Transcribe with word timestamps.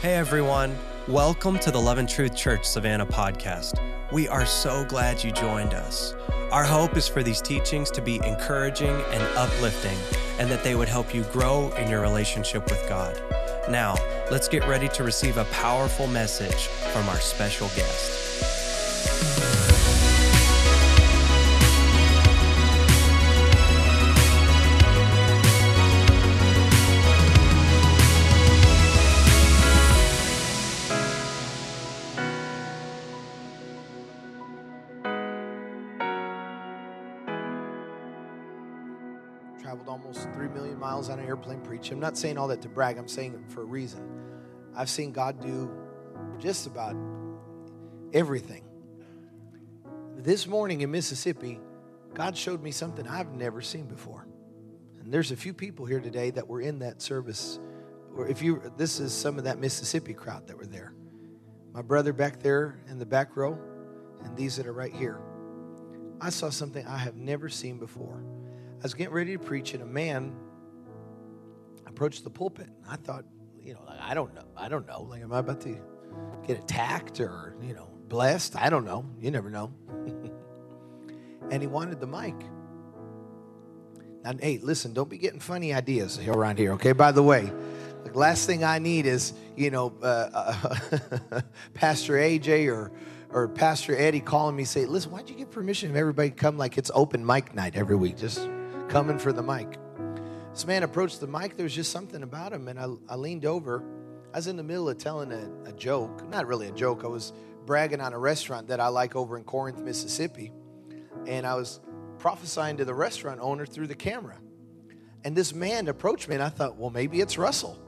Hey 0.00 0.14
everyone, 0.14 0.78
welcome 1.08 1.58
to 1.58 1.70
the 1.70 1.78
Love 1.78 1.98
and 1.98 2.08
Truth 2.08 2.34
Church 2.34 2.64
Savannah 2.64 3.04
podcast. 3.04 3.78
We 4.10 4.28
are 4.28 4.46
so 4.46 4.86
glad 4.86 5.22
you 5.22 5.30
joined 5.30 5.74
us. 5.74 6.14
Our 6.50 6.64
hope 6.64 6.96
is 6.96 7.06
for 7.06 7.22
these 7.22 7.42
teachings 7.42 7.90
to 7.90 8.00
be 8.00 8.18
encouraging 8.24 8.88
and 8.88 9.22
uplifting, 9.36 9.98
and 10.38 10.50
that 10.50 10.64
they 10.64 10.74
would 10.74 10.88
help 10.88 11.14
you 11.14 11.24
grow 11.24 11.70
in 11.72 11.90
your 11.90 12.00
relationship 12.00 12.64
with 12.70 12.82
God. 12.88 13.14
Now, 13.68 13.94
let's 14.30 14.48
get 14.48 14.66
ready 14.66 14.88
to 14.88 15.04
receive 15.04 15.36
a 15.36 15.44
powerful 15.44 16.06
message 16.06 16.68
from 16.94 17.06
our 17.10 17.20
special 17.20 17.68
guest. 17.76 18.29
Preaching. 41.64 41.94
I'm 41.94 42.00
not 42.00 42.16
saying 42.18 42.38
all 42.38 42.48
that 42.48 42.62
to 42.62 42.68
brag, 42.68 42.98
I'm 42.98 43.08
saying 43.08 43.34
it 43.34 43.52
for 43.52 43.62
a 43.62 43.64
reason. 43.64 44.00
I've 44.74 44.90
seen 44.90 45.12
God 45.12 45.40
do 45.40 45.70
just 46.38 46.66
about 46.66 46.96
everything. 48.12 48.64
This 50.16 50.46
morning 50.46 50.82
in 50.82 50.90
Mississippi, 50.90 51.60
God 52.14 52.36
showed 52.36 52.62
me 52.62 52.70
something 52.70 53.06
I've 53.06 53.32
never 53.32 53.62
seen 53.62 53.86
before. 53.86 54.26
And 55.00 55.12
there's 55.12 55.30
a 55.30 55.36
few 55.36 55.54
people 55.54 55.86
here 55.86 56.00
today 56.00 56.30
that 56.30 56.46
were 56.46 56.60
in 56.60 56.80
that 56.80 57.00
service. 57.00 57.58
Or 58.14 58.28
if 58.28 58.42
you 58.42 58.62
this 58.76 59.00
is 59.00 59.12
some 59.12 59.38
of 59.38 59.44
that 59.44 59.58
Mississippi 59.58 60.14
crowd 60.14 60.46
that 60.48 60.56
were 60.56 60.66
there. 60.66 60.92
My 61.72 61.82
brother 61.82 62.12
back 62.12 62.40
there 62.40 62.80
in 62.88 62.98
the 62.98 63.06
back 63.06 63.36
row, 63.36 63.58
and 64.24 64.36
these 64.36 64.56
that 64.56 64.66
are 64.66 64.72
right 64.72 64.92
here. 64.92 65.20
I 66.20 66.30
saw 66.30 66.50
something 66.50 66.86
I 66.86 66.98
have 66.98 67.16
never 67.16 67.48
seen 67.48 67.78
before. 67.78 68.22
I 68.80 68.82
was 68.82 68.94
getting 68.94 69.14
ready 69.14 69.36
to 69.36 69.42
preach, 69.42 69.72
and 69.72 69.82
a 69.82 69.86
man 69.86 70.34
approached 71.90 72.24
the 72.24 72.30
pulpit. 72.30 72.68
I 72.88 72.96
thought, 72.96 73.24
you 73.60 73.74
know, 73.74 73.80
I 74.00 74.14
don't 74.14 74.34
know. 74.34 74.44
I 74.56 74.68
don't 74.68 74.86
know. 74.86 75.02
Like, 75.02 75.22
am 75.22 75.32
I 75.32 75.40
about 75.40 75.60
to 75.62 75.76
get 76.46 76.58
attacked 76.58 77.20
or, 77.20 77.56
you 77.62 77.74
know, 77.74 77.90
blessed? 78.08 78.56
I 78.56 78.70
don't 78.70 78.84
know. 78.84 79.04
You 79.20 79.30
never 79.30 79.50
know. 79.50 79.72
and 81.50 81.60
he 81.60 81.66
wanted 81.66 82.00
the 82.00 82.06
mic. 82.06 82.34
Now, 84.22 84.32
hey, 84.40 84.58
listen, 84.62 84.92
don't 84.92 85.10
be 85.10 85.18
getting 85.18 85.40
funny 85.40 85.74
ideas 85.74 86.18
around 86.26 86.58
here, 86.58 86.72
okay? 86.74 86.92
By 86.92 87.10
the 87.10 87.22
way, 87.22 87.50
the 88.04 88.18
last 88.18 88.46
thing 88.46 88.64
I 88.64 88.78
need 88.78 89.06
is, 89.06 89.32
you 89.56 89.70
know, 89.70 89.92
uh, 90.02 90.30
uh, 91.32 91.40
Pastor 91.74 92.14
AJ 92.14 92.72
or 92.72 92.92
or 93.32 93.46
Pastor 93.46 93.96
Eddie 93.96 94.20
calling 94.20 94.56
me 94.56 94.64
say, 94.64 94.86
"Listen, 94.86 95.12
why'd 95.12 95.30
you 95.30 95.36
get 95.36 95.50
permission 95.50 95.90
of 95.90 95.96
everybody 95.96 96.30
to 96.30 96.36
come 96.36 96.58
like 96.58 96.76
it's 96.76 96.90
open 96.94 97.24
mic 97.24 97.54
night 97.54 97.76
every 97.76 97.96
week? 97.96 98.16
Just 98.16 98.48
coming 98.88 99.18
for 99.18 99.32
the 99.32 99.42
mic." 99.42 99.78
This 100.52 100.66
man 100.66 100.82
approached 100.82 101.20
the 101.20 101.26
mic. 101.26 101.56
There 101.56 101.64
was 101.64 101.74
just 101.74 101.92
something 101.92 102.22
about 102.22 102.52
him, 102.52 102.68
and 102.68 102.78
I, 102.78 102.86
I 103.08 103.14
leaned 103.14 103.44
over. 103.44 103.84
I 104.32 104.38
was 104.38 104.46
in 104.46 104.56
the 104.56 104.62
middle 104.62 104.88
of 104.88 104.98
telling 104.98 105.32
a, 105.32 105.50
a 105.68 105.72
joke, 105.72 106.28
not 106.28 106.46
really 106.46 106.68
a 106.68 106.72
joke. 106.72 107.04
I 107.04 107.08
was 107.08 107.32
bragging 107.66 108.00
on 108.00 108.12
a 108.12 108.18
restaurant 108.18 108.68
that 108.68 108.80
I 108.80 108.88
like 108.88 109.14
over 109.14 109.36
in 109.36 109.44
Corinth, 109.44 109.78
Mississippi, 109.78 110.52
and 111.26 111.46
I 111.46 111.54
was 111.54 111.80
prophesying 112.18 112.76
to 112.78 112.84
the 112.84 112.94
restaurant 112.94 113.40
owner 113.40 113.64
through 113.64 113.86
the 113.86 113.94
camera. 113.94 114.36
And 115.24 115.36
this 115.36 115.54
man 115.54 115.88
approached 115.88 116.28
me, 116.28 116.34
and 116.34 116.42
I 116.42 116.48
thought, 116.48 116.76
well, 116.76 116.90
maybe 116.90 117.20
it's 117.20 117.38
Russell. 117.38 117.78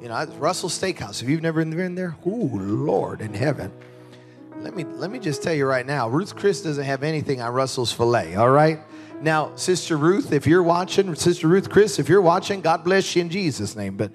You 0.00 0.08
know, 0.08 0.24
Russell 0.38 0.68
Steakhouse. 0.68 1.22
If 1.22 1.28
you've 1.28 1.42
never 1.42 1.64
been 1.64 1.94
there, 1.94 2.16
oh 2.24 2.50
Lord 2.52 3.20
in 3.20 3.34
heaven. 3.34 3.72
Let 4.58 4.74
me 4.74 4.84
let 4.84 5.10
me 5.10 5.18
just 5.18 5.42
tell 5.42 5.52
you 5.52 5.66
right 5.66 5.84
now, 5.84 6.08
Ruth 6.08 6.34
Chris 6.34 6.62
doesn't 6.62 6.84
have 6.84 7.02
anything 7.02 7.40
on 7.40 7.52
Russell's 7.52 7.92
filet. 7.92 8.36
All 8.36 8.50
right. 8.50 8.80
Now, 9.20 9.56
Sister 9.56 9.96
Ruth, 9.96 10.32
if 10.32 10.46
you're 10.46 10.62
watching, 10.62 11.14
Sister 11.14 11.48
Ruth 11.48 11.70
Chris, 11.70 11.98
if 11.98 12.08
you're 12.08 12.22
watching, 12.22 12.60
God 12.60 12.84
bless 12.84 13.16
you 13.16 13.22
in 13.22 13.30
Jesus' 13.30 13.74
name. 13.74 13.96
But 13.96 14.12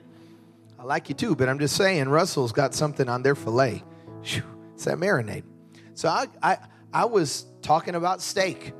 I 0.79 0.83
like 0.83 1.09
you 1.09 1.15
too. 1.15 1.35
But 1.35 1.49
I'm 1.49 1.59
just 1.59 1.75
saying, 1.75 2.09
Russell's 2.09 2.51
got 2.51 2.73
something 2.73 3.09
on 3.09 3.23
their 3.23 3.35
filet. 3.35 3.83
Whew, 4.23 4.43
it's 4.73 4.85
that 4.85 4.97
marinade. 4.97 5.43
So 5.95 6.07
I 6.07 6.27
I 6.41 6.57
I 6.93 7.05
was 7.05 7.45
talking 7.61 7.95
about 7.95 8.21
steak. 8.21 8.73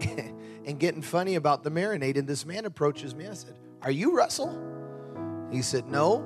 and 0.64 0.78
getting 0.78 1.02
funny 1.02 1.34
about 1.34 1.62
the 1.64 1.70
marinade. 1.70 2.16
And 2.16 2.26
this 2.26 2.46
man 2.46 2.64
approaches 2.64 3.14
me. 3.14 3.26
I 3.26 3.34
said, 3.34 3.56
Are 3.82 3.90
you 3.90 4.16
Russell? 4.16 4.58
He 5.50 5.62
said, 5.62 5.86
No. 5.88 6.24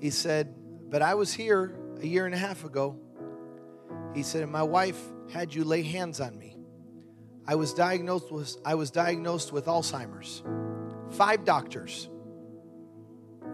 He 0.00 0.10
said, 0.10 0.54
But 0.90 1.02
I 1.02 1.14
was 1.14 1.32
here 1.32 1.76
a 2.00 2.06
year 2.06 2.26
and 2.26 2.34
a 2.34 2.38
half 2.38 2.64
ago. 2.64 2.96
He 4.14 4.22
said, 4.22 4.42
and 4.42 4.52
my 4.52 4.62
wife 4.62 5.00
had 5.32 5.52
you 5.52 5.64
lay 5.64 5.82
hands 5.82 6.20
on 6.20 6.38
me. 6.38 6.53
I 7.46 7.54
was 7.56 7.74
diagnosed 7.74 8.32
with 8.32 8.56
I 8.64 8.74
was 8.74 8.90
diagnosed 8.90 9.52
with 9.52 9.66
Alzheimer's. 9.66 10.42
Five 11.10 11.44
doctors. 11.44 12.08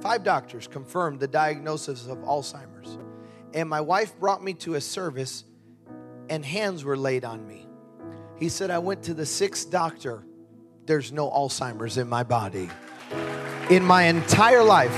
Five 0.01 0.23
doctors 0.23 0.67
confirmed 0.67 1.21
the 1.21 1.29
diagnosis 1.29 2.07
of 2.07 2.19
Alzheimer's. 2.19 2.99
And 3.53 3.69
my 3.69 3.81
wife 3.81 4.19
brought 4.19 4.43
me 4.43 4.55
to 4.55 4.75
a 4.75 4.81
service 4.81 5.45
and 6.29 6.45
hands 6.45 6.85
were 6.85 6.97
laid 6.97 7.25
on 7.25 7.47
me. 7.47 7.67
He 8.37 8.49
said, 8.49 8.71
I 8.71 8.79
went 8.79 9.03
to 9.05 9.15
the 9.15 9.27
sixth 9.27 9.71
doctor. 9.71 10.25
There's 10.87 11.13
no 11.13 11.29
Alzheimer's 11.29 11.99
in 11.99 12.09
my 12.09 12.23
body. 12.23 12.71
In 13.69 13.85
my 13.85 14.05
entire 14.05 14.63
life, 14.63 14.97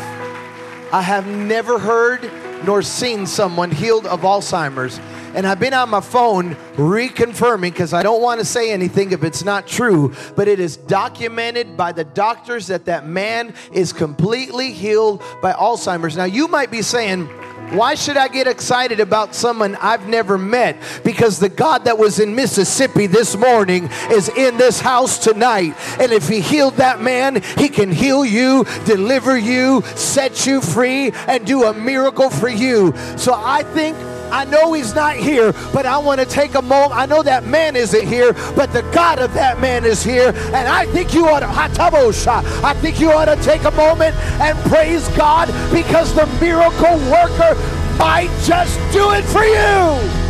I 0.92 1.02
have 1.02 1.26
never 1.26 1.78
heard 1.78 2.30
nor 2.64 2.82
seen 2.82 3.26
someone 3.26 3.70
healed 3.70 4.06
of 4.06 4.20
Alzheimer's. 4.20 5.00
And 5.34 5.46
I've 5.46 5.60
been 5.60 5.74
on 5.74 5.88
my 5.88 6.00
phone 6.00 6.54
reconfirming 6.74 7.72
because 7.72 7.92
I 7.92 8.02
don't 8.02 8.22
want 8.22 8.40
to 8.40 8.44
say 8.44 8.70
anything 8.70 9.12
if 9.12 9.24
it's 9.24 9.44
not 9.44 9.66
true, 9.66 10.14
but 10.36 10.48
it 10.48 10.60
is 10.60 10.76
documented 10.76 11.76
by 11.76 11.92
the 11.92 12.04
doctors 12.04 12.66
that 12.66 12.84
that 12.84 13.06
man 13.06 13.54
is 13.72 13.92
completely 13.92 14.72
healed 14.72 15.22
by 15.40 15.52
Alzheimer's. 15.52 16.16
Now, 16.16 16.24
you 16.24 16.48
might 16.48 16.70
be 16.70 16.82
saying, 16.82 17.28
why 17.70 17.94
should 17.94 18.18
I 18.18 18.28
get 18.28 18.46
excited 18.46 19.00
about 19.00 19.34
someone 19.34 19.76
I've 19.76 20.06
never 20.06 20.36
met? 20.36 20.76
Because 21.04 21.38
the 21.38 21.48
God 21.48 21.86
that 21.86 21.96
was 21.96 22.18
in 22.18 22.34
Mississippi 22.34 23.06
this 23.06 23.34
morning 23.34 23.88
is 24.10 24.28
in 24.28 24.58
this 24.58 24.78
house 24.78 25.16
tonight. 25.16 25.74
And 25.98 26.12
if 26.12 26.28
He 26.28 26.40
healed 26.40 26.74
that 26.74 27.00
man, 27.00 27.42
He 27.56 27.70
can 27.70 27.90
heal 27.90 28.26
you, 28.26 28.66
deliver 28.84 29.38
you, 29.38 29.82
set 29.96 30.46
you 30.46 30.60
free, 30.60 31.12
and 31.26 31.46
do 31.46 31.64
a 31.64 31.72
miracle 31.72 32.28
for 32.28 32.50
you. 32.50 32.94
So 33.16 33.32
I 33.34 33.62
think. 33.62 33.96
I 34.32 34.46
know 34.46 34.72
he's 34.72 34.94
not 34.94 35.16
here, 35.16 35.52
but 35.74 35.84
I 35.84 35.98
want 35.98 36.18
to 36.20 36.26
take 36.26 36.54
a 36.54 36.62
moment. 36.62 36.96
I 36.96 37.04
know 37.04 37.22
that 37.22 37.46
man 37.46 37.76
isn't 37.76 38.06
here, 38.06 38.32
but 38.56 38.72
the 38.72 38.80
God 38.92 39.18
of 39.18 39.34
that 39.34 39.60
man 39.60 39.84
is 39.84 40.02
here. 40.02 40.32
And 40.34 40.68
I 40.68 40.86
think 40.86 41.12
you 41.12 41.28
ought 41.28 41.40
to, 41.40 41.48
I 41.48 42.74
think 42.80 42.98
you 42.98 43.12
ought 43.12 43.26
to 43.26 43.36
take 43.36 43.64
a 43.64 43.70
moment 43.72 44.16
and 44.40 44.58
praise 44.70 45.06
God 45.10 45.48
because 45.70 46.14
the 46.14 46.26
miracle 46.40 46.96
worker 47.10 47.54
might 47.98 48.30
just 48.42 48.78
do 48.92 49.12
it 49.12 49.22
for 49.24 49.44
you. 49.44 50.22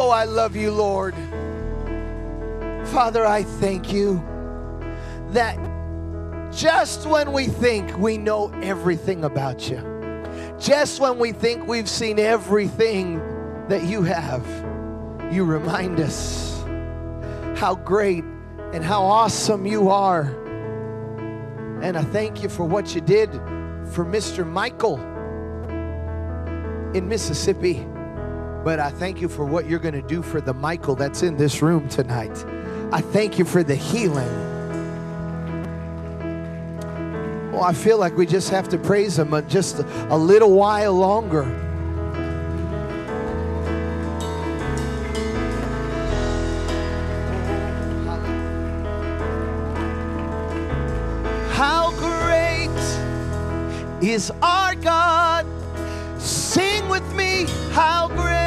Oh, 0.00 0.10
I 0.10 0.24
love 0.24 0.54
you, 0.54 0.70
Lord. 0.70 1.14
Father, 2.92 3.26
I 3.26 3.42
thank 3.42 3.92
you 3.92 4.24
that 5.32 5.58
just 6.50 7.06
when 7.06 7.32
we 7.32 7.46
think 7.46 7.96
we 7.98 8.16
know 8.16 8.50
everything 8.62 9.24
about 9.24 9.68
you, 9.68 9.76
just 10.58 10.98
when 10.98 11.18
we 11.18 11.32
think 11.32 11.68
we've 11.68 11.88
seen 11.88 12.18
everything 12.18 13.18
that 13.68 13.84
you 13.84 14.02
have, 14.02 14.44
you 15.30 15.44
remind 15.44 16.00
us 16.00 16.64
how 17.56 17.74
great 17.74 18.24
and 18.72 18.82
how 18.82 19.02
awesome 19.02 19.66
you 19.66 19.90
are. 19.90 20.22
And 21.82 21.96
I 21.96 22.02
thank 22.04 22.42
you 22.42 22.48
for 22.48 22.64
what 22.64 22.94
you 22.94 23.02
did 23.02 23.30
for 23.92 24.04
Mr. 24.04 24.46
Michael 24.46 24.96
in 26.94 27.06
Mississippi. 27.06 27.86
But 28.64 28.80
I 28.80 28.90
thank 28.90 29.20
you 29.20 29.28
for 29.28 29.44
what 29.44 29.68
you're 29.68 29.78
going 29.78 29.94
to 29.94 30.02
do 30.02 30.22
for 30.22 30.40
the 30.40 30.54
Michael 30.54 30.94
that's 30.94 31.22
in 31.22 31.36
this 31.36 31.60
room 31.60 31.86
tonight. 31.88 32.44
I 32.90 33.02
thank 33.02 33.38
you 33.38 33.44
for 33.44 33.62
the 33.62 33.74
healing. 33.74 34.32
Well, 37.52 37.62
I 37.62 37.74
feel 37.74 37.98
like 37.98 38.16
we 38.16 38.24
just 38.24 38.48
have 38.48 38.68
to 38.70 38.78
praise 38.78 39.18
him 39.18 39.34
just 39.48 39.80
a 39.80 40.16
little 40.16 40.52
while 40.52 40.94
longer. 40.94 41.44
How 51.52 51.90
great 51.98 52.70
is 54.00 54.30
our 54.40 54.74
God? 54.76 55.44
Sing 56.18 56.88
with 56.88 57.14
me, 57.14 57.46
how 57.72 58.08
great 58.08 58.38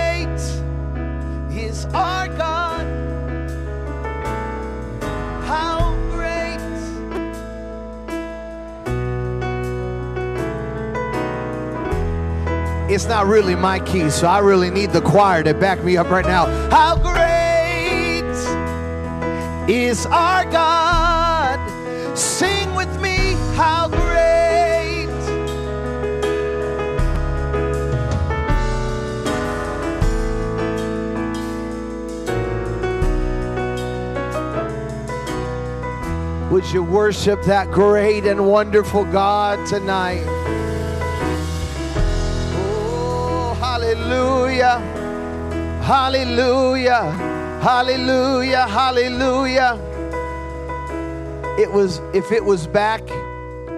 it's 12.94 13.06
not 13.06 13.26
really 13.26 13.56
my 13.56 13.80
key, 13.80 14.10
so 14.10 14.28
I 14.28 14.40
really 14.40 14.70
need 14.70 14.92
the 14.92 15.02
choir 15.02 15.44
to 15.44 15.54
back 15.54 15.82
me 15.82 15.96
up 15.96 16.10
right 16.10 16.26
now. 16.26 16.46
How 16.70 16.98
great 16.98 18.26
is 19.70 20.06
our 20.08 20.44
God? 20.52 21.60
Sing 22.18 22.76
with 22.76 23.02
me, 23.02 23.36
how 23.56 23.88
great. 23.88 25.08
Would 36.52 36.70
you 36.74 36.84
worship 36.84 37.42
that 37.44 37.72
great 37.72 38.26
and 38.26 38.46
wonderful 38.46 39.06
God 39.06 39.66
tonight? 39.66 40.41
Hallelujah. 44.12 44.80
Hallelujah. 45.82 47.12
Hallelujah. 47.62 48.68
Hallelujah. 48.68 49.80
It 51.58 51.72
was, 51.72 52.02
if 52.14 52.32
it 52.32 52.44
was 52.44 52.68
back 52.68 53.02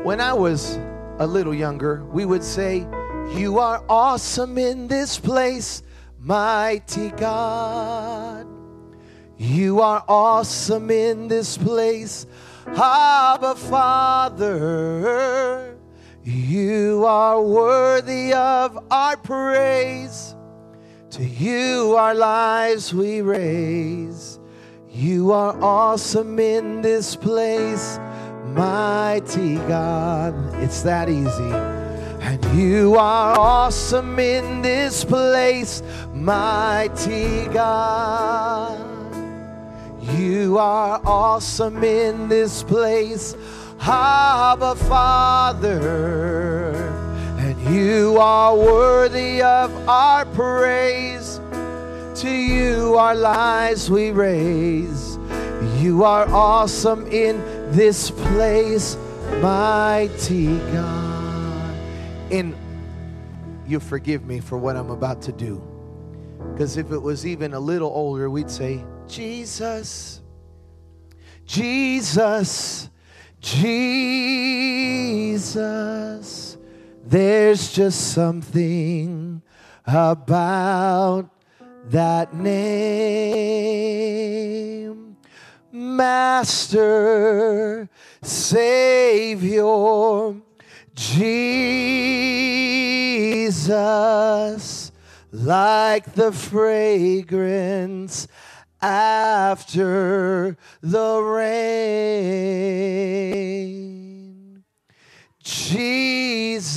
when 0.03 0.19
I 0.19 0.33
was 0.33 0.79
a 1.19 1.27
little 1.27 1.53
younger, 1.53 2.03
we 2.05 2.25
would 2.25 2.43
say, 2.43 2.87
You 3.35 3.59
are 3.59 3.83
awesome 3.87 4.57
in 4.57 4.87
this 4.87 5.19
place, 5.19 5.83
mighty 6.19 7.11
God. 7.11 8.47
You 9.37 9.81
are 9.81 10.03
awesome 10.07 10.89
in 10.89 11.27
this 11.27 11.57
place, 11.57 12.25
Abba 12.67 13.55
Father. 13.55 14.93
You 16.25 17.03
are 17.05 17.41
worthy 17.41 18.33
of 18.33 18.77
our 18.89 19.17
praise. 19.17 20.35
To 21.11 21.23
you 21.23 21.95
our 21.97 22.15
lives 22.15 22.93
we 22.93 23.21
raise. 23.21 24.39
You 24.89 25.33
are 25.33 25.61
awesome 25.61 26.39
in 26.39 26.81
this 26.81 27.15
place, 27.15 27.99
mighty 28.45 29.55
God. 29.67 30.33
It's 30.63 30.81
that 30.83 31.09
easy. 31.09 31.51
And 32.23 32.43
you 32.57 32.95
are 32.95 33.37
awesome 33.37 34.17
in 34.17 34.61
this 34.61 35.03
place, 35.03 35.83
mighty 36.13 37.47
God. 37.47 38.79
You 40.17 40.57
are 40.57 41.01
awesome 41.03 41.83
in 41.83 42.29
this 42.29 42.63
place, 42.63 43.35
Abba 43.85 44.75
Father. 44.75 45.79
And 47.37 47.75
you 47.75 48.17
are 48.17 48.55
worthy 48.55 49.41
of 49.41 49.71
our 49.89 50.25
praise. 50.25 51.41
To 52.21 52.29
you 52.29 52.95
our 52.95 53.15
lives 53.15 53.89
we 53.89 54.11
raise. 54.11 55.17
You 55.81 56.03
are 56.05 56.27
awesome 56.29 57.05
in 57.07 57.39
this 57.71 58.11
place, 58.11 58.95
mighty 59.41 60.57
God. 60.71 61.75
And 62.31 62.55
you 63.67 63.81
forgive 63.81 64.25
me 64.25 64.39
for 64.39 64.57
what 64.57 64.77
I'm 64.77 64.91
about 64.91 65.21
to 65.23 65.33
do. 65.33 65.61
Because 66.53 66.77
if 66.77 66.91
it 66.91 66.99
was 66.99 67.25
even 67.25 67.53
a 67.53 67.59
little 67.59 67.89
older, 67.89 68.29
we'd 68.29 68.49
say, 68.49 68.85
Jesus, 69.07 70.21
Jesus, 71.45 72.89
Jesus. 73.43 75.43
There's 77.05 77.73
just 77.73 78.13
something 78.13 79.41
about 79.85 81.29
that 81.89 82.33
name. 82.33 83.43
Master, 85.73 87.89
Savior, 88.21 89.65
Jesus, 90.95 93.81
like 95.31 96.13
the 96.13 96.31
fragrance 96.31 98.27
after 98.83 100.57
the 100.81 101.21
rain. 101.21 101.83
Jesus, 105.41 106.67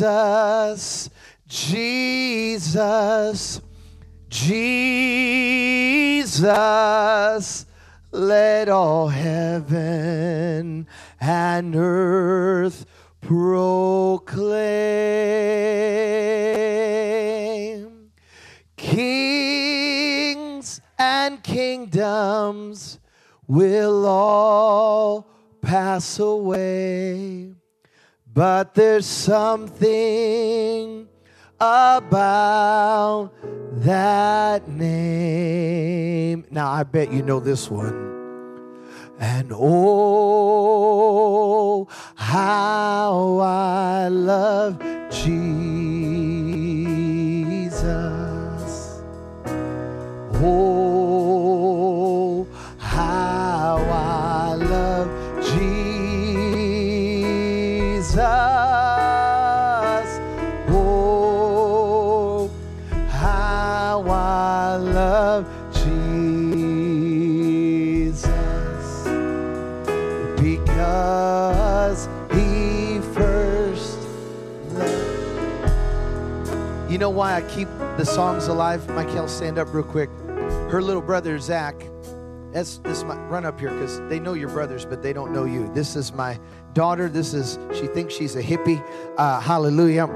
Jesus, 1.48 2.80
Jesus, 4.28 4.86
let 8.12 8.68
all 8.68 9.08
heaven 9.08 10.86
and 11.20 11.74
earth 11.76 12.86
proclaim. 13.20 14.46
Kings 18.76 19.45
and 20.98 21.42
kingdoms 21.42 22.98
will 23.46 24.06
all 24.06 25.26
pass 25.60 26.18
away, 26.18 27.52
but 28.32 28.74
there's 28.74 29.04
something 29.06 31.06
about 31.58 33.30
that 33.72 34.68
name. 34.68 36.44
Now, 36.50 36.70
I 36.70 36.82
bet 36.82 37.10
you 37.12 37.22
know 37.22 37.40
this 37.40 37.70
one. 37.70 38.14
And 39.18 39.50
oh, 39.54 41.88
how 42.16 43.38
I 43.38 44.08
love 44.08 44.78
Jesus. 45.10 45.46
Oh, 50.38 52.46
how 52.76 53.78
I 53.90 54.54
love 54.56 55.08
Jesus. 55.42 58.18
Oh, 60.68 62.50
how 63.08 64.04
I 64.06 64.76
love 64.76 65.46
Jesus. 65.72 68.26
Because 70.36 72.08
he 72.32 73.00
first 73.14 73.96
loved. 74.74 75.72
You 76.92 76.98
know 76.98 77.08
why 77.08 77.36
I 77.36 77.40
keep 77.40 77.68
the 77.96 78.04
songs 78.04 78.48
alive? 78.48 78.86
Michael, 78.90 79.28
stand 79.28 79.56
up 79.58 79.72
real 79.72 79.82
quick. 79.82 80.10
Her 80.70 80.82
little 80.82 81.02
brother, 81.02 81.38
Zach, 81.38 81.80
that's 82.52 82.78
this 82.78 83.04
my 83.04 83.16
run 83.26 83.44
up 83.44 83.60
here 83.60 83.70
because 83.70 84.00
they 84.08 84.18
know 84.18 84.32
your 84.32 84.48
brothers, 84.48 84.84
but 84.84 85.00
they 85.00 85.12
don't 85.12 85.32
know 85.32 85.44
you. 85.44 85.70
This 85.72 85.94
is 85.94 86.12
my 86.12 86.40
daughter. 86.72 87.08
This 87.08 87.34
is 87.34 87.58
she 87.78 87.86
thinks 87.86 88.14
she's 88.14 88.34
a 88.34 88.42
hippie. 88.42 88.84
Uh, 89.16 89.38
hallelujah. 89.38 90.06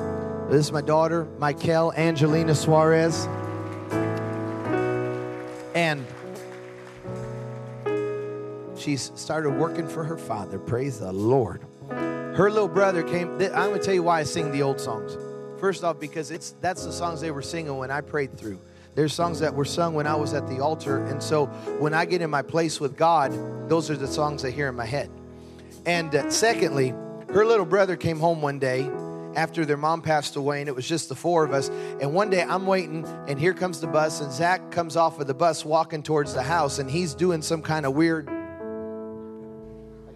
This 0.51 0.67
is 0.67 0.73
my 0.73 0.81
daughter, 0.81 1.29
Michael 1.39 1.93
Angelina 1.93 2.55
Suarez. 2.57 3.27
And 5.77 6.05
she's 8.77 9.13
started 9.15 9.51
working 9.51 9.87
for 9.87 10.03
her 10.03 10.19
father. 10.19 10.59
Praise 10.59 10.99
the 10.99 11.13
Lord. 11.13 11.65
Her 11.91 12.51
little 12.51 12.67
brother 12.67 13.05
came. 13.05 13.35
I'm 13.35 13.39
going 13.39 13.75
to 13.75 13.85
tell 13.85 13.95
you 13.95 14.03
why 14.03 14.19
I 14.19 14.23
sing 14.25 14.51
the 14.51 14.63
old 14.63 14.81
songs. 14.81 15.17
First 15.61 15.85
off, 15.85 16.01
because 16.01 16.33
it's 16.33 16.57
that's 16.61 16.85
the 16.85 16.93
songs 16.93 17.21
they 17.21 17.31
were 17.31 17.43
singing 17.43 17.77
when 17.77 17.93
I 17.93 18.01
prayed 18.01 18.37
through. 18.37 18.59
There's 18.95 19.15
songs 19.15 19.39
that 19.41 19.55
were 19.55 19.65
sung 19.65 19.95
when 19.95 20.07
I 20.07 20.17
was 20.17 20.35
at 20.35 20.49
the 20.49 20.61
altar, 20.61 21.05
and 21.05 21.23
so 21.23 21.47
when 21.79 21.95
I 21.95 22.05
get 22.05 22.23
in 22.23 22.31
my 22.31 22.43
place 22.43 22.81
with 22.81 22.97
God, 22.97 23.33
those 23.69 23.89
are 23.89 23.97
the 23.97 24.09
songs 24.09 24.45
I 24.45 24.51
hear 24.51 24.69
in 24.69 24.75
my 24.75 24.87
head. 24.87 25.11
And 25.87 26.15
uh, 26.15 26.29
secondly, 26.29 26.91
her 27.33 27.47
little 27.47 27.65
brother 27.65 27.97
came 27.97 28.19
home 28.19 28.43
one 28.43 28.59
day 28.59 28.91
after 29.37 29.65
their 29.65 29.77
mom 29.77 30.03
passed 30.03 30.35
away, 30.35 30.59
and 30.61 30.69
it 30.69 30.75
was 30.75 30.89
just 30.89 31.09
the 31.09 31.15
four 31.15 31.45
of 31.45 31.53
us. 31.53 31.69
And 32.01 32.13
one 32.13 32.31
day 32.31 32.43
I'm 32.43 32.67
waiting, 32.67 33.07
and 33.29 33.39
here 33.39 33.55
comes 33.55 33.81
the 33.81 33.87
bus, 33.87 34.21
and 34.21 34.33
Zach 34.33 34.73
comes 34.73 34.97
off 34.97 35.21
of 35.21 35.29
the 35.29 35.35
bus 35.35 35.65
walking 35.65 36.03
towards 36.03 36.35
the 36.35 36.43
house, 36.43 36.81
and 36.81 36.91
he's 36.91 37.15
doing 37.15 37.43
some 37.43 37.63
kind 37.63 37.87
of 37.87 37.95
weird. 37.95 38.29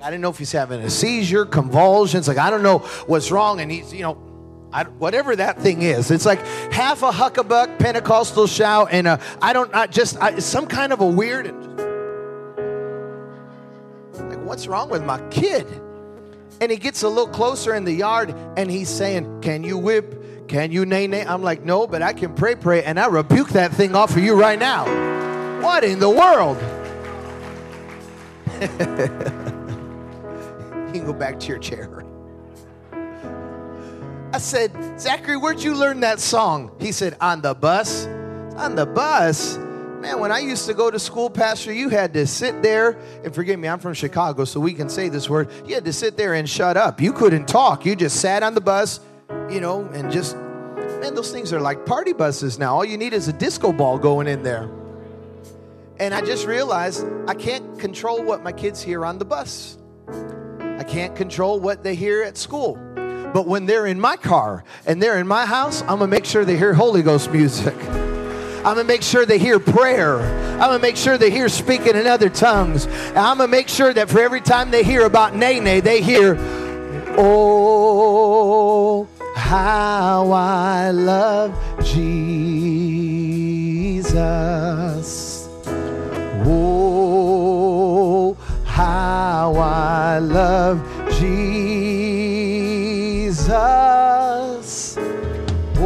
I 0.03 0.11
didn't 0.11 0.21
know 0.21 0.31
if 0.31 0.39
he's 0.39 0.53
having 0.53 0.81
a 0.81 0.91
seizure, 0.91 1.47
convulsions. 1.47 2.27
Like 2.29 2.39
I 2.39 2.51
don't 2.51 2.65
know 2.65 2.79
what's 3.07 3.31
wrong, 3.31 3.61
and 3.61 3.71
he's 3.71 3.95
you 3.95 4.03
know. 4.03 4.34
I, 4.75 4.85
whatever 4.85 5.37
that 5.37 5.61
thing 5.61 5.83
is, 5.83 6.11
it's 6.11 6.27
like 6.27 6.45
half 6.73 7.05
a 7.05 7.11
huckabuck 7.11 7.79
Pentecostal 7.79 8.49
shout, 8.49 8.89
and 8.91 9.07
a, 9.07 9.21
I 9.41 9.53
don't, 9.53 9.73
I 9.73 9.87
just 9.87 10.21
I, 10.21 10.41
some 10.41 10.67
kind 10.67 10.93
of 10.93 11.01
a 11.01 11.07
weird. 11.07 11.47
Like, 14.15 14.45
what's 14.45 14.67
wrong 14.67 14.91
with 14.91 15.05
my 15.05 15.21
kid? 15.29 15.65
And 16.61 16.73
he 16.73 16.77
gets 16.77 17.05
a 17.05 17.09
little 17.09 17.29
closer 17.29 17.75
in 17.75 17.85
the 17.85 17.93
yard 17.93 18.35
and 18.57 18.71
he's 18.71 18.89
saying, 18.89 19.43
Can 19.43 19.63
you 19.63 19.79
whip? 19.79 20.49
Can 20.49 20.73
you 20.73 20.85
nay 20.85 21.07
nay? 21.07 21.25
I'm 21.25 21.43
like, 21.43 21.65
no, 21.65 21.87
but 21.87 22.03
I 22.03 22.13
can 22.13 22.35
pray, 22.35 22.55
pray, 22.55 22.83
and 22.83 22.99
I 22.99 23.07
rebuke 23.07 23.51
that 23.51 23.73
thing 23.73 23.95
off 23.95 24.17
of 24.17 24.23
you 24.23 24.35
right 24.35 24.59
now. 24.59 24.85
What 25.63 25.85
in 25.85 26.01
the 26.01 26.11
world? 26.11 26.59
you 28.61 28.69
can 30.93 31.07
go 31.07 31.13
back 31.13 31.41
to 31.41 31.49
your 31.49 31.59
chair. 31.59 32.04
I 34.35 34.39
said, 34.39 34.73
Zachary, 35.01 35.37
where'd 35.37 35.63
you 35.63 35.77
learn 35.77 36.01
that 36.01 36.19
song? 36.19 36.73
He 36.81 36.91
said, 36.91 37.17
on 37.21 37.41
the 37.41 37.55
bus. 37.55 38.07
On 38.57 38.75
the 38.75 38.85
bus? 38.85 39.57
Man, 40.01 40.19
when 40.19 40.33
I 40.33 40.41
used 40.41 40.67
to 40.67 40.75
go 40.75 40.91
to 40.91 40.99
school, 40.99 41.31
Pastor, 41.31 41.73
you 41.73 41.89
had 41.89 42.13
to 42.15 42.27
sit 42.27 42.61
there, 42.61 42.99
and 43.23 43.33
forgive 43.33 43.61
me, 43.61 43.69
I'm 43.69 43.79
from 43.79 43.95
Chicago, 43.95 44.45
so 44.45 44.59
we 44.59 44.75
can 44.75 44.89
say 44.89 45.09
this 45.09 45.31
word. 45.31 45.53
You 45.65 45.77
had 45.77 45.85
to 45.85 45.93
sit 45.93 46.17
there 46.17 46.35
and 46.35 46.51
shut 46.51 46.77
up. 46.77 47.01
You 47.01 47.13
couldn't 47.13 47.47
talk. 47.47 47.87
You 47.87 47.95
just 47.95 48.21
sat 48.21 48.43
on 48.43 48.55
the 48.55 48.61
bus, 48.61 48.99
you 49.49 49.61
know, 49.61 49.85
and 49.93 50.11
just, 50.11 50.37
man, 50.37 51.15
those 51.15 51.31
things 51.31 51.53
are 51.53 51.61
like 51.61 51.87
party 51.87 52.13
buses 52.13 52.59
now. 52.59 52.75
All 52.75 52.85
you 52.85 52.99
need 52.99 53.13
is 53.13 53.29
a 53.29 53.33
disco 53.33 53.71
ball 53.71 53.99
going 54.01 54.27
in 54.27 54.43
there. 54.43 54.69
And 56.01 56.13
I 56.13 56.23
just 56.23 56.45
realized 56.45 57.07
I 57.29 57.35
can't 57.35 57.79
control 57.79 58.21
what 58.25 58.43
my 58.43 58.51
kids 58.51 58.83
hear 58.83 59.07
on 59.07 59.19
the 59.19 59.25
bus. 59.25 59.79
I 60.09 60.83
can't 60.83 61.15
control 61.15 61.61
what 61.61 61.85
they 61.85 61.95
hear 61.95 62.25
at 62.25 62.37
school. 62.37 62.81
But 63.35 63.47
when 63.49 63.67
they're 63.67 63.87
in 63.87 64.01
my 64.01 64.17
car 64.17 64.63
and 64.87 65.03
they're 65.03 65.19
in 65.19 65.27
my 65.27 65.45
house, 65.45 65.83
I'm 65.83 65.99
gonna 65.99 66.07
make 66.07 66.25
sure 66.25 66.45
they 66.45 66.57
hear 66.57 66.73
Holy 66.73 67.03
Ghost 67.03 67.33
music. 67.33 67.75
I'm 67.85 68.77
gonna 68.77 68.85
make 68.85 69.03
sure 69.03 69.27
they 69.27 69.41
hear 69.41 69.59
prayer. 69.59 70.21
I'm 70.53 70.61
gonna 70.61 70.79
make 70.79 70.97
sure 70.97 71.19
they 71.19 71.33
hear 71.33 71.49
speaking 71.49 71.97
in 71.97 72.07
other 72.07 72.29
tongues. 72.29 72.87
And 72.87 73.19
I'm 73.19 73.39
gonna 73.39 73.49
make 73.49 73.67
sure 73.69 73.93
that 73.93 74.09
for 74.09 74.21
every 74.21 74.41
time 74.41 74.71
they 74.71 74.85
hear 74.85 75.05
about 75.05 75.35
Nene, 75.35 75.83
they 75.83 76.01
hear, 76.01 76.37
Oh, 77.19 79.09
how 79.35 80.31
I 80.31 80.93
love 80.93 81.59
Jesus. 81.83 82.29
Oh, 86.47 88.37
how 88.65 89.57
I 89.57 90.19
love 90.21 90.81
Jesus. 91.19 91.64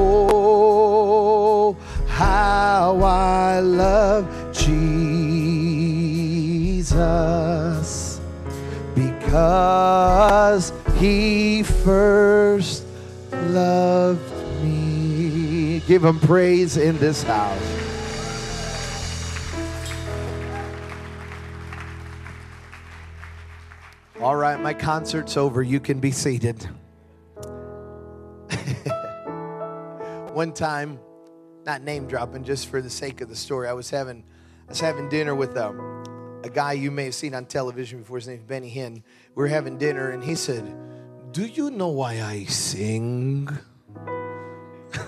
Oh, 0.00 1.76
how 2.06 2.98
I 3.02 3.60
love 3.60 4.26
Jesus. 4.52 4.88
Because 8.94 10.72
he 10.96 11.62
first 11.62 12.84
loved 13.32 14.32
me. 14.62 15.82
Give 15.86 16.04
him 16.04 16.18
praise 16.20 16.76
in 16.78 16.98
this 16.98 17.22
house. 17.22 17.78
All 24.20 24.36
right, 24.36 24.60
my 24.60 24.74
concert's 24.74 25.36
over. 25.36 25.62
You 25.62 25.78
can 25.80 26.00
be 26.00 26.10
seated. 26.10 26.68
One 30.38 30.52
time, 30.52 31.00
not 31.66 31.82
name 31.82 32.06
dropping, 32.06 32.44
just 32.44 32.68
for 32.68 32.80
the 32.80 32.88
sake 32.88 33.22
of 33.22 33.28
the 33.28 33.34
story, 33.34 33.66
I 33.66 33.72
was 33.72 33.90
having, 33.90 34.22
I 34.68 34.68
was 34.68 34.78
having 34.78 35.08
dinner 35.08 35.34
with 35.34 35.56
a, 35.56 35.70
a 36.44 36.48
guy 36.48 36.74
you 36.74 36.92
may 36.92 37.06
have 37.06 37.16
seen 37.16 37.34
on 37.34 37.44
television 37.44 37.98
before. 37.98 38.18
His 38.18 38.28
name's 38.28 38.44
Benny 38.44 38.70
Hinn. 38.70 39.02
We 39.34 39.42
were 39.42 39.48
having 39.48 39.78
dinner, 39.78 40.12
and 40.12 40.22
he 40.22 40.36
said, 40.36 40.62
"Do 41.32 41.44
you 41.44 41.72
know 41.72 41.88
why 41.88 42.22
I 42.22 42.44
sing?" 42.44 43.48
I 44.94 45.00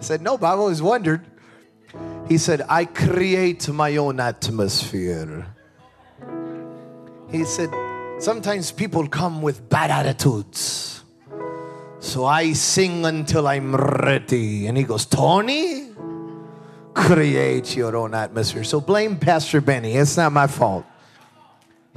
said, 0.00 0.20
"No, 0.20 0.36
but 0.36 0.52
I've 0.52 0.58
always 0.58 0.82
wondered." 0.82 1.24
He 2.28 2.36
said, 2.36 2.66
"I 2.68 2.84
create 2.84 3.66
my 3.70 3.96
own 3.96 4.20
atmosphere." 4.20 5.46
He 7.30 7.46
said, 7.46 7.70
Sometimes 8.18 8.72
people 8.72 9.08
come 9.08 9.40
with 9.40 9.70
bad 9.70 9.90
attitudes. 9.90 10.97
So 12.08 12.24
I 12.24 12.54
sing 12.54 13.04
until 13.04 13.46
I'm 13.46 13.76
ready. 13.76 14.66
And 14.66 14.78
he 14.78 14.84
goes, 14.84 15.04
Tony, 15.04 15.90
create 16.94 17.76
your 17.76 17.94
own 17.94 18.14
atmosphere. 18.14 18.64
So 18.64 18.80
blame 18.80 19.18
Pastor 19.18 19.60
Benny. 19.60 19.92
It's 19.92 20.16
not 20.16 20.32
my 20.32 20.46
fault. 20.46 20.86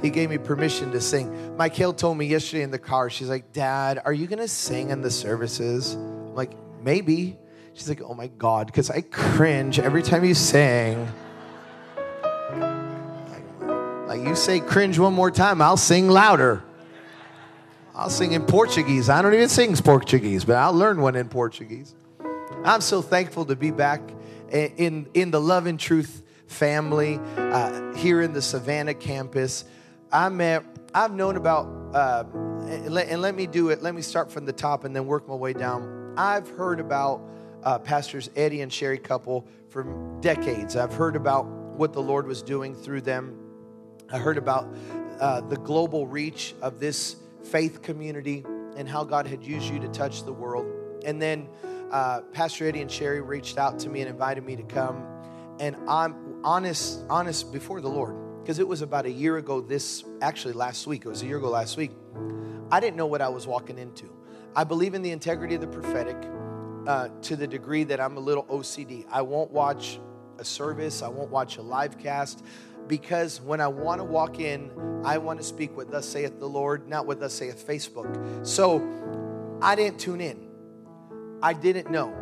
He 0.02 0.10
gave 0.10 0.28
me 0.28 0.36
permission 0.36 0.92
to 0.92 1.00
sing. 1.00 1.56
Michael 1.56 1.94
told 1.94 2.18
me 2.18 2.26
yesterday 2.26 2.62
in 2.62 2.70
the 2.70 2.78
car, 2.78 3.08
she's 3.08 3.30
like, 3.30 3.54
Dad, 3.54 4.02
are 4.04 4.12
you 4.12 4.26
going 4.26 4.40
to 4.40 4.48
sing 4.48 4.90
in 4.90 5.00
the 5.00 5.10
services? 5.10 5.94
I'm 5.94 6.34
like, 6.34 6.52
maybe. 6.82 7.38
She's 7.72 7.88
like, 7.88 8.02
oh 8.02 8.12
my 8.12 8.26
God, 8.26 8.66
because 8.66 8.90
I 8.90 9.00
cringe 9.00 9.78
every 9.78 10.02
time 10.02 10.26
you 10.26 10.34
sing. 10.34 11.08
Like 14.06 14.20
you 14.20 14.36
say 14.36 14.60
cringe 14.60 14.98
one 14.98 15.14
more 15.14 15.30
time, 15.30 15.62
I'll 15.62 15.78
sing 15.78 16.10
louder. 16.10 16.62
I'll 17.94 18.10
sing 18.10 18.32
in 18.32 18.44
Portuguese. 18.44 19.08
I 19.08 19.20
don't 19.20 19.34
even 19.34 19.48
sing 19.48 19.76
Portuguese, 19.76 20.44
but 20.44 20.56
I'll 20.56 20.72
learn 20.72 21.00
one 21.00 21.14
in 21.14 21.28
Portuguese. 21.28 21.94
I'm 22.64 22.80
so 22.80 23.02
thankful 23.02 23.44
to 23.46 23.56
be 23.56 23.70
back 23.70 24.00
in, 24.50 25.08
in 25.14 25.30
the 25.30 25.40
Love 25.40 25.66
and 25.66 25.78
Truth 25.78 26.22
family 26.46 27.20
uh, 27.36 27.94
here 27.94 28.22
in 28.22 28.32
the 28.32 28.42
Savannah 28.42 28.94
campus. 28.94 29.64
I'm 30.10 30.40
at, 30.40 30.64
I've 30.94 31.12
known 31.12 31.36
about, 31.36 31.66
uh, 31.94 32.24
and, 32.66 32.90
let, 32.90 33.08
and, 33.08 33.20
let, 33.20 33.34
me 33.34 33.46
do 33.46 33.70
it, 33.70 33.82
let 33.82 33.94
me 33.94 34.02
start 34.02 34.30
from 34.30 34.46
the 34.46 34.52
top 34.52 34.84
and 34.84 34.94
then 34.94 35.06
work 35.06 35.28
my 35.28 35.34
way 35.34 35.52
down. 35.52 36.14
I've 36.16 36.48
heard 36.50 36.80
about 36.80 37.22
uh, 37.62 37.78
Pastors 37.78 38.30
Eddie 38.36 38.62
and 38.62 38.72
Sherry 38.72 38.98
Cupples 38.98 39.44
for 39.68 39.84
decades. 40.20 40.76
I've 40.76 40.94
heard 40.94 41.16
about 41.16 41.46
what 41.46 41.92
the 41.92 42.02
Lord 42.02 42.26
was 42.26 42.42
doing 42.42 42.74
through 42.74 43.02
them 43.02 43.42
I 44.12 44.18
heard 44.18 44.36
about 44.36 44.68
uh, 45.20 45.40
the 45.40 45.56
global 45.56 46.06
reach 46.06 46.54
of 46.60 46.78
this 46.78 47.16
faith 47.44 47.82
community 47.82 48.44
and 48.76 48.88
how 48.88 49.04
God 49.04 49.26
had 49.26 49.44
used 49.44 49.70
you 49.70 49.78
to 49.80 49.88
touch 49.88 50.24
the 50.24 50.32
world. 50.32 50.66
And 51.04 51.20
then 51.20 51.48
uh, 51.90 52.22
Pastor 52.32 52.66
Eddie 52.66 52.80
and 52.80 52.90
Sherry 52.90 53.20
reached 53.20 53.58
out 53.58 53.78
to 53.80 53.88
me 53.88 54.00
and 54.00 54.08
invited 54.08 54.44
me 54.44 54.56
to 54.56 54.62
come. 54.62 55.04
And 55.60 55.76
I'm 55.88 56.40
honest, 56.44 57.04
honest 57.10 57.52
before 57.52 57.80
the 57.80 57.88
Lord, 57.88 58.16
because 58.42 58.58
it 58.58 58.66
was 58.66 58.82
about 58.82 59.06
a 59.06 59.10
year 59.10 59.36
ago. 59.36 59.60
This 59.60 60.04
actually 60.20 60.54
last 60.54 60.86
week. 60.86 61.04
It 61.04 61.08
was 61.08 61.22
a 61.22 61.26
year 61.26 61.38
ago 61.38 61.50
last 61.50 61.76
week. 61.76 61.92
I 62.70 62.80
didn't 62.80 62.96
know 62.96 63.06
what 63.06 63.20
I 63.20 63.28
was 63.28 63.46
walking 63.46 63.78
into. 63.78 64.10
I 64.56 64.64
believe 64.64 64.94
in 64.94 65.02
the 65.02 65.10
integrity 65.10 65.54
of 65.54 65.60
the 65.60 65.66
prophetic 65.66 66.16
uh, 66.86 67.08
to 67.22 67.36
the 67.36 67.46
degree 67.46 67.84
that 67.84 68.00
I'm 68.00 68.16
a 68.16 68.20
little 68.20 68.44
OCD. 68.44 69.04
I 69.10 69.22
won't 69.22 69.50
watch 69.50 70.00
a 70.38 70.44
service. 70.44 71.02
I 71.02 71.08
won't 71.08 71.30
watch 71.30 71.58
a 71.58 71.62
live 71.62 71.98
cast 71.98 72.42
because 72.88 73.40
when 73.40 73.60
I 73.60 73.68
want 73.68 74.00
to 74.00 74.04
walk 74.04 74.38
in, 74.38 74.70
I 75.04 75.18
want 75.18 75.40
to 75.40 75.44
speak 75.44 75.76
what 75.76 75.90
thus 75.90 76.06
saith 76.06 76.38
the 76.38 76.48
Lord, 76.48 76.88
not 76.88 77.06
what 77.06 77.20
thus 77.20 77.32
saith 77.32 77.66
Facebook. 77.66 78.46
So 78.46 78.86
I 79.60 79.74
didn't 79.74 79.98
tune 79.98 80.20
in. 80.20 80.48
I 81.42 81.52
didn't 81.52 81.90
know. 81.90 82.14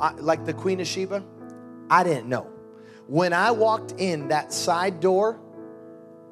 I, 0.00 0.12
like 0.12 0.44
the 0.44 0.52
Queen 0.52 0.80
of 0.80 0.86
Sheba, 0.86 1.22
I 1.88 2.04
didn't 2.04 2.28
know. 2.28 2.50
When 3.06 3.32
I 3.32 3.50
walked 3.50 3.92
in 3.98 4.28
that 4.28 4.52
side 4.52 5.00
door, 5.00 5.40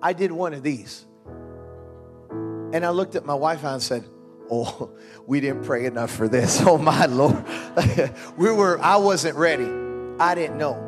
I 0.01 0.13
did 0.13 0.31
one 0.31 0.55
of 0.55 0.63
these. 0.63 1.05
And 2.31 2.85
I 2.85 2.91
looked 2.91 3.15
at 3.15 3.25
my 3.25 3.35
wife 3.35 3.61
and 3.61 3.69
I 3.69 3.79
said, 3.79 4.05
Oh, 4.51 4.91
we 5.27 5.41
didn't 5.41 5.65
pray 5.65 5.85
enough 5.85 6.11
for 6.11 6.29
this. 6.29 6.63
Oh 6.67 6.79
my 6.79 7.07
Lord. 7.07 7.45
we 8.37 8.51
were, 8.51 8.79
I 8.81 8.97
wasn't 8.97 9.37
ready. 9.37 9.69
I 10.19 10.35
didn't 10.35 10.59
know. 10.59 10.85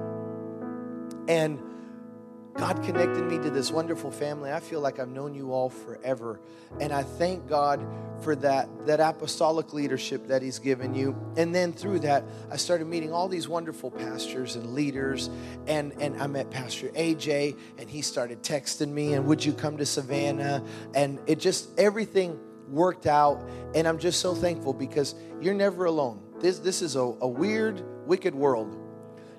And 1.28 1.58
God 2.54 2.82
connected 2.82 3.24
me 3.24 3.38
to 3.38 3.50
this 3.50 3.70
wonderful 3.70 4.10
family. 4.10 4.52
I 4.52 4.60
feel 4.60 4.80
like 4.80 4.98
I've 4.98 5.08
known 5.08 5.34
you 5.34 5.52
all 5.52 5.70
forever. 5.70 6.40
And 6.80 6.92
I 6.92 7.02
thank 7.02 7.48
God 7.48 7.86
for 8.22 8.34
that, 8.36 8.68
that 8.86 9.00
apostolic 9.00 9.72
leadership 9.72 10.26
that 10.26 10.42
He's 10.42 10.58
given 10.58 10.94
you. 10.94 11.16
And 11.36 11.54
then 11.54 11.72
through 11.72 12.00
that, 12.00 12.24
I 12.50 12.56
started 12.56 12.86
meeting 12.86 13.12
all 13.12 13.28
these 13.28 13.48
wonderful 13.48 13.90
pastors 13.90 14.56
and 14.56 14.74
leaders. 14.74 15.30
And, 15.66 15.92
and 16.00 16.20
I 16.20 16.26
met 16.26 16.50
Pastor 16.50 16.88
AJ, 16.88 17.56
and 17.78 17.88
he 17.88 18.02
started 18.02 18.42
texting 18.42 18.90
me, 18.90 19.14
and 19.14 19.26
would 19.26 19.44
you 19.44 19.52
come 19.52 19.76
to 19.78 19.86
Savannah? 19.86 20.64
And 20.94 21.18
it 21.26 21.38
just, 21.38 21.78
everything 21.78 22.38
worked 22.68 23.06
out. 23.06 23.48
And 23.74 23.86
I'm 23.86 23.98
just 23.98 24.20
so 24.20 24.34
thankful 24.34 24.72
because 24.72 25.14
you're 25.40 25.54
never 25.54 25.84
alone. 25.84 26.20
This, 26.40 26.58
this 26.58 26.82
is 26.82 26.96
a, 26.96 27.00
a 27.00 27.28
weird, 27.28 27.82
wicked 28.06 28.34
world 28.34 28.79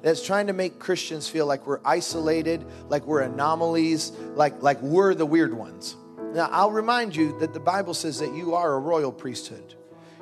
that's 0.02 0.26
trying 0.26 0.48
to 0.48 0.54
make 0.54 0.80
Christians 0.80 1.28
feel 1.28 1.46
like 1.46 1.66
we're 1.68 1.80
isolated, 1.86 2.66
like 2.90 3.06
we're 3.06 3.22
anomalies, 3.22 4.12
like, 4.36 4.62
like 4.62 4.82
we're 4.82 5.14
the 5.14 5.26
weird 5.26 5.54
ones. 5.54 5.96
Now, 6.34 6.50
I'll 6.52 6.72
remind 6.72 7.16
you 7.16 7.38
that 7.40 7.54
the 7.54 7.60
Bible 7.60 7.94
says 7.94 8.20
that 8.20 8.34
you 8.34 8.56
are 8.56 8.76
a 8.76 8.80
royal 8.80 9.12
priesthood. 9.12 9.76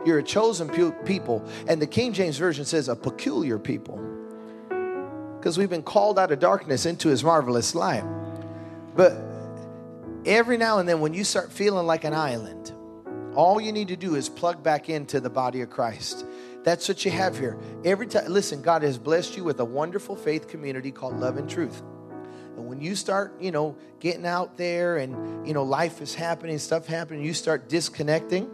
You're 0.06 0.20
a 0.20 0.24
chosen 0.24 0.70
people. 1.06 1.46
And 1.68 1.82
the 1.82 1.88
King 1.88 2.14
James 2.14 2.38
Version 2.38 2.66
says 2.66 2.90
a 2.90 2.96
peculiar 2.96 3.60
people. 3.60 4.00
Because 5.38 5.58
we've 5.58 5.70
been 5.70 5.84
called 5.84 6.18
out 6.18 6.32
of 6.32 6.40
darkness 6.40 6.86
into 6.86 7.10
his 7.10 7.24
marvelous 7.24 7.76
light. 7.76 8.04
But 8.96 9.14
every 10.26 10.58
now 10.58 10.80
and 10.80 10.90
then, 10.90 11.00
when 11.00 11.14
you 11.14 11.24
start 11.24 11.52
feeling 11.52 11.86
like 11.86 12.04
an 12.04 12.14
island, 12.14 12.74
all 13.36 13.62
you 13.62 13.72
need 13.72 13.90
to 13.90 13.96
do 13.96 14.16
is 14.16 14.28
plug 14.28 14.64
back 14.64 14.90
into 14.90 15.20
the 15.20 15.30
body 15.30 15.62
of 15.62 15.70
Christ 15.70 16.26
That's 16.64 16.88
what 16.88 17.06
you 17.06 17.12
have 17.12 17.38
here. 17.38 17.58
Every 17.86 18.08
time, 18.08 18.26
listen, 18.28 18.62
God 18.62 18.84
has 18.84 18.98
blessed 18.98 19.38
you 19.38 19.44
with 19.44 19.60
a 19.60 19.66
wonderful 19.66 20.16
faith 20.16 20.48
community 20.48 20.92
called 20.92 21.20
Love 21.20 21.38
and 21.38 21.50
Truth. 21.50 21.82
And 22.56 22.68
when 22.68 22.82
you 22.82 22.96
start, 22.96 23.42
you 23.42 23.52
know, 23.52 23.78
getting 24.00 24.26
out 24.26 24.58
there 24.58 24.98
and, 24.98 25.48
you 25.48 25.54
know, 25.54 25.64
life 25.64 26.02
is 26.02 26.14
happening, 26.14 26.58
stuff 26.58 26.86
happening, 26.86 27.24
you 27.24 27.34
start 27.34 27.70
disconnecting, 27.70 28.50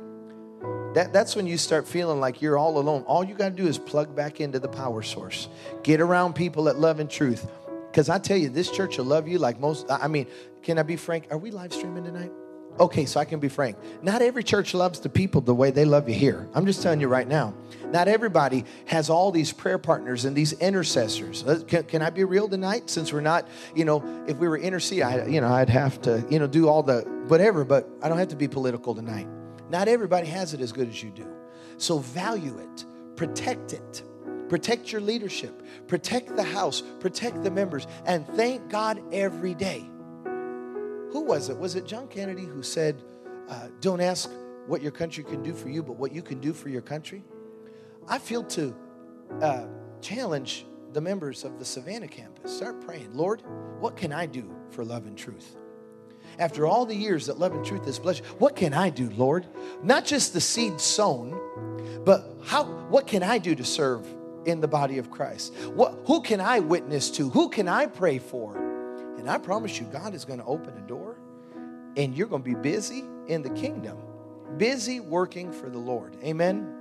that, 0.93 1.11
that's 1.11 1.35
when 1.35 1.47
you 1.47 1.57
start 1.57 1.87
feeling 1.87 2.19
like 2.19 2.41
you're 2.41 2.57
all 2.57 2.77
alone. 2.77 3.01
All 3.03 3.23
you 3.23 3.35
got 3.35 3.49
to 3.49 3.55
do 3.55 3.67
is 3.67 3.77
plug 3.77 4.15
back 4.15 4.39
into 4.39 4.59
the 4.59 4.69
power 4.69 5.01
source. 5.01 5.49
Get 5.83 5.99
around 5.99 6.35
people 6.35 6.65
that 6.65 6.77
love 6.77 6.99
and 6.99 7.09
truth. 7.09 7.49
Because 7.91 8.07
I 8.07 8.19
tell 8.19 8.37
you, 8.37 8.49
this 8.49 8.71
church 8.71 8.97
will 8.97 9.05
love 9.05 9.27
you 9.27 9.37
like 9.39 9.59
most. 9.59 9.87
I 9.89 10.07
mean, 10.07 10.27
can 10.63 10.77
I 10.77 10.83
be 10.83 10.95
frank? 10.95 11.27
Are 11.31 11.37
we 11.37 11.51
live 11.51 11.73
streaming 11.73 12.03
tonight? 12.03 12.31
Okay, 12.77 13.05
so 13.05 13.21
I 13.21 13.25
can 13.25 13.39
be 13.39 13.47
frank. 13.47 13.77
Not 14.01 14.21
every 14.21 14.43
church 14.43 14.73
loves 14.73 14.99
the 14.99 15.07
people 15.07 15.39
the 15.39 15.55
way 15.55 15.71
they 15.71 15.85
love 15.85 16.09
you 16.09 16.15
here. 16.15 16.49
I'm 16.53 16.65
just 16.65 16.81
telling 16.81 16.99
you 16.99 17.07
right 17.07 17.27
now. 17.27 17.53
Not 17.91 18.09
everybody 18.09 18.65
has 18.87 19.09
all 19.09 19.31
these 19.31 19.53
prayer 19.53 19.77
partners 19.77 20.25
and 20.25 20.35
these 20.35 20.51
intercessors. 20.53 21.45
Uh, 21.45 21.61
can, 21.65 21.83
can 21.83 22.01
I 22.01 22.09
be 22.09 22.25
real 22.25 22.49
tonight? 22.49 22.89
Since 22.89 23.13
we're 23.13 23.21
not, 23.21 23.47
you 23.75 23.85
know, 23.85 24.03
if 24.27 24.37
we 24.37 24.49
were 24.49 24.57
intercede, 24.57 25.03
I, 25.03 25.25
you 25.25 25.39
know, 25.39 25.47
I'd 25.47 25.69
have 25.69 26.01
to, 26.01 26.25
you 26.29 26.37
know, 26.37 26.47
do 26.47 26.67
all 26.67 26.83
the 26.83 27.01
whatever. 27.27 27.63
But 27.63 27.87
I 28.01 28.09
don't 28.09 28.17
have 28.17 28.27
to 28.29 28.35
be 28.35 28.49
political 28.49 28.93
tonight. 28.93 29.27
Not 29.69 29.87
everybody 29.87 30.27
has 30.27 30.53
it 30.53 30.59
as 30.59 30.73
good 30.73 30.89
as 30.89 31.01
you 31.01 31.11
do. 31.11 31.27
So 31.77 31.99
value 31.99 32.57
it, 32.57 32.85
protect 33.15 33.71
it, 33.71 34.03
protect 34.49 34.91
your 34.91 34.99
leadership, 34.99 35.63
protect 35.87 36.35
the 36.35 36.43
house, 36.43 36.83
protect 36.99 37.43
the 37.43 37.51
members, 37.51 37.87
and 38.05 38.27
thank 38.27 38.69
God 38.69 39.01
every 39.13 39.53
day. 39.53 39.89
Who 41.15 41.21
was 41.21 41.47
it? 41.47 41.57
Was 41.57 41.75
it 41.75 41.85
John 41.85 42.09
Kennedy 42.09 42.43
who 42.43 42.61
said, 42.61 43.01
uh, 43.47 43.69
Don't 43.79 44.01
ask 44.01 44.29
what 44.67 44.81
your 44.81 44.91
country 44.91 45.23
can 45.23 45.41
do 45.41 45.53
for 45.53 45.69
you, 45.69 45.81
but 45.81 45.95
what 45.95 46.11
you 46.11 46.21
can 46.21 46.41
do 46.41 46.51
for 46.51 46.67
your 46.67 46.81
country? 46.81 47.23
I 48.05 48.17
feel 48.17 48.43
to 48.43 48.75
uh, 49.41 49.67
challenge 50.01 50.65
the 50.91 50.99
members 50.99 51.45
of 51.45 51.57
the 51.57 51.63
Savannah 51.63 52.09
campus. 52.09 52.57
Start 52.57 52.85
praying, 52.85 53.13
Lord, 53.13 53.43
what 53.79 53.95
can 53.95 54.11
I 54.11 54.25
do 54.25 54.53
for 54.71 54.83
love 54.83 55.05
and 55.05 55.17
truth? 55.17 55.55
After 56.37 56.67
all 56.67 56.85
the 56.85 56.93
years 56.93 57.27
that 57.27 57.39
love 57.39 57.53
and 57.53 57.63
truth 57.63 57.85
has 57.85 57.97
blessed, 57.97 58.25
what 58.39 58.57
can 58.57 58.73
I 58.73 58.89
do, 58.89 59.09
Lord? 59.11 59.47
Not 59.81 60.03
just 60.03 60.33
the 60.33 60.41
seed 60.41 60.81
sown, 60.81 61.39
but 62.03 62.29
how 62.43 62.65
what 62.89 63.07
can 63.07 63.23
I 63.23 63.37
do 63.37 63.55
to 63.55 63.63
serve 63.63 64.05
in 64.45 64.59
the 64.59 64.67
body 64.67 64.97
of 64.97 65.11
Christ? 65.11 65.55
What 65.75 65.97
who 66.07 66.19
can 66.21 66.41
I 66.41 66.59
witness 66.59 67.09
to? 67.11 67.29
Who 67.29 67.47
can 67.47 67.69
I 67.69 67.85
pray 67.85 68.19
for? 68.19 68.65
And 69.25 69.29
I 69.29 69.39
promise 69.39 69.79
you, 69.79 69.87
God 69.87 70.13
is 70.13 70.23
going 70.23 70.37
to 70.37 70.45
open 70.45 70.77
a 70.77 70.87
door 70.87 71.04
and 71.95 72.15
you're 72.15 72.27
going 72.27 72.43
to 72.43 72.49
be 72.49 72.55
busy 72.55 73.03
in 73.27 73.41
the 73.41 73.49
kingdom, 73.51 73.97
busy 74.57 74.99
working 74.99 75.51
for 75.51 75.69
the 75.69 75.77
Lord. 75.77 76.15
Amen. 76.23 76.71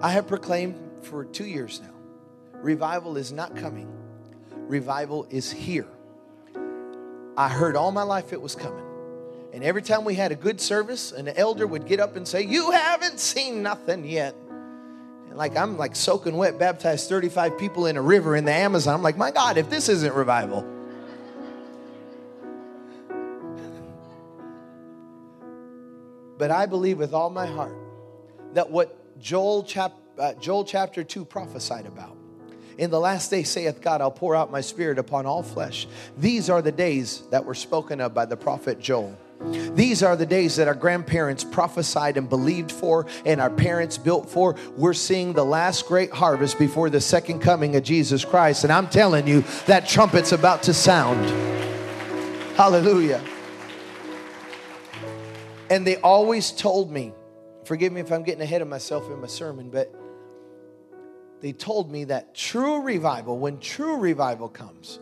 I 0.00 0.10
have 0.10 0.26
proclaimed 0.26 0.78
for 1.02 1.24
two 1.24 1.46
years 1.46 1.80
now 1.80 1.90
revival 2.62 3.16
is 3.18 3.30
not 3.30 3.54
coming, 3.56 3.90
revival 4.68 5.26
is 5.30 5.52
here. 5.52 5.88
I 7.36 7.48
heard 7.48 7.76
all 7.76 7.90
my 7.90 8.02
life 8.02 8.32
it 8.32 8.40
was 8.40 8.54
coming. 8.54 8.84
And 9.52 9.62
every 9.62 9.82
time 9.82 10.04
we 10.04 10.14
had 10.14 10.32
a 10.32 10.34
good 10.34 10.60
service, 10.60 11.12
an 11.12 11.28
elder 11.28 11.66
would 11.66 11.86
get 11.86 12.00
up 12.00 12.16
and 12.16 12.26
say, 12.26 12.42
You 12.42 12.72
haven't 12.72 13.20
seen 13.20 13.62
nothing 13.62 14.04
yet. 14.04 14.34
And 15.28 15.36
like 15.36 15.56
I'm 15.56 15.76
like 15.76 15.94
soaking 15.94 16.36
wet, 16.36 16.58
baptized 16.58 17.08
35 17.08 17.56
people 17.58 17.86
in 17.86 17.96
a 17.96 18.02
river 18.02 18.34
in 18.34 18.44
the 18.44 18.52
Amazon. 18.52 18.94
I'm 18.94 19.02
like, 19.02 19.16
My 19.16 19.30
God, 19.30 19.56
if 19.56 19.70
this 19.70 19.88
isn't 19.88 20.14
revival. 20.14 20.73
But 26.38 26.50
I 26.50 26.66
believe 26.66 26.98
with 26.98 27.14
all 27.14 27.30
my 27.30 27.46
heart 27.46 27.76
that 28.54 28.70
what 28.70 29.18
Joel, 29.20 29.62
chap, 29.62 29.92
uh, 30.18 30.34
Joel 30.34 30.64
chapter 30.64 31.04
2 31.04 31.24
prophesied 31.24 31.86
about 31.86 32.16
in 32.76 32.90
the 32.90 32.98
last 32.98 33.30
day, 33.30 33.44
saith 33.44 33.80
God, 33.80 34.00
I'll 34.00 34.10
pour 34.10 34.34
out 34.34 34.50
my 34.50 34.60
spirit 34.60 34.98
upon 34.98 35.26
all 35.26 35.42
flesh. 35.42 35.86
These 36.18 36.50
are 36.50 36.60
the 36.60 36.72
days 36.72 37.22
that 37.30 37.44
were 37.44 37.54
spoken 37.54 38.00
of 38.00 38.14
by 38.14 38.26
the 38.26 38.36
prophet 38.36 38.80
Joel. 38.80 39.16
These 39.74 40.02
are 40.02 40.16
the 40.16 40.26
days 40.26 40.56
that 40.56 40.68
our 40.68 40.74
grandparents 40.74 41.44
prophesied 41.44 42.16
and 42.16 42.28
believed 42.28 42.72
for, 42.72 43.06
and 43.26 43.40
our 43.40 43.50
parents 43.50 43.98
built 43.98 44.30
for. 44.30 44.56
We're 44.76 44.94
seeing 44.94 45.34
the 45.34 45.44
last 45.44 45.86
great 45.86 46.12
harvest 46.12 46.58
before 46.58 46.88
the 46.88 47.00
second 47.00 47.40
coming 47.40 47.76
of 47.76 47.82
Jesus 47.82 48.24
Christ. 48.24 48.64
And 48.64 48.72
I'm 48.72 48.88
telling 48.88 49.26
you, 49.26 49.44
that 49.66 49.86
trumpet's 49.86 50.32
about 50.32 50.62
to 50.64 50.74
sound. 50.74 51.24
Hallelujah. 52.56 53.22
And 55.70 55.86
they 55.86 55.96
always 55.96 56.50
told 56.52 56.90
me, 56.90 57.12
forgive 57.64 57.92
me 57.92 58.00
if 58.00 58.12
I'm 58.12 58.22
getting 58.22 58.42
ahead 58.42 58.62
of 58.62 58.68
myself 58.68 59.10
in 59.10 59.20
my 59.20 59.26
sermon, 59.26 59.70
but 59.70 59.94
they 61.40 61.52
told 61.52 61.90
me 61.90 62.04
that 62.04 62.34
true 62.34 62.82
revival, 62.82 63.38
when 63.38 63.58
true 63.58 63.96
revival 63.96 64.48
comes, 64.48 64.98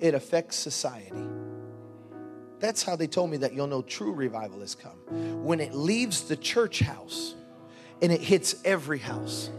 it 0.00 0.14
affects 0.14 0.56
society. 0.56 1.26
That's 2.58 2.82
how 2.82 2.96
they 2.96 3.06
told 3.06 3.30
me 3.30 3.36
that 3.38 3.52
you'll 3.52 3.66
know 3.66 3.82
true 3.82 4.12
revival 4.12 4.60
has 4.60 4.74
come. 4.74 4.96
When 5.44 5.60
it 5.60 5.74
leaves 5.74 6.22
the 6.22 6.36
church 6.36 6.80
house 6.80 7.34
and 8.00 8.12
it 8.12 8.20
hits 8.20 8.56
every 8.64 8.98
house. 8.98 9.50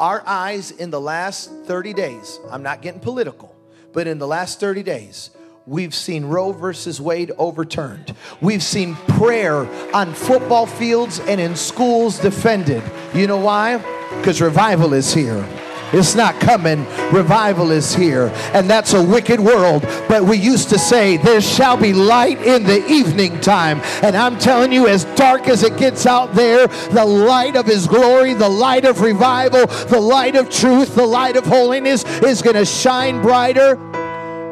Our 0.00 0.22
eyes 0.26 0.70
in 0.70 0.90
the 0.90 1.00
last 1.00 1.50
30 1.64 1.92
days, 1.92 2.38
I'm 2.50 2.62
not 2.62 2.82
getting 2.82 3.00
political, 3.00 3.54
but 3.92 4.06
in 4.06 4.18
the 4.18 4.26
last 4.26 4.60
30 4.60 4.84
days, 4.84 5.30
We've 5.68 5.94
seen 5.94 6.24
Roe 6.24 6.52
versus 6.52 6.98
Wade 6.98 7.30
overturned. 7.36 8.14
We've 8.40 8.62
seen 8.62 8.94
prayer 9.06 9.68
on 9.94 10.14
football 10.14 10.64
fields 10.64 11.20
and 11.20 11.38
in 11.38 11.56
schools 11.56 12.18
defended. 12.18 12.82
You 13.12 13.26
know 13.26 13.36
why? 13.36 13.76
Because 14.16 14.40
revival 14.40 14.94
is 14.94 15.12
here. 15.12 15.46
It's 15.92 16.14
not 16.14 16.40
coming. 16.40 16.86
Revival 17.12 17.70
is 17.70 17.94
here. 17.94 18.30
And 18.54 18.68
that's 18.68 18.94
a 18.94 19.02
wicked 19.02 19.40
world. 19.40 19.82
But 20.08 20.24
we 20.24 20.38
used 20.38 20.70
to 20.70 20.78
say, 20.78 21.18
There 21.18 21.42
shall 21.42 21.76
be 21.76 21.92
light 21.92 22.40
in 22.40 22.64
the 22.64 22.86
evening 22.86 23.38
time. 23.40 23.80
And 24.02 24.16
I'm 24.16 24.38
telling 24.38 24.72
you, 24.72 24.86
as 24.86 25.04
dark 25.16 25.48
as 25.48 25.62
it 25.62 25.76
gets 25.76 26.06
out 26.06 26.34
there, 26.34 26.66
the 26.66 27.04
light 27.04 27.56
of 27.56 27.66
His 27.66 27.86
glory, 27.86 28.32
the 28.34 28.48
light 28.48 28.84
of 28.84 29.00
revival, 29.00 29.66
the 29.66 30.00
light 30.00 30.36
of 30.36 30.48
truth, 30.50 30.94
the 30.94 31.06
light 31.06 31.36
of 31.36 31.44
holiness 31.44 32.04
is 32.22 32.40
going 32.42 32.56
to 32.56 32.66
shine 32.66 33.20
brighter. 33.22 33.76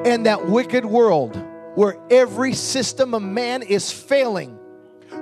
And 0.07 0.25
that 0.27 0.47
wicked 0.47 0.85
world 0.85 1.37
where 1.75 1.99
every 2.11 2.55
system 2.55 3.13
of 3.13 3.23
man 3.23 3.63
is 3.63 3.93
failing 3.93 4.59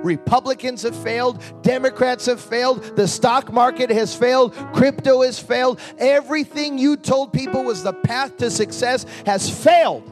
Republicans 0.03 0.83
have 0.83 0.95
failed, 0.95 1.41
Democrats 1.61 2.25
have 2.27 2.39
failed, 2.39 2.83
the 2.95 3.07
stock 3.07 3.51
market 3.51 3.89
has 3.89 4.15
failed, 4.15 4.53
crypto 4.73 5.21
has 5.21 5.39
failed. 5.39 5.79
Everything 5.97 6.77
you 6.77 6.97
told 6.97 7.33
people 7.33 7.63
was 7.63 7.83
the 7.83 7.93
path 7.93 8.37
to 8.37 8.49
success 8.51 9.05
has 9.25 9.49
failed. 9.49 10.11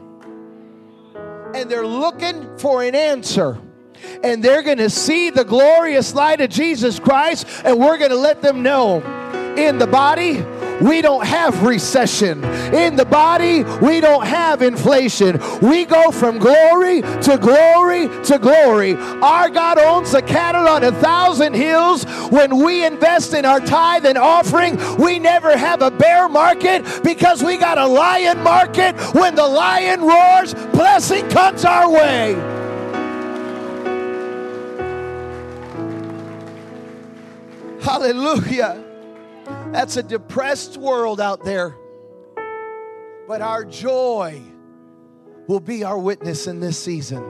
And 1.54 1.70
they're 1.70 1.86
looking 1.86 2.58
for 2.58 2.82
an 2.82 2.94
answer. 2.94 3.58
And 4.22 4.42
they're 4.42 4.62
going 4.62 4.78
to 4.78 4.90
see 4.90 5.30
the 5.30 5.44
glorious 5.44 6.14
light 6.14 6.40
of 6.40 6.50
Jesus 6.50 6.98
Christ, 6.98 7.46
and 7.64 7.78
we're 7.78 7.96
going 7.96 8.10
to 8.10 8.16
let 8.16 8.42
them 8.42 8.62
know 8.62 9.02
in 9.56 9.78
the 9.78 9.86
body 9.86 10.44
we 10.80 11.02
don't 11.02 11.26
have 11.26 11.62
recession. 11.62 12.44
In 12.74 12.96
the 12.96 13.04
body, 13.04 13.64
we 13.80 14.00
don't 14.00 14.26
have 14.26 14.62
inflation. 14.62 15.40
We 15.60 15.84
go 15.84 16.10
from 16.10 16.38
glory 16.38 17.02
to 17.02 17.38
glory 17.40 18.08
to 18.24 18.38
glory. 18.38 18.94
Our 18.94 19.50
God 19.50 19.78
owns 19.78 20.12
the 20.12 20.22
cattle 20.22 20.68
on 20.68 20.84
a 20.84 20.92
thousand 20.92 21.54
hills. 21.54 22.04
When 22.30 22.62
we 22.62 22.84
invest 22.84 23.34
in 23.34 23.44
our 23.44 23.60
tithe 23.60 24.06
and 24.06 24.18
offering, 24.18 24.78
we 24.96 25.18
never 25.18 25.56
have 25.56 25.82
a 25.82 25.90
bear 25.90 26.28
market 26.28 26.84
because 27.02 27.42
we 27.42 27.56
got 27.56 27.78
a 27.78 27.86
lion 27.86 28.42
market. 28.42 28.94
When 29.14 29.34
the 29.34 29.46
lion 29.46 30.00
roars, 30.02 30.54
blessing 30.72 31.28
comes 31.28 31.64
our 31.64 31.90
way. 31.90 32.34
Hallelujah. 37.80 38.83
That's 39.74 39.96
a 39.96 40.04
depressed 40.04 40.76
world 40.76 41.20
out 41.20 41.42
there. 41.42 41.76
But 43.26 43.42
our 43.42 43.64
joy 43.64 44.40
will 45.48 45.58
be 45.58 45.82
our 45.82 45.98
witness 45.98 46.46
in 46.46 46.60
this 46.60 46.78
season. 46.78 47.24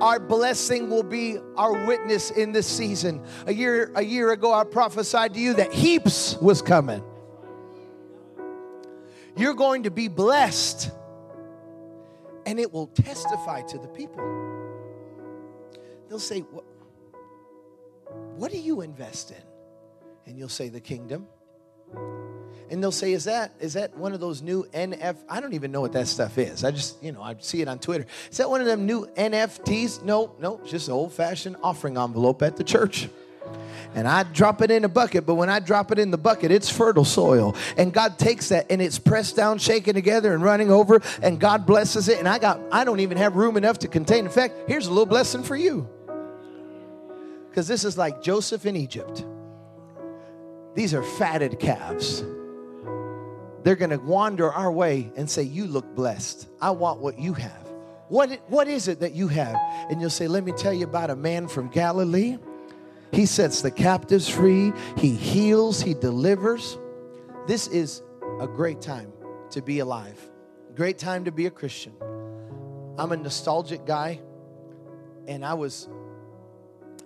Our 0.00 0.18
blessing 0.18 0.90
will 0.90 1.04
be 1.04 1.38
our 1.56 1.86
witness 1.86 2.32
in 2.32 2.50
this 2.50 2.66
season. 2.66 3.24
A 3.46 3.54
year, 3.54 3.92
a 3.94 4.02
year 4.02 4.32
ago, 4.32 4.52
I 4.52 4.64
prophesied 4.64 5.34
to 5.34 5.40
you 5.40 5.54
that 5.54 5.72
heaps 5.72 6.36
was 6.38 6.62
coming. 6.62 7.04
You're 9.36 9.54
going 9.54 9.84
to 9.84 9.92
be 9.92 10.08
blessed, 10.08 10.90
and 12.44 12.58
it 12.58 12.72
will 12.72 12.88
testify 12.88 13.62
to 13.62 13.78
the 13.78 13.86
people. 13.86 14.24
They'll 16.08 16.18
say, 16.18 16.40
What, 16.40 16.64
what 18.34 18.50
do 18.50 18.58
you 18.58 18.80
invest 18.80 19.30
in? 19.30 19.36
and 20.26 20.36
you'll 20.36 20.48
say 20.48 20.68
the 20.68 20.80
kingdom. 20.80 21.26
And 22.70 22.82
they'll 22.82 22.92
say, 22.92 23.12
"Is 23.12 23.24
that 23.24 23.52
is 23.60 23.74
that 23.74 23.96
one 23.96 24.12
of 24.12 24.20
those 24.20 24.42
new 24.42 24.64
NF? 24.72 25.16
I 25.28 25.40
don't 25.40 25.54
even 25.54 25.70
know 25.70 25.80
what 25.80 25.92
that 25.92 26.08
stuff 26.08 26.36
is. 26.38 26.64
I 26.64 26.70
just 26.72 27.02
you 27.02 27.12
know 27.12 27.22
I 27.22 27.36
see 27.38 27.62
it 27.62 27.68
on 27.68 27.78
Twitter. 27.78 28.06
Is 28.30 28.38
that 28.38 28.50
one 28.50 28.60
of 28.60 28.66
them 28.66 28.86
new 28.86 29.06
NFTs? 29.16 30.02
No, 30.02 30.34
no, 30.40 30.60
just 30.66 30.88
an 30.88 30.94
old-fashioned 30.94 31.56
offering 31.62 31.96
envelope 31.96 32.42
at 32.42 32.56
the 32.56 32.64
church. 32.64 33.08
and 33.94 34.08
I 34.08 34.24
drop 34.24 34.62
it 34.62 34.70
in 34.72 34.84
a 34.84 34.88
bucket, 34.88 35.24
but 35.24 35.34
when 35.36 35.48
I 35.48 35.60
drop 35.60 35.92
it 35.92 35.98
in 36.00 36.10
the 36.10 36.18
bucket, 36.18 36.50
it's 36.50 36.68
fertile 36.68 37.04
soil. 37.04 37.54
And 37.76 37.92
God 37.92 38.18
takes 38.18 38.48
that 38.48 38.66
and 38.70 38.82
it's 38.82 38.98
pressed 38.98 39.36
down, 39.36 39.58
shaken 39.58 39.94
together, 39.94 40.34
and 40.34 40.42
running 40.42 40.70
over, 40.70 41.00
and 41.22 41.38
God 41.38 41.66
blesses 41.66 42.08
it. 42.08 42.18
And 42.18 42.28
I 42.28 42.38
got 42.38 42.60
I 42.72 42.84
don't 42.84 43.00
even 43.00 43.18
have 43.18 43.36
room 43.36 43.56
enough 43.56 43.78
to 43.80 43.88
contain. 43.88 44.24
In 44.24 44.30
fact, 44.30 44.54
here's 44.66 44.86
a 44.86 44.90
little 44.90 45.06
blessing 45.06 45.44
for 45.44 45.56
you. 45.56 45.88
Because 47.48 47.68
this 47.68 47.84
is 47.84 47.96
like 47.96 48.22
Joseph 48.22 48.66
in 48.66 48.76
Egypt. 48.76 49.24
These 50.74 50.92
are 50.92 51.02
fatted 51.02 51.58
calves. 51.58 52.22
They're 53.66 53.74
gonna 53.74 53.98
wander 53.98 54.52
our 54.52 54.70
way 54.70 55.10
and 55.16 55.28
say, 55.28 55.42
You 55.42 55.66
look 55.66 55.96
blessed. 55.96 56.46
I 56.60 56.70
want 56.70 57.00
what 57.00 57.18
you 57.18 57.34
have. 57.34 57.66
What, 58.08 58.30
what 58.46 58.68
is 58.68 58.86
it 58.86 59.00
that 59.00 59.12
you 59.12 59.26
have? 59.26 59.56
And 59.90 60.00
you'll 60.00 60.08
say, 60.08 60.28
Let 60.28 60.44
me 60.44 60.52
tell 60.52 60.72
you 60.72 60.84
about 60.84 61.10
a 61.10 61.16
man 61.16 61.48
from 61.48 61.68
Galilee 61.68 62.38
he 63.12 63.26
sets 63.26 63.62
the 63.62 63.70
captives 63.70 64.28
free, 64.28 64.72
He 64.96 65.14
heals, 65.14 65.80
He 65.80 65.94
delivers. 65.94 66.78
This 67.46 67.66
is 67.68 68.02
a 68.40 68.46
great 68.46 68.80
time 68.80 69.12
to 69.50 69.62
be 69.62 69.78
alive, 69.78 70.20
great 70.74 70.98
time 70.98 71.24
to 71.24 71.32
be 71.32 71.46
a 71.46 71.50
Christian. 71.50 71.94
I'm 72.98 73.12
a 73.12 73.16
nostalgic 73.16 73.86
guy, 73.86 74.20
and 75.26 75.44
I 75.44 75.54
was 75.54 75.88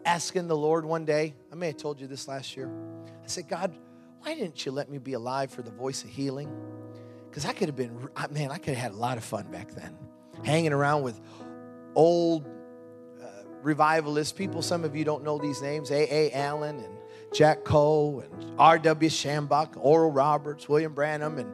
asking 0.05 0.49
the 0.49 0.57
Lord 0.57 0.85
one 0.85 1.05
day. 1.05 1.35
I 1.53 1.55
may 1.55 1.69
have 1.69 1.77
told 1.77 2.01
you 2.01 2.07
this 2.07 2.27
last 2.27 2.57
year. 2.57 2.71
I 3.23 3.27
said, 3.27 3.49
God, 3.49 3.73
why 4.23 4.35
didn't 4.35 4.65
you 4.65 4.73
let 4.73 4.91
me 4.91 4.99
be 4.99 5.15
alive 5.15 5.51
for 5.51 5.63
the 5.63 5.71
voice 5.71 6.05
of 6.05 6.11
healing? 6.11 6.51
Because 7.29 7.45
I 7.45 7.53
could 7.53 7.69
have 7.69 7.77
been, 7.77 8.09
man, 8.31 8.51
I 8.51 8.59
could 8.59 8.75
have 8.75 8.83
had 8.83 8.93
a 8.93 8.97
lot 8.97 9.17
of 9.17 9.25
fun 9.25 9.47
back 9.51 9.71
then, 9.73 9.97
hanging 10.45 10.73
around 10.73 11.03
with 11.03 11.21
old 11.95 12.45
uh, 13.23 13.27
revivalists, 13.63 14.33
people, 14.33 14.63
some 14.63 14.85
of 14.85 14.95
you 14.97 15.05
don't 15.05 15.25
know 15.25 15.39
these 15.39 15.63
names, 15.63 15.91
A.A. 15.91 16.33
Allen 16.33 16.81
and 16.81 16.97
Jack 17.33 17.65
Coe 17.65 18.21
and 18.21 18.59
R.W. 18.59 19.09
Schambach, 19.09 19.77
Oral 19.77 20.11
Roberts, 20.11 20.69
William 20.69 20.93
Branham, 20.93 21.39
and 21.39 21.53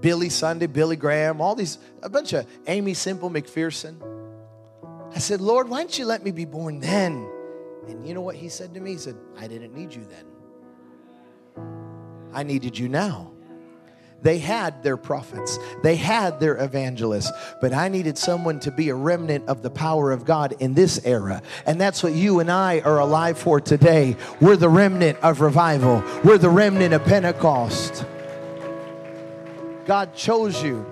Billy 0.00 0.30
Sunday, 0.30 0.66
Billy 0.66 0.96
Graham, 0.96 1.40
all 1.40 1.54
these, 1.54 1.78
a 2.02 2.08
bunch 2.08 2.32
of 2.32 2.46
Aimee 2.66 2.94
Semple 2.94 3.30
McPherson. 3.30 3.96
I 5.14 5.18
said, 5.18 5.40
Lord, 5.40 5.68
why 5.68 5.82
didn't 5.82 5.98
you 5.98 6.06
let 6.06 6.24
me 6.24 6.30
be 6.30 6.44
born 6.44 6.80
then? 6.80 7.28
And 7.86 8.06
you 8.06 8.14
know 8.14 8.20
what 8.20 8.36
he 8.36 8.48
said 8.48 8.74
to 8.74 8.80
me? 8.80 8.92
He 8.92 8.98
said, 8.98 9.16
I 9.38 9.46
didn't 9.46 9.74
need 9.74 9.94
you 9.94 10.04
then. 10.04 10.24
I 12.38 12.44
needed 12.44 12.78
you 12.78 12.88
now. 12.88 13.32
They 14.22 14.38
had 14.38 14.84
their 14.84 14.96
prophets, 14.96 15.58
they 15.82 15.96
had 15.96 16.38
their 16.38 16.56
evangelists, 16.56 17.32
but 17.60 17.72
I 17.72 17.88
needed 17.88 18.16
someone 18.16 18.60
to 18.60 18.70
be 18.70 18.90
a 18.90 18.94
remnant 18.94 19.48
of 19.48 19.62
the 19.62 19.70
power 19.70 20.12
of 20.12 20.24
God 20.24 20.54
in 20.60 20.72
this 20.72 21.04
era. 21.04 21.42
And 21.66 21.80
that's 21.80 22.00
what 22.00 22.12
you 22.12 22.38
and 22.38 22.48
I 22.48 22.78
are 22.78 23.00
alive 23.00 23.38
for 23.38 23.60
today. 23.60 24.16
We're 24.40 24.54
the 24.54 24.68
remnant 24.68 25.18
of 25.18 25.40
revival, 25.40 26.04
we're 26.24 26.38
the 26.38 26.48
remnant 26.48 26.94
of 26.94 27.02
Pentecost. 27.04 28.04
God 29.84 30.14
chose 30.14 30.62
you. 30.62 30.86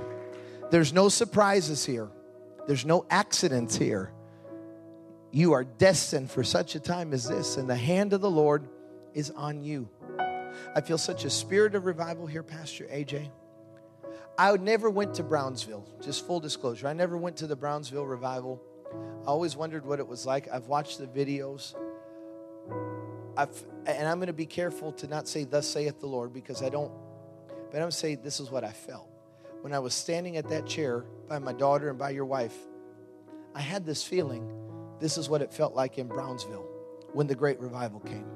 There's 0.72 0.92
no 0.92 1.08
surprises 1.08 1.86
here, 1.86 2.08
there's 2.66 2.84
no 2.84 3.06
accidents 3.08 3.76
here. 3.76 4.10
You 5.30 5.52
are 5.52 5.62
destined 5.62 6.28
for 6.28 6.42
such 6.42 6.74
a 6.74 6.80
time 6.80 7.12
as 7.12 7.28
this, 7.28 7.56
and 7.56 7.70
the 7.70 7.76
hand 7.76 8.14
of 8.14 8.20
the 8.20 8.30
Lord 8.30 8.66
is 9.14 9.30
on 9.30 9.62
you. 9.62 9.88
I 10.74 10.80
feel 10.80 10.98
such 10.98 11.24
a 11.24 11.30
spirit 11.30 11.74
of 11.74 11.86
revival 11.86 12.26
here, 12.26 12.42
Pastor 12.42 12.84
AJ. 12.84 13.30
I 14.38 14.54
never 14.56 14.90
went 14.90 15.14
to 15.14 15.22
Brownsville, 15.22 15.86
just 16.02 16.26
full 16.26 16.40
disclosure. 16.40 16.88
I 16.88 16.92
never 16.92 17.16
went 17.16 17.36
to 17.38 17.46
the 17.46 17.56
Brownsville 17.56 18.06
revival. 18.06 18.62
I 19.22 19.28
always 19.28 19.56
wondered 19.56 19.86
what 19.86 19.98
it 19.98 20.06
was 20.06 20.26
like. 20.26 20.48
I've 20.52 20.66
watched 20.66 20.98
the 20.98 21.06
videos. 21.06 21.74
I've, 23.36 23.64
and 23.86 24.06
I'm 24.06 24.18
going 24.18 24.26
to 24.26 24.34
be 24.34 24.46
careful 24.46 24.92
to 24.92 25.06
not 25.06 25.26
say, 25.26 25.44
Thus 25.44 25.66
saith 25.66 26.00
the 26.00 26.06
Lord, 26.06 26.34
because 26.34 26.62
I 26.62 26.68
don't, 26.68 26.92
but 27.48 27.76
I'm 27.76 27.80
going 27.80 27.90
to 27.90 27.96
say, 27.96 28.14
This 28.14 28.40
is 28.40 28.50
what 28.50 28.64
I 28.64 28.72
felt. 28.72 29.08
When 29.62 29.72
I 29.72 29.78
was 29.78 29.94
standing 29.94 30.36
at 30.36 30.48
that 30.50 30.66
chair 30.66 31.04
by 31.28 31.38
my 31.38 31.52
daughter 31.52 31.88
and 31.88 31.98
by 31.98 32.10
your 32.10 32.26
wife, 32.26 32.54
I 33.54 33.60
had 33.60 33.86
this 33.86 34.04
feeling 34.04 34.52
this 35.00 35.16
is 35.16 35.28
what 35.28 35.40
it 35.40 35.52
felt 35.52 35.74
like 35.74 35.98
in 35.98 36.08
Brownsville 36.08 36.66
when 37.12 37.26
the 37.26 37.34
great 37.34 37.58
revival 37.58 38.00
came 38.00 38.26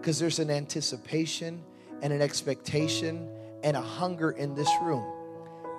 because 0.00 0.18
there's 0.18 0.38
an 0.38 0.50
anticipation 0.50 1.62
and 2.00 2.12
an 2.12 2.22
expectation 2.22 3.28
and 3.62 3.76
a 3.76 3.82
hunger 3.82 4.30
in 4.30 4.54
this 4.54 4.70
room. 4.82 5.04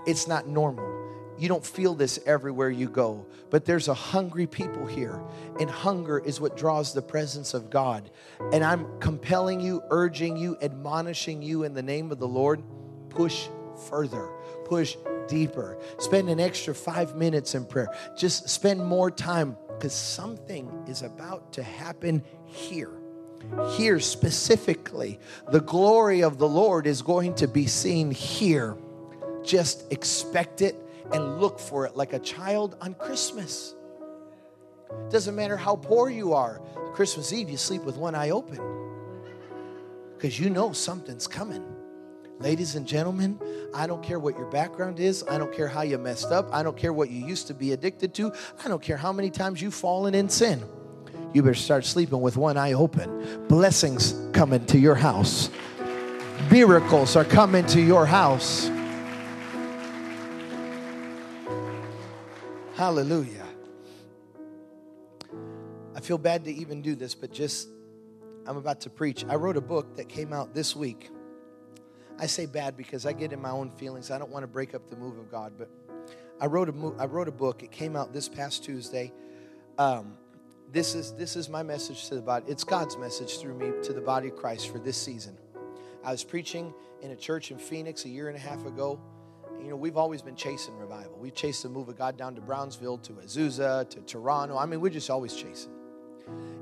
It's 0.06 0.28
not 0.28 0.48
normal. 0.48 1.00
You 1.40 1.48
don't 1.48 1.66
feel 1.66 1.96
this 1.96 2.20
everywhere 2.28 2.70
you 2.70 2.88
go, 2.88 3.26
but 3.50 3.66
there's 3.66 3.88
a 3.88 3.96
hungry 3.96 4.46
people 4.46 4.86
here, 4.86 5.20
and 5.60 5.68
hunger 5.68 6.20
is 6.20 6.40
what 6.40 6.56
draws 6.56 6.94
the 6.94 7.02
presence 7.02 7.56
of 7.56 7.72
God. 7.72 8.12
And 8.54 8.64
I'm 8.64 8.86
compelling 9.00 9.60
you, 9.60 9.82
urging 9.90 10.38
you, 10.38 10.56
admonishing 10.62 11.42
you 11.42 11.64
in 11.64 11.74
the 11.74 11.82
name 11.82 12.12
of 12.12 12.20
the 12.20 12.28
Lord 12.28 12.62
push 13.10 13.48
further, 13.90 14.30
push 14.66 14.96
deeper. 15.28 15.80
Spend 15.98 16.30
an 16.30 16.40
extra 16.40 16.76
five 16.76 17.16
minutes 17.16 17.56
in 17.56 17.66
prayer. 17.66 17.88
Just 18.16 18.48
spend 18.50 18.86
more 18.86 19.10
time 19.10 19.58
because 19.70 19.94
something 19.94 20.84
is 20.88 21.02
about 21.02 21.54
to 21.54 21.64
happen 21.64 22.24
here 22.46 23.01
here 23.76 24.00
specifically. 24.00 25.20
The 25.52 25.62
glory 25.62 26.22
of 26.24 26.38
the 26.38 26.48
Lord 26.48 26.88
is 26.88 27.02
going 27.02 27.36
to 27.36 27.48
be 27.48 27.68
seen 27.68 28.12
here. 28.12 28.78
Just 29.44 29.92
expect 29.92 30.62
it 30.62 30.76
and 31.14 31.40
look 31.40 31.60
for 31.60 31.86
it 31.86 31.96
like 31.96 32.14
a 32.14 32.20
child 32.20 32.78
on 32.82 32.94
Christmas. 32.94 33.76
Doesn't 35.10 35.36
matter 35.36 35.58
how 35.58 35.76
poor 35.76 36.10
you 36.10 36.34
are. 36.34 36.62
Christmas 36.94 37.34
Eve, 37.34 37.50
you 37.50 37.58
sleep 37.58 37.84
with 37.84 37.98
one 37.98 38.16
eye 38.16 38.30
open 38.30 38.60
because 40.16 40.40
you 40.40 40.50
know 40.50 40.74
something's 40.74 41.28
coming. 41.28 41.64
Ladies 42.40 42.76
and 42.76 42.88
gentlemen, 42.88 43.40
I 43.74 43.86
don't 43.88 44.02
care 44.02 44.20
what 44.20 44.36
your 44.36 44.50
background 44.50 45.00
is. 45.00 45.24
I 45.30 45.38
don't 45.38 45.54
care 45.54 45.68
how 45.68 45.84
you 45.84 45.98
messed 45.98 46.32
up. 46.32 46.50
I 46.52 46.64
don't 46.64 46.76
care 46.76 46.92
what 46.92 47.10
you 47.10 47.26
used 47.26 47.48
to 47.48 47.54
be 47.54 47.72
addicted 47.72 48.14
to. 48.16 48.34
I 48.64 48.68
don't 48.68 48.82
care 48.82 48.98
how 48.98 49.14
many 49.14 49.30
times 49.30 49.62
you've 49.62 49.76
fallen 49.76 50.16
in 50.16 50.28
sin 50.28 50.64
you 51.34 51.42
better 51.42 51.54
start 51.54 51.86
sleeping 51.86 52.22
with 52.22 52.38
one 52.38 52.58
eye 52.58 52.74
open. 52.74 53.48
Blessings 53.48 54.14
coming 54.34 54.66
to 54.68 54.78
your 54.78 54.96
house, 54.96 55.50
miracles 56.52 57.16
are 57.16 57.26
coming 57.26 57.66
to 57.68 57.82
your 57.82 58.06
house. 58.06 58.70
Hallelujah. 62.76 63.46
I 65.96 66.00
feel 66.00 66.18
bad 66.18 66.46
to 66.46 66.52
even 66.52 66.82
do 66.82 66.96
this, 66.96 67.14
but 67.14 67.32
just 67.32 67.70
I'm 68.48 68.58
about 68.58 68.82
to 68.82 68.90
preach. 68.90 69.24
I 69.30 69.36
wrote 69.36 69.56
a 69.56 69.62
book 69.62 69.98
that 69.98 70.10
came 70.10 70.34
out 70.34 70.56
this 70.56 70.76
week. 70.76 71.12
I 72.18 72.26
say 72.26 72.48
bad 72.48 72.76
because 72.76 73.06
I 73.06 73.14
get 73.14 73.34
in 73.34 73.42
my 73.42 73.52
own 73.52 73.72
feelings. 73.72 74.10
I 74.10 74.18
don't 74.18 74.32
want 74.32 74.44
to 74.44 74.48
break 74.48 74.74
up 74.74 74.90
the 74.90 74.96
move 74.96 75.18
of 75.20 75.30
God, 75.30 75.54
but 75.58 75.70
I 76.40 76.48
wrote 76.48 76.70
a, 76.70 76.94
I 76.98 77.06
wrote 77.06 77.28
a 77.28 77.32
book. 77.32 77.62
It 77.62 77.72
came 77.72 77.96
out 77.96 78.14
this 78.14 78.28
past 78.28 78.64
Tuesday. 78.64 79.14
Um, 79.78 80.18
this 80.72 80.96
is 80.96 81.14
this 81.14 81.36
is 81.36 81.50
my 81.50 81.64
message 81.64 82.08
to 82.08 82.16
the 82.16 82.22
body. 82.22 82.46
It's 82.48 82.64
God's 82.64 82.98
message 82.98 83.40
through 83.40 83.56
me 83.56 83.72
to 83.84 83.94
the 83.94 84.02
body 84.02 84.30
of 84.30 84.36
Christ 84.36 84.72
for 84.72 84.80
this 84.80 84.98
season. 84.98 85.38
I 86.04 86.12
was 86.12 86.24
preaching 86.24 86.74
in 87.02 87.12
a 87.12 87.16
church 87.16 87.52
in 87.52 87.58
Phoenix 87.58 88.06
a 88.06 88.10
year 88.10 88.30
and 88.30 88.38
a 88.38 88.40
half 88.40 88.66
ago. 88.66 89.00
You 89.62 89.70
know, 89.70 89.76
we've 89.76 89.98
always 89.98 90.22
been 90.22 90.36
chasing 90.36 90.76
revival. 90.78 91.18
We've 91.20 91.36
chased 91.36 91.64
the 91.64 91.70
move 91.70 91.90
of 91.90 91.98
God 91.98 92.18
down 92.18 92.34
to 92.36 92.42
Brownsville, 92.42 92.98
to 93.00 93.14
Azusa, 93.14 93.88
to 93.90 94.02
Toronto. 94.02 94.58
I 94.58 94.66
mean, 94.66 94.82
we're 94.82 94.90
just 94.90 95.12
always 95.12 95.36
chasing. 95.36 95.72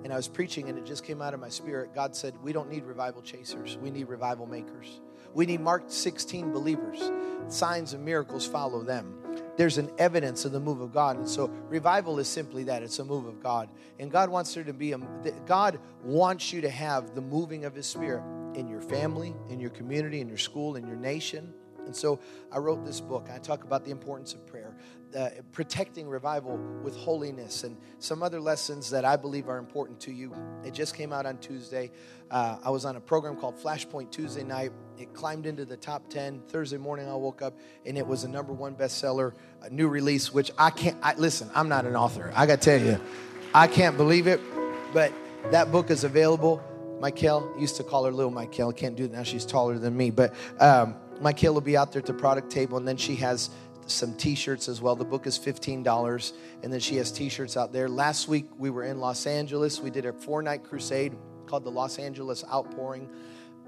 And 0.04 0.12
I 0.12 0.18
was 0.18 0.28
preaching, 0.28 0.68
and 0.68 0.78
it 0.78 0.86
just 0.86 1.06
came 1.06 1.22
out 1.22 1.34
of 1.34 1.40
my 1.40 1.48
spirit. 1.48 1.94
God 1.96 2.16
said, 2.16 2.34
We 2.42 2.52
don't 2.52 2.70
need 2.70 2.84
revival 2.84 3.22
chasers, 3.22 3.78
we 3.78 3.92
need 3.92 4.10
revival 4.10 4.48
makers. 4.48 5.02
We 5.34 5.46
need 5.46 5.62
Mark 5.62 5.84
16 5.88 6.52
believers. 6.52 7.12
Signs 7.50 7.94
and 7.94 8.04
miracles 8.04 8.48
follow 8.48 8.82
them 8.82 9.19
there's 9.60 9.78
an 9.78 9.92
evidence 9.98 10.46
of 10.46 10.54
the 10.54 10.60
move 10.60 10.80
of 10.80 10.94
God. 10.94 11.18
And 11.18 11.28
so 11.28 11.48
revival 11.68 12.18
is 12.20 12.30
simply 12.30 12.64
that 12.64 12.82
it's 12.82 12.98
a 13.00 13.04
move 13.04 13.26
of 13.26 13.44
God. 13.44 13.68
And 14.00 14.10
God 14.10 14.30
wants 14.30 14.54
there 14.54 14.64
to 14.64 14.72
be 14.72 14.94
a 14.94 14.98
God 15.46 15.80
wants 16.02 16.54
you 16.54 16.62
to 16.62 16.70
have 16.70 17.14
the 17.14 17.20
moving 17.20 17.66
of 17.66 17.76
his 17.76 17.86
spirit 17.86 18.24
in 18.56 18.70
your 18.70 18.80
family, 18.80 19.36
in 19.50 19.60
your 19.60 19.72
community, 19.72 20.22
in 20.22 20.30
your 20.30 20.38
school, 20.38 20.78
in 20.78 20.88
your 20.88 20.96
nation. 20.96 21.54
And 21.86 21.94
so 21.94 22.22
I 22.54 22.60
wrote 22.60 22.86
this 22.86 23.02
book. 23.02 23.28
I 23.34 23.38
talk 23.38 23.66
about 23.66 23.84
the 23.84 23.92
importance 23.92 24.34
of 24.34 24.48
prayer, 24.48 24.59
uh, 25.16 25.30
protecting 25.52 26.08
revival 26.08 26.58
with 26.84 26.96
holiness, 26.96 27.64
and 27.64 27.78
some 28.00 28.24
other 28.24 28.40
lessons 28.40 28.90
that 28.90 29.06
I 29.06 29.16
believe 29.16 29.50
are 29.50 29.58
important 29.58 30.00
to 30.02 30.12
you. 30.12 30.34
It 30.64 30.74
just 30.74 30.96
came 30.96 31.12
out 31.12 31.26
on 31.26 31.38
Tuesday. 31.40 31.92
Uh, 32.32 32.58
I 32.64 32.70
was 32.70 32.86
on 32.86 32.96
a 32.96 33.00
program 33.00 33.36
called 33.36 33.58
Flashpoint 33.58 34.12
Tuesday 34.12 34.44
night. 34.44 34.72
It 34.98 35.14
climbed 35.14 35.46
into 35.46 35.66
the 35.66 35.78
top 35.78 36.10
10. 36.10 36.44
Thursday 36.48 36.78
morning, 36.78 37.10
I 37.10 37.16
woke 37.16 37.42
up 37.42 37.58
and 37.86 37.98
it 37.98 38.06
was 38.06 38.24
a 38.24 38.28
number 38.28 38.54
one 38.54 38.76
bestseller, 38.76 39.34
a 39.64 39.70
new 39.70 39.88
release, 39.88 40.32
which 40.32 40.52
I 40.58 40.70
can't, 40.70 40.98
I, 41.02 41.16
listen, 41.16 41.50
I'm 41.56 41.70
not 41.70 41.86
an 41.86 41.96
author. 41.96 42.32
I 42.36 42.46
got 42.46 42.62
to 42.62 42.78
tell 42.78 42.86
you, 42.86 43.00
I 43.54 43.68
can't 43.68 43.98
believe 43.98 44.28
it, 44.28 44.40
but 44.94 45.12
that 45.52 45.72
book 45.72 45.90
is 45.90 46.04
available. 46.04 46.64
Michael 47.00 47.52
used 47.58 47.78
to 47.78 47.84
call 47.84 48.04
her 48.06 48.12
little 48.12 48.32
Michael. 48.32 48.74
Can't 48.74 48.96
do 48.96 49.06
it 49.06 49.12
now. 49.12 49.24
She's 49.24 49.46
taller 49.46 49.80
than 49.80 49.96
me. 49.96 50.12
But 50.12 50.36
um, 50.60 50.96
Michael 51.22 51.54
will 51.54 51.62
be 51.62 51.78
out 51.78 51.92
there 51.92 52.02
at 52.02 52.06
the 52.06 52.14
product 52.14 52.52
table, 52.52 52.78
and 52.78 52.88
then 52.88 52.98
she 52.98 53.16
has 53.18 53.50
some 53.92 54.14
t-shirts 54.14 54.68
as 54.68 54.82
well. 54.82 54.96
The 54.96 55.06
book 55.06 55.28
is 55.28 55.38
$15, 55.38 56.34
and 56.64 56.72
then 56.72 56.80
she 56.80 56.96
has 56.98 57.12
t-shirts 57.12 57.58
out 57.58 57.74
there. 57.74 57.90
Last 57.90 58.28
week 58.28 58.48
we 58.58 58.70
were 58.70 58.84
in 58.84 59.00
Los 59.00 59.26
Angeles. 59.26 59.80
We 59.80 59.90
did 59.90 60.06
a 60.06 60.14
four-night 60.14 60.64
crusade 60.64 61.16
called 61.46 61.64
the 61.64 61.72
Los 61.72 62.00
Angeles 62.00 62.44
Outpouring. 62.52 63.10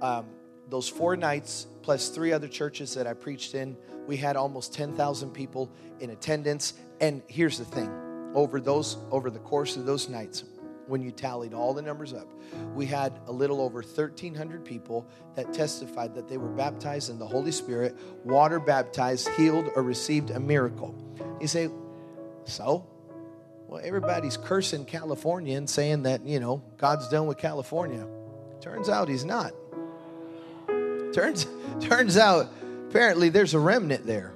Um, 0.02 0.26
those 0.70 0.88
four 0.88 1.16
nights, 1.18 1.68
plus 1.82 2.10
three 2.10 2.32
other 2.32 2.48
churches 2.48 2.94
that 2.94 3.08
I 3.08 3.14
preached 3.14 3.56
in, 3.56 3.76
we 4.08 4.18
had 4.18 4.36
almost 4.36 4.74
10,000 4.74 5.32
people 5.32 5.70
in 6.00 6.12
attendance. 6.12 6.74
And 7.00 7.22
here's 7.28 7.58
the 7.58 7.66
thing 7.66 7.92
over 8.34 8.62
those 8.62 8.98
over 9.12 9.30
the 9.30 9.40
course 9.40 9.76
of 9.76 9.86
those 9.86 10.08
nights 10.08 10.46
when 10.88 11.02
you 11.02 11.12
tallied 11.12 11.54
all 11.54 11.74
the 11.74 11.82
numbers 11.82 12.14
up 12.14 12.28
we 12.74 12.86
had 12.86 13.20
a 13.28 13.32
little 13.32 13.62
over 13.62 13.80
1300 13.80 14.64
people 14.64 15.08
that 15.36 15.54
testified 15.54 16.14
that 16.16 16.28
they 16.28 16.38
were 16.38 16.50
baptized 16.50 17.10
in 17.10 17.18
the 17.20 17.26
holy 17.26 17.52
spirit 17.52 17.98
water 18.24 18.60
baptized 18.60 19.30
healed 19.30 19.70
or 19.76 19.84
received 19.84 20.32
a 20.32 20.40
miracle. 20.40 20.96
You 21.40 21.48
say 21.48 21.70
so? 22.46 22.88
Well 23.68 23.82
everybody's 23.84 24.38
cursing 24.38 24.86
california 24.86 25.58
and 25.58 25.70
saying 25.70 26.04
that 26.04 26.26
you 26.26 26.40
know 26.40 26.64
god's 26.78 27.08
done 27.08 27.28
with 27.28 27.38
california. 27.38 28.08
Turns 28.60 28.90
out 28.90 29.08
he's 29.08 29.26
not. 29.26 29.54
Turns 31.14 31.48
turns 31.80 32.18
out 32.18 32.52
apparently 32.90 33.30
there's 33.30 33.54
a 33.54 33.60
remnant 33.60 34.06
there. 34.06 34.34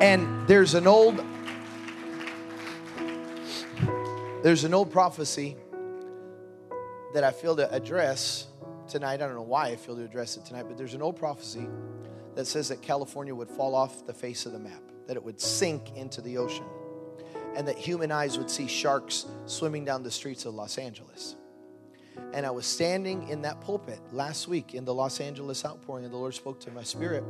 And 0.00 0.48
there's 0.48 0.74
an 0.74 0.86
old 0.86 1.22
there's 4.46 4.62
an 4.62 4.74
old 4.74 4.92
prophecy 4.92 5.56
that 7.14 7.24
I 7.24 7.32
feel 7.32 7.56
to 7.56 7.68
address 7.74 8.46
tonight. 8.86 9.14
I 9.14 9.26
don't 9.26 9.34
know 9.34 9.42
why 9.42 9.70
I 9.70 9.74
feel 9.74 9.96
to 9.96 10.04
address 10.04 10.36
it 10.36 10.44
tonight, 10.44 10.66
but 10.68 10.78
there's 10.78 10.94
an 10.94 11.02
old 11.02 11.16
prophecy 11.16 11.66
that 12.36 12.46
says 12.46 12.68
that 12.68 12.80
California 12.80 13.34
would 13.34 13.50
fall 13.50 13.74
off 13.74 14.06
the 14.06 14.14
face 14.14 14.46
of 14.46 14.52
the 14.52 14.60
map, 14.60 14.82
that 15.08 15.16
it 15.16 15.24
would 15.24 15.40
sink 15.40 15.96
into 15.96 16.20
the 16.20 16.38
ocean, 16.38 16.64
and 17.56 17.66
that 17.66 17.76
human 17.76 18.12
eyes 18.12 18.38
would 18.38 18.48
see 18.48 18.68
sharks 18.68 19.26
swimming 19.46 19.84
down 19.84 20.04
the 20.04 20.12
streets 20.12 20.44
of 20.44 20.54
Los 20.54 20.78
Angeles. 20.78 21.34
And 22.32 22.46
I 22.46 22.52
was 22.52 22.66
standing 22.66 23.28
in 23.28 23.42
that 23.42 23.60
pulpit 23.60 23.98
last 24.12 24.46
week 24.46 24.76
in 24.76 24.84
the 24.84 24.94
Los 24.94 25.18
Angeles 25.18 25.64
outpouring, 25.64 26.04
and 26.04 26.14
the 26.14 26.18
Lord 26.18 26.34
spoke 26.34 26.60
to 26.60 26.70
my 26.70 26.84
spirit, 26.84 27.24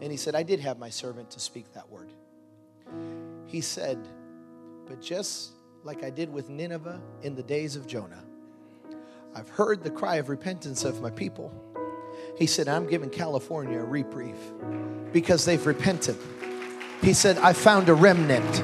and 0.00 0.12
He 0.12 0.16
said, 0.16 0.36
I 0.36 0.44
did 0.44 0.60
have 0.60 0.78
my 0.78 0.90
servant 0.90 1.28
to 1.32 1.40
speak 1.40 1.72
that 1.72 1.90
word. 1.90 2.12
He 3.48 3.60
said, 3.60 3.98
But 4.86 5.02
just 5.02 5.54
like 5.84 6.04
I 6.04 6.10
did 6.10 6.32
with 6.32 6.48
Nineveh 6.48 7.00
in 7.22 7.34
the 7.34 7.42
days 7.42 7.74
of 7.74 7.88
Jonah. 7.88 8.22
I've 9.34 9.48
heard 9.48 9.82
the 9.82 9.90
cry 9.90 10.16
of 10.16 10.28
repentance 10.28 10.84
of 10.84 11.00
my 11.00 11.10
people. 11.10 11.52
He 12.38 12.46
said, 12.46 12.68
I'm 12.68 12.86
giving 12.86 13.10
California 13.10 13.80
a 13.80 13.84
reprieve 13.84 14.38
because 15.12 15.44
they've 15.44 15.64
repented. 15.66 16.16
He 17.00 17.12
said, 17.12 17.36
I 17.38 17.52
found 17.52 17.88
a 17.88 17.94
remnant 17.94 18.62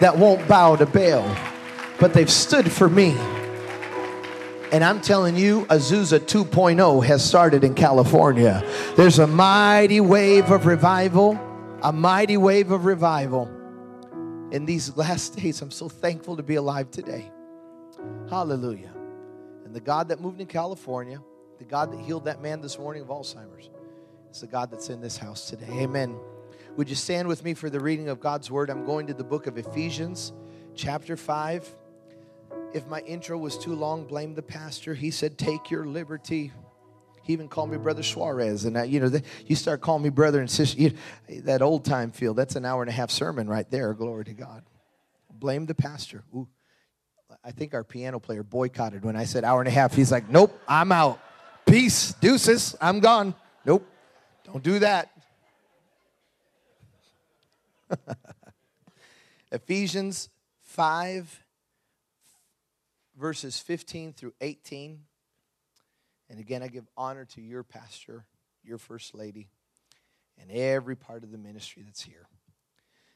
that 0.00 0.18
won't 0.18 0.46
bow 0.46 0.76
to 0.76 0.84
Baal, 0.84 1.34
but 1.98 2.12
they've 2.12 2.30
stood 2.30 2.70
for 2.70 2.90
me. 2.90 3.16
And 4.70 4.84
I'm 4.84 5.00
telling 5.00 5.36
you, 5.36 5.64
Azusa 5.66 6.20
2.0 6.20 7.04
has 7.06 7.24
started 7.24 7.64
in 7.64 7.74
California. 7.74 8.62
There's 8.96 9.18
a 9.18 9.26
mighty 9.26 10.00
wave 10.00 10.50
of 10.50 10.66
revival, 10.66 11.40
a 11.82 11.92
mighty 11.92 12.36
wave 12.36 12.70
of 12.70 12.84
revival 12.84 13.50
in 14.50 14.64
these 14.64 14.96
last 14.96 15.36
days. 15.36 15.62
I'm 15.62 15.70
so 15.70 15.88
thankful 15.88 16.36
to 16.36 16.42
be 16.42 16.56
alive 16.56 16.90
today. 16.90 17.30
Hallelujah. 18.28 18.92
And 19.64 19.74
the 19.74 19.80
God 19.80 20.08
that 20.08 20.20
moved 20.20 20.40
in 20.40 20.46
California, 20.46 21.20
the 21.58 21.64
God 21.64 21.92
that 21.92 22.00
healed 22.00 22.24
that 22.24 22.42
man 22.42 22.60
this 22.60 22.78
morning 22.78 23.02
of 23.02 23.08
Alzheimer's, 23.08 23.70
it's 24.28 24.40
the 24.40 24.46
God 24.46 24.70
that's 24.70 24.88
in 24.90 25.00
this 25.00 25.16
house 25.16 25.48
today. 25.50 25.68
Amen. 25.70 26.16
Would 26.76 26.88
you 26.88 26.94
stand 26.94 27.26
with 27.26 27.44
me 27.44 27.54
for 27.54 27.68
the 27.68 27.80
reading 27.80 28.08
of 28.08 28.20
God's 28.20 28.50
word? 28.50 28.70
I'm 28.70 28.84
going 28.84 29.08
to 29.08 29.14
the 29.14 29.24
book 29.24 29.46
of 29.46 29.58
Ephesians, 29.58 30.32
chapter 30.74 31.16
5. 31.16 31.74
If 32.72 32.86
my 32.86 33.00
intro 33.00 33.36
was 33.36 33.58
too 33.58 33.74
long, 33.74 34.04
blame 34.04 34.34
the 34.34 34.42
pastor. 34.42 34.94
He 34.94 35.10
said, 35.10 35.36
Take 35.36 35.70
your 35.70 35.84
liberty. 35.84 36.52
He 37.22 37.32
even 37.32 37.48
called 37.48 37.70
me 37.70 37.76
Brother 37.76 38.02
Suarez. 38.02 38.64
And, 38.64 38.78
I, 38.78 38.84
you 38.84 39.00
know, 39.00 39.08
the, 39.08 39.22
you 39.46 39.56
start 39.56 39.80
calling 39.80 40.02
me 40.02 40.08
brother 40.08 40.40
and 40.40 40.50
sister. 40.50 40.80
You, 40.80 40.92
that 41.42 41.62
old 41.62 41.84
time 41.84 42.12
feel, 42.12 42.34
that's 42.34 42.56
an 42.56 42.64
hour 42.64 42.82
and 42.82 42.88
a 42.88 42.92
half 42.92 43.10
sermon 43.10 43.48
right 43.48 43.70
there. 43.70 43.92
Glory 43.94 44.24
to 44.24 44.34
God. 44.34 44.64
Blame 45.32 45.66
the 45.66 45.74
pastor. 45.74 46.24
Ooh. 46.34 46.48
I 47.42 47.52
think 47.52 47.72
our 47.74 47.84
piano 47.84 48.18
player 48.20 48.42
boycotted 48.42 49.04
when 49.04 49.16
I 49.16 49.24
said 49.24 49.44
hour 49.44 49.60
and 49.60 49.68
a 49.68 49.70
half. 49.70 49.94
He's 49.94 50.12
like, 50.12 50.28
nope, 50.28 50.58
I'm 50.68 50.92
out. 50.92 51.20
Peace, 51.64 52.12
deuces, 52.20 52.76
I'm 52.80 53.00
gone. 53.00 53.34
Nope, 53.64 53.86
don't 54.44 54.62
do 54.62 54.78
that. 54.80 55.10
Ephesians 59.52 60.28
5, 60.62 61.44
verses 63.16 63.58
15 63.58 64.12
through 64.12 64.34
18. 64.40 65.00
And 66.30 66.38
again, 66.38 66.62
I 66.62 66.68
give 66.68 66.86
honor 66.96 67.24
to 67.26 67.40
your 67.40 67.64
pastor, 67.64 68.24
your 68.62 68.78
first 68.78 69.14
lady, 69.14 69.48
and 70.40 70.50
every 70.50 70.96
part 70.96 71.24
of 71.24 71.32
the 71.32 71.38
ministry 71.38 71.82
that's 71.84 72.02
here. 72.02 72.28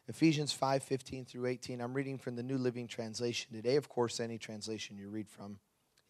Ephesians 0.09 0.53
5 0.53 0.83
15 0.83 1.24
through 1.24 1.46
18. 1.46 1.81
I'm 1.81 1.94
reading 1.94 2.18
from 2.18 2.37
the 2.37 2.42
New 2.42 2.59
Living 2.59 2.88
Translation 2.88 3.55
today. 3.55 3.77
Of 3.77 3.88
course, 3.88 4.20
any 4.20 4.37
translation 4.37 4.98
you 4.98 5.09
read 5.09 5.29
from 5.29 5.59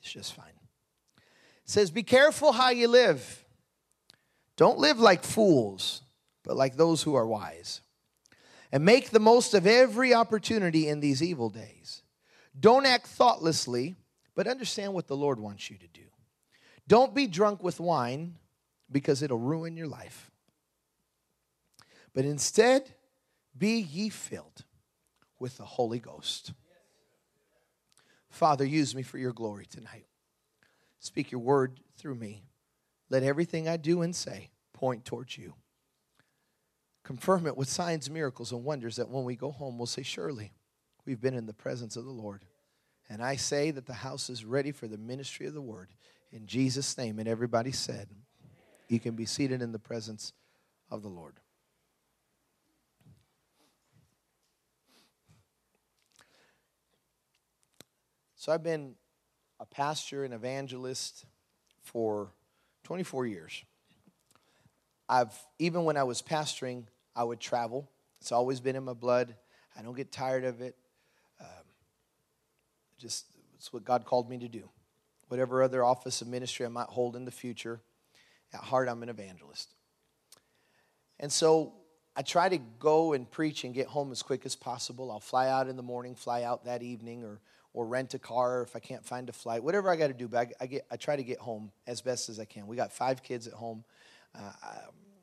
is 0.02 0.10
just 0.10 0.32
fine. 0.32 0.46
It 1.16 1.70
says, 1.70 1.90
Be 1.90 2.02
careful 2.02 2.52
how 2.52 2.70
you 2.70 2.88
live. 2.88 3.44
Don't 4.56 4.78
live 4.78 4.98
like 4.98 5.22
fools, 5.22 6.02
but 6.42 6.56
like 6.56 6.76
those 6.76 7.02
who 7.02 7.14
are 7.14 7.26
wise. 7.26 7.82
And 8.72 8.84
make 8.84 9.10
the 9.10 9.20
most 9.20 9.54
of 9.54 9.66
every 9.66 10.14
opportunity 10.14 10.88
in 10.88 11.00
these 11.00 11.22
evil 11.22 11.50
days. 11.50 12.02
Don't 12.58 12.86
act 12.86 13.06
thoughtlessly, 13.06 13.94
but 14.34 14.48
understand 14.48 14.94
what 14.94 15.06
the 15.06 15.16
Lord 15.16 15.38
wants 15.38 15.70
you 15.70 15.76
to 15.76 15.86
do. 15.88 16.02
Don't 16.86 17.14
be 17.14 17.26
drunk 17.26 17.62
with 17.62 17.80
wine 17.80 18.36
because 18.90 19.22
it'll 19.22 19.38
ruin 19.38 19.76
your 19.76 19.86
life. 19.86 20.30
But 22.14 22.24
instead, 22.24 22.94
be 23.56 23.80
ye 23.80 24.08
filled 24.08 24.64
with 25.38 25.56
the 25.56 25.64
Holy 25.64 25.98
Ghost. 25.98 26.52
Father, 28.30 28.64
use 28.64 28.94
me 28.94 29.02
for 29.02 29.18
your 29.18 29.32
glory 29.32 29.66
tonight. 29.66 30.06
Speak 30.98 31.30
your 31.30 31.40
word 31.40 31.80
through 31.96 32.16
me. 32.16 32.42
Let 33.10 33.22
everything 33.22 33.68
I 33.68 33.76
do 33.76 34.02
and 34.02 34.14
say 34.14 34.50
point 34.72 35.04
towards 35.04 35.38
you. 35.38 35.54
Confirm 37.04 37.46
it 37.46 37.56
with 37.56 37.68
signs, 37.68 38.08
miracles, 38.10 38.50
and 38.50 38.64
wonders 38.64 38.96
that 38.96 39.10
when 39.10 39.24
we 39.24 39.36
go 39.36 39.50
home, 39.50 39.76
we'll 39.76 39.86
say, 39.86 40.02
Surely 40.02 40.52
we've 41.04 41.20
been 41.20 41.34
in 41.34 41.46
the 41.46 41.52
presence 41.52 41.96
of 41.96 42.04
the 42.04 42.10
Lord. 42.10 42.44
And 43.08 43.22
I 43.22 43.36
say 43.36 43.70
that 43.70 43.86
the 43.86 43.92
house 43.92 44.30
is 44.30 44.44
ready 44.44 44.72
for 44.72 44.88
the 44.88 44.96
ministry 44.96 45.46
of 45.46 45.52
the 45.52 45.60
word. 45.60 45.90
In 46.34 46.46
Jesus' 46.46 46.98
name. 46.98 47.20
And 47.20 47.28
everybody 47.28 47.70
said, 47.70 48.08
You 48.88 48.98
can 48.98 49.14
be 49.14 49.24
seated 49.24 49.62
in 49.62 49.70
the 49.70 49.78
presence 49.78 50.32
of 50.90 51.02
the 51.02 51.08
Lord. 51.08 51.34
So 58.34 58.52
I've 58.52 58.64
been 58.64 58.96
a 59.60 59.64
pastor 59.64 60.24
and 60.24 60.34
evangelist 60.34 61.24
for 61.82 62.32
24 62.82 63.26
years. 63.26 63.64
I've 65.08 65.32
even 65.58 65.84
when 65.84 65.96
I 65.96 66.02
was 66.02 66.20
pastoring, 66.20 66.84
I 67.14 67.22
would 67.22 67.38
travel. 67.38 67.88
It's 68.20 68.32
always 68.32 68.60
been 68.60 68.74
in 68.74 68.84
my 68.84 68.92
blood. 68.92 69.36
I 69.78 69.82
don't 69.82 69.96
get 69.96 70.10
tired 70.10 70.44
of 70.44 70.60
it. 70.60 70.74
Um, 71.40 71.46
just 72.98 73.26
it's 73.54 73.72
what 73.72 73.84
God 73.84 74.04
called 74.04 74.28
me 74.28 74.38
to 74.38 74.48
do 74.48 74.68
whatever 75.34 75.64
other 75.64 75.82
office 75.82 76.22
of 76.22 76.28
ministry 76.28 76.64
I 76.64 76.68
might 76.68 76.86
hold 76.86 77.16
in 77.16 77.24
the 77.24 77.32
future. 77.32 77.80
At 78.52 78.60
heart, 78.60 78.88
I'm 78.88 79.02
an 79.02 79.08
evangelist. 79.08 79.74
And 81.18 81.32
so 81.32 81.72
I 82.14 82.22
try 82.22 82.48
to 82.48 82.58
go 82.78 83.14
and 83.14 83.28
preach 83.28 83.64
and 83.64 83.74
get 83.74 83.88
home 83.88 84.12
as 84.12 84.22
quick 84.22 84.46
as 84.46 84.54
possible. 84.54 85.10
I'll 85.10 85.18
fly 85.18 85.48
out 85.48 85.66
in 85.66 85.76
the 85.76 85.82
morning, 85.82 86.14
fly 86.14 86.44
out 86.44 86.66
that 86.66 86.84
evening, 86.84 87.24
or, 87.24 87.40
or 87.72 87.84
rent 87.84 88.14
a 88.14 88.18
car 88.20 88.62
if 88.62 88.76
I 88.76 88.78
can't 88.78 89.04
find 89.04 89.28
a 89.28 89.32
flight, 89.32 89.64
whatever 89.64 89.90
I 89.90 89.96
got 89.96 90.06
to 90.06 90.12
do. 90.12 90.28
But 90.28 90.38
I, 90.38 90.50
I, 90.60 90.66
get, 90.66 90.86
I 90.88 90.96
try 90.96 91.16
to 91.16 91.24
get 91.24 91.40
home 91.40 91.72
as 91.88 92.00
best 92.00 92.28
as 92.28 92.38
I 92.38 92.44
can. 92.44 92.68
We 92.68 92.76
got 92.76 92.92
five 92.92 93.24
kids 93.24 93.48
at 93.48 93.54
home. 93.54 93.82
Uh, 94.38 94.52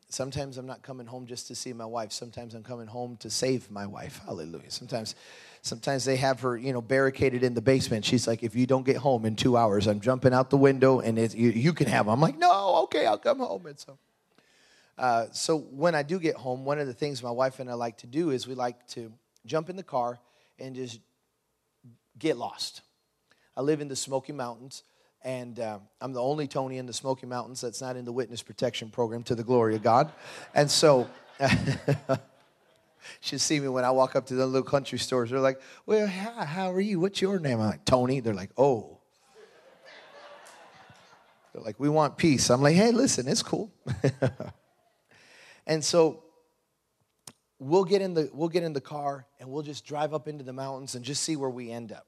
sometimes 0.10 0.58
I'm 0.58 0.66
not 0.66 0.82
coming 0.82 1.08
home 1.08 1.26
just 1.26 1.48
to 1.48 1.56
see 1.56 1.72
my 1.72 1.86
wife. 1.86 2.12
Sometimes 2.12 2.54
I'm 2.54 2.64
coming 2.64 2.88
home 2.88 3.16
to 3.22 3.30
save 3.30 3.72
my 3.72 3.88
wife. 3.88 4.20
Hallelujah. 4.26 4.72
Sometimes 4.72 5.16
Sometimes 5.64 6.06
they 6.06 6.16
have 6.16 6.40
her, 6.42 6.58
you 6.58 6.74
know, 6.74 6.82
barricaded 6.82 7.44
in 7.44 7.54
the 7.54 7.62
basement. 7.62 8.04
She's 8.04 8.28
like, 8.28 8.42
if 8.42 8.56
you 8.56 8.66
don't 8.66 8.86
get 8.86 8.98
home 8.98 9.26
in 9.26 9.36
two 9.36 9.56
hours, 9.56 9.86
I'm 9.86 10.00
jumping 10.00 10.34
out 10.34 10.50
the 10.50 10.58
window 10.58 11.00
and 11.00 11.18
you, 11.34 11.50
you, 11.50 11.74
can 11.74 11.86
have 11.86 12.08
them. 12.08 12.14
I'm 12.14 12.20
like, 12.20 12.38
no, 12.38 12.82
okay, 12.84 13.06
I'll 13.06 13.20
come 13.20 13.40
home. 13.40 13.68
And 13.68 13.80
so, 13.80 13.98
uh, 14.98 15.28
so 15.32 15.60
when 15.60 15.94
I 15.94 16.02
do 16.02 16.20
get 16.20 16.36
home, 16.36 16.66
one 16.66 16.80
of 16.80 16.88
the 16.88 16.94
things 16.94 17.22
my 17.22 17.32
wife 17.32 17.60
and 17.60 17.70
I 17.70 17.76
like 17.76 17.98
to 18.00 18.08
do 18.08 18.32
is 18.32 18.48
we 18.48 18.56
like 18.56 18.88
to 18.90 19.14
jump 19.46 19.70
in 19.70 19.76
the 19.76 19.84
car 19.84 20.20
and 20.58 20.76
just 20.76 21.00
get 22.18 22.38
lost. 22.38 22.82
I 23.56 23.62
live 23.62 23.82
in 23.82 23.88
the 23.88 23.96
Smoky 23.96 24.34
Mountains, 24.34 24.84
and 25.24 25.60
uh, 25.60 25.80
I'm 26.00 26.14
the 26.14 26.22
only 26.22 26.48
Tony 26.48 26.78
in 26.78 26.88
the 26.88 26.94
Smoky 26.94 27.28
Mountains 27.28 27.62
that's 27.62 27.82
not 27.82 27.96
in 27.96 28.06
the 28.06 28.12
witness 28.12 28.42
protection 28.42 28.90
program 28.90 29.22
to 29.24 29.36
the 29.36 29.44
glory 29.44 29.76
of 29.76 29.84
God. 29.84 30.12
And 30.56 30.72
so, 30.72 31.08
should 33.20 33.42
see 33.42 33.60
me 33.60 33.68
when 33.68 33.84
I 33.84 33.92
walk 33.92 34.16
up 34.16 34.28
to 34.28 34.36
the 34.36 34.46
little 34.46 34.68
country 34.68 35.00
stores. 35.00 35.30
They're 35.30 35.40
like, 35.40 35.62
Well, 35.86 36.08
how, 36.08 36.46
how 36.46 36.72
are 36.72 36.82
you? 36.82 37.00
What's 37.00 37.22
your 37.22 37.40
name? 37.40 37.60
I'm 37.60 37.68
like, 37.68 37.86
Tony. 37.86 38.20
They're 38.20 38.34
like, 38.34 38.52
Oh. 38.58 39.00
They're 41.54 41.64
like, 41.64 41.80
we 41.80 41.90
want 41.90 42.18
peace. 42.18 42.50
I'm 42.50 42.62
like, 42.62 42.76
hey, 42.76 42.92
listen, 42.92 43.28
it's 43.28 43.44
cool. 43.44 43.74
and 45.68 45.84
so 45.84 46.24
we'll 47.60 47.84
get 47.84 48.02
in 48.02 48.14
the 48.14 48.30
we'll 48.34 48.50
get 48.50 48.64
in 48.64 48.74
the 48.74 48.82
car 48.82 49.28
and 49.40 49.50
we'll 49.50 49.62
just 49.62 49.86
drive 49.86 50.14
up 50.14 50.28
into 50.28 50.44
the 50.44 50.54
mountains 50.54 50.96
and 50.96 51.04
just 51.04 51.24
see 51.24 51.36
where 51.36 51.50
we 51.50 51.70
end 51.70 51.92
up. 51.92 52.08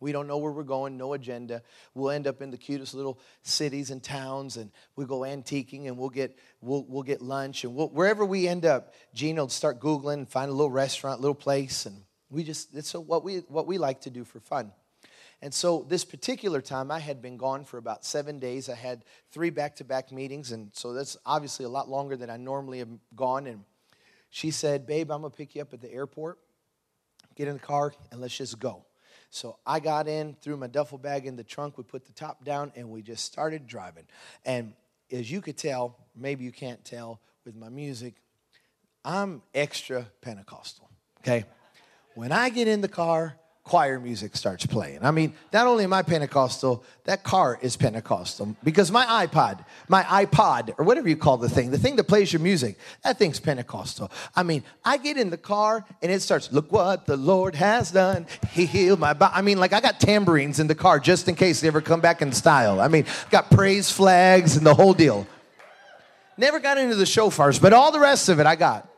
We 0.00 0.12
don't 0.12 0.26
know 0.26 0.38
where 0.38 0.50
we're 0.50 0.62
going, 0.62 0.96
no 0.96 1.12
agenda. 1.12 1.62
We'll 1.94 2.10
end 2.10 2.26
up 2.26 2.40
in 2.40 2.50
the 2.50 2.56
cutest 2.56 2.94
little 2.94 3.20
cities 3.42 3.90
and 3.90 4.02
towns, 4.02 4.56
and 4.56 4.72
we 4.96 5.04
go 5.04 5.20
antiquing, 5.20 5.86
and 5.86 5.98
we'll 5.98 6.08
get 6.08 6.38
we'll, 6.62 6.84
we'll 6.88 7.02
get 7.02 7.20
lunch, 7.20 7.64
and 7.64 7.74
we'll, 7.74 7.90
wherever 7.90 8.24
we 8.24 8.48
end 8.48 8.64
up, 8.64 8.94
Gina 9.14 9.42
will 9.42 9.50
start 9.50 9.78
googling 9.78 10.14
and 10.14 10.28
find 10.28 10.50
a 10.50 10.54
little 10.54 10.70
restaurant, 10.70 11.20
little 11.20 11.34
place, 11.34 11.84
and 11.84 12.02
we 12.30 12.42
just 12.42 12.74
it's 12.74 12.94
what 12.94 13.22
we 13.22 13.38
what 13.48 13.66
we 13.66 13.76
like 13.76 14.00
to 14.02 14.10
do 14.10 14.24
for 14.24 14.40
fun. 14.40 14.72
And 15.42 15.52
so 15.52 15.86
this 15.88 16.04
particular 16.04 16.60
time, 16.60 16.90
I 16.90 16.98
had 16.98 17.22
been 17.22 17.38
gone 17.38 17.64
for 17.64 17.78
about 17.78 18.04
seven 18.04 18.38
days. 18.38 18.68
I 18.68 18.74
had 18.74 19.04
three 19.32 19.48
back-to-back 19.48 20.12
meetings, 20.12 20.52
and 20.52 20.70
so 20.74 20.92
that's 20.92 21.16
obviously 21.24 21.64
a 21.64 21.70
lot 21.70 21.88
longer 21.88 22.16
than 22.16 22.28
I 22.28 22.36
normally 22.36 22.78
have 22.78 22.90
gone. 23.14 23.46
And 23.46 23.64
she 24.30 24.50
said, 24.50 24.86
"Babe, 24.86 25.10
I'm 25.10 25.22
gonna 25.22 25.30
pick 25.30 25.54
you 25.54 25.62
up 25.62 25.72
at 25.74 25.80
the 25.80 25.92
airport. 25.92 26.38
Get 27.36 27.48
in 27.48 27.54
the 27.54 27.60
car 27.60 27.94
and 28.10 28.20
let's 28.20 28.36
just 28.36 28.58
go." 28.58 28.84
So 29.30 29.58
I 29.64 29.78
got 29.78 30.08
in, 30.08 30.36
threw 30.42 30.56
my 30.56 30.66
duffel 30.66 30.98
bag 30.98 31.24
in 31.26 31.36
the 31.36 31.44
trunk, 31.44 31.78
we 31.78 31.84
put 31.84 32.04
the 32.04 32.12
top 32.12 32.44
down, 32.44 32.72
and 32.74 32.90
we 32.90 33.00
just 33.00 33.24
started 33.24 33.66
driving. 33.66 34.04
And 34.44 34.74
as 35.12 35.30
you 35.30 35.40
could 35.40 35.56
tell, 35.56 35.96
maybe 36.16 36.44
you 36.44 36.52
can't 36.52 36.84
tell 36.84 37.20
with 37.44 37.54
my 37.54 37.68
music, 37.68 38.14
I'm 39.04 39.42
extra 39.54 40.06
Pentecostal, 40.20 40.90
okay? 41.20 41.44
When 42.14 42.32
I 42.32 42.50
get 42.50 42.68
in 42.68 42.80
the 42.80 42.88
car, 42.88 43.36
choir 43.62 44.00
music 44.00 44.34
starts 44.34 44.66
playing. 44.66 44.98
I 45.02 45.10
mean, 45.10 45.34
not 45.52 45.66
only 45.66 45.84
am 45.84 45.92
I 45.92 46.02
Pentecostal, 46.02 46.82
that 47.04 47.22
car 47.22 47.58
is 47.62 47.76
Pentecostal 47.76 48.56
because 48.64 48.90
my 48.90 49.26
iPod, 49.26 49.64
my 49.86 50.02
iPod, 50.02 50.74
or 50.78 50.84
whatever 50.84 51.08
you 51.08 51.16
call 51.16 51.36
the 51.36 51.48
thing, 51.48 51.70
the 51.70 51.78
thing 51.78 51.96
that 51.96 52.04
plays 52.04 52.32
your 52.32 52.40
music, 52.40 52.78
that 53.04 53.18
thing's 53.18 53.38
Pentecostal. 53.38 54.10
I 54.34 54.42
mean, 54.42 54.64
I 54.84 54.96
get 54.96 55.16
in 55.16 55.30
the 55.30 55.36
car 55.36 55.84
and 56.02 56.10
it 56.10 56.20
starts, 56.20 56.50
look 56.52 56.72
what 56.72 57.06
the 57.06 57.16
Lord 57.16 57.54
has 57.54 57.90
done. 57.90 58.26
He 58.50 58.66
healed 58.66 58.98
my 58.98 59.12
body. 59.12 59.34
I 59.36 59.42
mean, 59.42 59.58
like 59.58 59.72
I 59.72 59.80
got 59.80 60.00
tambourines 60.00 60.58
in 60.58 60.66
the 60.66 60.74
car 60.74 60.98
just 60.98 61.28
in 61.28 61.34
case 61.34 61.60
they 61.60 61.68
ever 61.68 61.80
come 61.80 62.00
back 62.00 62.22
in 62.22 62.32
style. 62.32 62.80
I 62.80 62.88
mean, 62.88 63.04
got 63.30 63.50
praise 63.50 63.90
flags 63.90 64.56
and 64.56 64.66
the 64.66 64.74
whole 64.74 64.94
deal. 64.94 65.26
Never 66.36 66.58
got 66.58 66.78
into 66.78 66.96
the 66.96 67.04
shofars, 67.04 67.60
but 67.60 67.72
all 67.72 67.92
the 67.92 68.00
rest 68.00 68.28
of 68.30 68.40
it 68.40 68.46
I 68.46 68.56
got. 68.56 68.88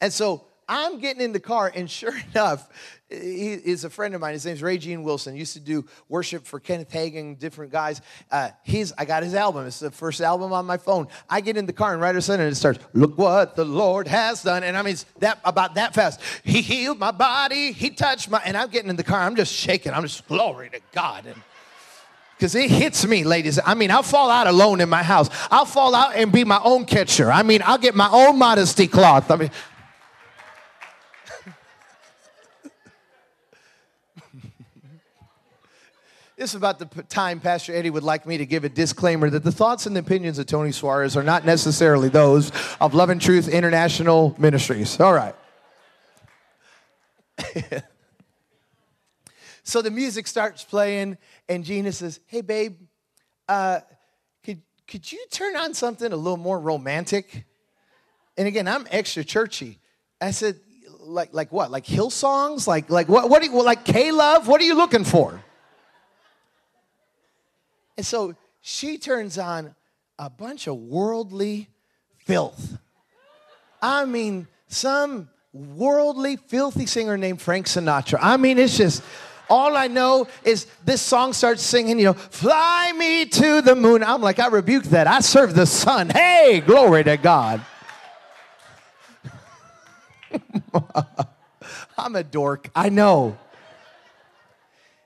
And 0.00 0.12
so 0.12 0.44
I'm 0.68 0.98
getting 0.98 1.22
in 1.22 1.32
the 1.32 1.40
car, 1.40 1.72
and 1.74 1.90
sure 1.90 2.14
enough, 2.34 2.68
he 3.08 3.52
is 3.54 3.84
a 3.84 3.90
friend 3.90 4.14
of 4.14 4.20
mine. 4.20 4.34
His 4.34 4.44
name's 4.44 4.62
Ray 4.62 4.76
Gene 4.76 5.02
Wilson. 5.02 5.34
Used 5.34 5.54
to 5.54 5.60
do 5.60 5.86
worship 6.08 6.46
for 6.46 6.60
Kenneth 6.60 6.90
Hagin, 6.90 7.38
different 7.38 7.72
guys. 7.72 8.02
Uh, 8.30 8.50
he's 8.64 8.92
I 8.98 9.06
got 9.06 9.22
his 9.22 9.34
album. 9.34 9.66
It's 9.66 9.78
the 9.78 9.90
first 9.90 10.20
album 10.20 10.52
on 10.52 10.66
my 10.66 10.76
phone. 10.76 11.08
I 11.30 11.40
get 11.40 11.56
in 11.56 11.64
the 11.64 11.72
car 11.72 11.94
and 11.94 12.02
right 12.02 12.10
of 12.10 12.16
a 12.16 12.22
sudden 12.22 12.46
it 12.46 12.54
starts. 12.54 12.84
Look 12.92 13.16
what 13.16 13.56
the 13.56 13.64
Lord 13.64 14.08
has 14.08 14.42
done, 14.42 14.62
and 14.62 14.76
I 14.76 14.82
mean 14.82 14.96
that 15.20 15.40
about 15.44 15.76
that 15.76 15.94
fast. 15.94 16.20
He 16.44 16.60
healed 16.60 16.98
my 16.98 17.12
body. 17.12 17.72
He 17.72 17.90
touched 17.90 18.30
my, 18.30 18.42
and 18.44 18.56
I'm 18.56 18.68
getting 18.68 18.90
in 18.90 18.96
the 18.96 19.04
car. 19.04 19.20
I'm 19.20 19.36
just 19.36 19.54
shaking. 19.54 19.92
I'm 19.92 20.02
just 20.02 20.28
glory 20.28 20.68
to 20.70 20.80
God 20.92 21.24
and 21.26 21.42
because 22.38 22.54
it 22.54 22.70
hits 22.70 23.04
me, 23.04 23.24
ladies. 23.24 23.58
I 23.66 23.74
mean, 23.74 23.90
I'll 23.90 24.04
fall 24.04 24.30
out 24.30 24.46
alone 24.46 24.80
in 24.80 24.88
my 24.88 25.02
house. 25.02 25.28
I'll 25.50 25.64
fall 25.64 25.92
out 25.92 26.14
and 26.14 26.30
be 26.30 26.44
my 26.44 26.60
own 26.62 26.84
catcher. 26.84 27.32
I 27.32 27.42
mean, 27.42 27.62
I'll 27.64 27.78
get 27.78 27.96
my 27.96 28.08
own 28.12 28.38
modesty 28.38 28.86
cloth. 28.86 29.28
I 29.32 29.36
mean, 29.36 29.50
This 36.38 36.50
is 36.50 36.54
about 36.54 36.78
the 36.78 36.86
time 37.02 37.40
Pastor 37.40 37.74
Eddie 37.74 37.90
would 37.90 38.04
like 38.04 38.24
me 38.24 38.38
to 38.38 38.46
give 38.46 38.62
a 38.62 38.68
disclaimer 38.68 39.28
that 39.28 39.42
the 39.42 39.50
thoughts 39.50 39.86
and 39.86 39.98
opinions 39.98 40.38
of 40.38 40.46
Tony 40.46 40.70
Suarez 40.70 41.16
are 41.16 41.24
not 41.24 41.44
necessarily 41.44 42.08
those 42.08 42.52
of 42.80 42.94
Love 42.94 43.10
and 43.10 43.20
Truth 43.20 43.48
International 43.48 44.36
Ministries. 44.38 45.00
All 45.00 45.12
right. 45.12 45.34
so 49.64 49.82
the 49.82 49.90
music 49.90 50.28
starts 50.28 50.62
playing, 50.62 51.18
and 51.48 51.64
Gina 51.64 51.90
says, 51.90 52.20
Hey, 52.28 52.42
babe, 52.42 52.76
uh, 53.48 53.80
could, 54.44 54.62
could 54.86 55.10
you 55.10 55.26
turn 55.32 55.56
on 55.56 55.74
something 55.74 56.12
a 56.12 56.16
little 56.16 56.36
more 56.36 56.60
romantic? 56.60 57.46
And 58.36 58.46
again, 58.46 58.68
I'm 58.68 58.86
extra 58.92 59.24
churchy. 59.24 59.80
I 60.20 60.30
said, 60.30 60.60
like, 61.00 61.34
like 61.34 61.50
what? 61.50 61.72
Like 61.72 61.84
Hillsongs? 61.84 62.68
Like, 62.68 62.90
like 62.90 63.08
what? 63.08 63.28
What? 63.28 63.42
Do 63.42 63.50
you, 63.50 63.60
like 63.60 63.84
K 63.84 64.12
Love? 64.12 64.46
What 64.46 64.60
are 64.60 64.64
you 64.64 64.76
looking 64.76 65.02
for? 65.02 65.42
And 67.98 68.06
so 68.06 68.34
she 68.60 68.96
turns 68.96 69.36
on 69.38 69.74
a 70.20 70.30
bunch 70.30 70.68
of 70.68 70.76
worldly 70.76 71.68
filth. 72.18 72.78
I 73.82 74.04
mean, 74.04 74.46
some 74.68 75.28
worldly, 75.52 76.36
filthy 76.36 76.86
singer 76.86 77.18
named 77.18 77.42
Frank 77.42 77.66
Sinatra. 77.66 78.20
I 78.22 78.36
mean, 78.38 78.56
it's 78.58 78.78
just. 78.78 79.02
All 79.50 79.78
I 79.78 79.86
know 79.86 80.28
is 80.44 80.66
this 80.84 81.00
song 81.00 81.32
starts 81.32 81.62
singing, 81.62 81.98
you 81.98 82.04
know, 82.04 82.12
fly 82.12 82.92
me 82.94 83.24
to 83.24 83.62
the 83.62 83.74
moon. 83.74 84.04
I'm 84.04 84.20
like, 84.20 84.38
I 84.38 84.48
rebuke 84.48 84.84
that. 84.84 85.06
I 85.06 85.20
serve 85.20 85.54
the 85.54 85.64
sun. 85.64 86.10
Hey, 86.10 86.62
glory 86.66 87.02
to 87.04 87.16
God. 87.16 87.64
I'm 91.96 92.14
a 92.14 92.22
dork. 92.22 92.68
I 92.76 92.90
know. 92.90 93.38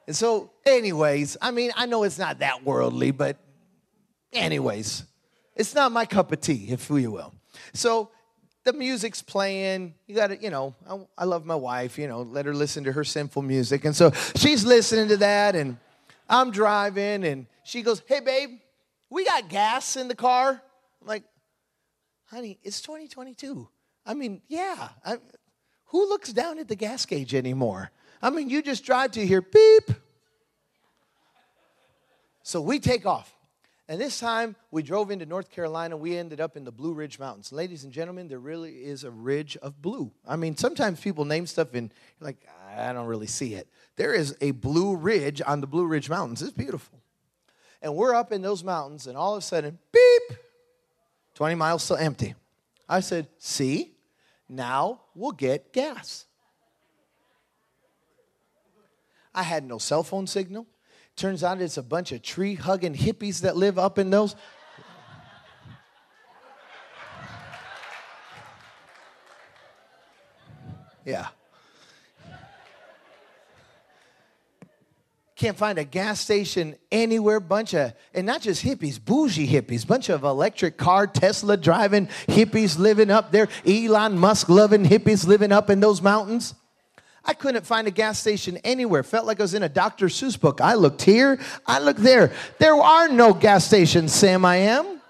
And 0.06 0.16
so, 0.16 0.50
anyways, 0.66 1.36
I 1.40 1.50
mean, 1.50 1.70
I 1.76 1.86
know 1.86 2.02
it's 2.02 2.18
not 2.18 2.40
that 2.40 2.64
worldly, 2.64 3.10
but 3.10 3.38
anyways, 4.32 5.04
it's 5.54 5.74
not 5.74 5.92
my 5.92 6.06
cup 6.06 6.32
of 6.32 6.40
tea, 6.40 6.66
if 6.68 6.90
you 6.90 7.10
will. 7.10 7.34
So 7.72 8.10
the 8.64 8.72
music's 8.72 9.22
playing. 9.22 9.94
You 10.06 10.14
got 10.14 10.28
to, 10.28 10.42
you 10.42 10.50
know, 10.50 10.74
I, 10.88 11.22
I, 11.22 11.24
love 11.24 11.44
my 11.44 11.54
wife, 11.54 11.98
you 11.98 12.08
know, 12.08 12.22
let 12.22 12.46
her 12.46 12.54
listen 12.54 12.84
to 12.84 12.92
her 12.92 13.04
sinful 13.04 13.42
music. 13.42 13.84
And 13.84 13.94
so 13.94 14.12
she's 14.36 14.64
listening 14.64 15.08
to 15.08 15.16
that, 15.18 15.54
and 15.54 15.78
I'm 16.28 16.50
driving, 16.50 17.24
and 17.24 17.46
she 17.64 17.82
goes, 17.82 18.02
Hey, 18.06 18.20
babe, 18.20 18.58
we 19.10 19.24
got 19.24 19.48
gas 19.48 19.96
in 19.96 20.08
the 20.08 20.14
car. 20.14 20.62
I'm 21.00 21.06
like, 21.06 21.24
honey, 22.26 22.58
it's 22.62 22.80
2022. 22.80 23.68
I 24.06 24.14
mean, 24.14 24.40
yeah. 24.48 24.88
I, 25.04 25.18
who 25.86 26.08
looks 26.08 26.32
down 26.32 26.58
at 26.58 26.68
the 26.68 26.74
gas 26.74 27.04
gauge 27.04 27.34
anymore? 27.34 27.90
I 28.22 28.30
mean, 28.30 28.48
you 28.48 28.62
just 28.62 28.84
drive 28.84 29.10
to 29.12 29.26
here, 29.26 29.42
beep. 29.42 29.90
So 32.42 32.60
we 32.60 32.78
take 32.78 33.04
off. 33.04 33.34
And 33.88 34.00
this 34.00 34.20
time 34.20 34.56
we 34.70 34.82
drove 34.82 35.10
into 35.10 35.26
North 35.26 35.50
Carolina. 35.50 35.96
We 35.96 36.16
ended 36.16 36.40
up 36.40 36.56
in 36.56 36.64
the 36.64 36.70
Blue 36.70 36.94
Ridge 36.94 37.18
Mountains. 37.18 37.52
Ladies 37.52 37.84
and 37.84 37.92
gentlemen, 37.92 38.28
there 38.28 38.38
really 38.38 38.72
is 38.72 39.04
a 39.04 39.10
ridge 39.10 39.56
of 39.58 39.82
blue. 39.82 40.12
I 40.26 40.36
mean, 40.36 40.56
sometimes 40.56 41.00
people 41.00 41.24
name 41.24 41.46
stuff 41.46 41.74
and 41.74 41.92
like, 42.20 42.36
I 42.76 42.92
don't 42.92 43.06
really 43.06 43.26
see 43.26 43.54
it. 43.54 43.68
There 43.96 44.14
is 44.14 44.36
a 44.40 44.52
blue 44.52 44.96
ridge 44.96 45.42
on 45.44 45.60
the 45.60 45.66
Blue 45.66 45.86
Ridge 45.86 46.08
Mountains. 46.08 46.40
It's 46.42 46.52
beautiful. 46.52 47.00
And 47.82 47.96
we're 47.96 48.14
up 48.14 48.32
in 48.32 48.42
those 48.42 48.62
mountains, 48.62 49.08
and 49.08 49.16
all 49.16 49.34
of 49.34 49.38
a 49.38 49.42
sudden, 49.42 49.76
beep, 49.92 50.38
20 51.34 51.56
miles 51.56 51.82
still 51.82 51.96
empty. 51.96 52.34
I 52.88 53.00
said, 53.00 53.26
See, 53.38 53.96
now 54.48 55.00
we'll 55.14 55.32
get 55.32 55.72
gas. 55.72 56.26
I 59.34 59.42
had 59.42 59.64
no 59.64 59.78
cell 59.78 60.02
phone 60.02 60.26
signal. 60.26 60.66
Turns 61.16 61.44
out 61.44 61.60
it's 61.60 61.76
a 61.76 61.82
bunch 61.82 62.12
of 62.12 62.22
tree 62.22 62.54
hugging 62.54 62.94
hippies 62.94 63.42
that 63.42 63.56
live 63.56 63.78
up 63.78 63.98
in 63.98 64.10
those. 64.10 64.34
Yeah. 71.04 71.28
Can't 75.34 75.56
find 75.56 75.76
a 75.76 75.84
gas 75.84 76.20
station 76.20 76.76
anywhere. 76.92 77.40
Bunch 77.40 77.74
of, 77.74 77.94
and 78.14 78.26
not 78.26 78.42
just 78.42 78.64
hippies, 78.64 79.04
bougie 79.04 79.48
hippies, 79.48 79.84
bunch 79.84 80.08
of 80.08 80.22
electric 80.22 80.76
car, 80.76 81.08
Tesla 81.08 81.56
driving 81.56 82.06
hippies 82.28 82.78
living 82.78 83.10
up 83.10 83.32
there, 83.32 83.48
Elon 83.66 84.16
Musk 84.16 84.48
loving 84.48 84.84
hippies 84.84 85.26
living 85.26 85.50
up 85.50 85.68
in 85.68 85.80
those 85.80 86.00
mountains. 86.00 86.54
I 87.24 87.34
couldn't 87.34 87.64
find 87.64 87.86
a 87.86 87.90
gas 87.90 88.18
station 88.18 88.58
anywhere. 88.58 89.02
Felt 89.02 89.26
like 89.26 89.40
I 89.40 89.44
was 89.44 89.54
in 89.54 89.62
a 89.62 89.68
Dr. 89.68 90.06
Seuss 90.06 90.38
book. 90.38 90.60
I 90.60 90.74
looked 90.74 91.02
here, 91.02 91.38
I 91.66 91.78
looked 91.78 92.02
there. 92.02 92.32
There 92.58 92.74
are 92.74 93.08
no 93.08 93.32
gas 93.32 93.64
stations, 93.64 94.12
Sam 94.12 94.44
I 94.44 94.56
am. 94.56 95.00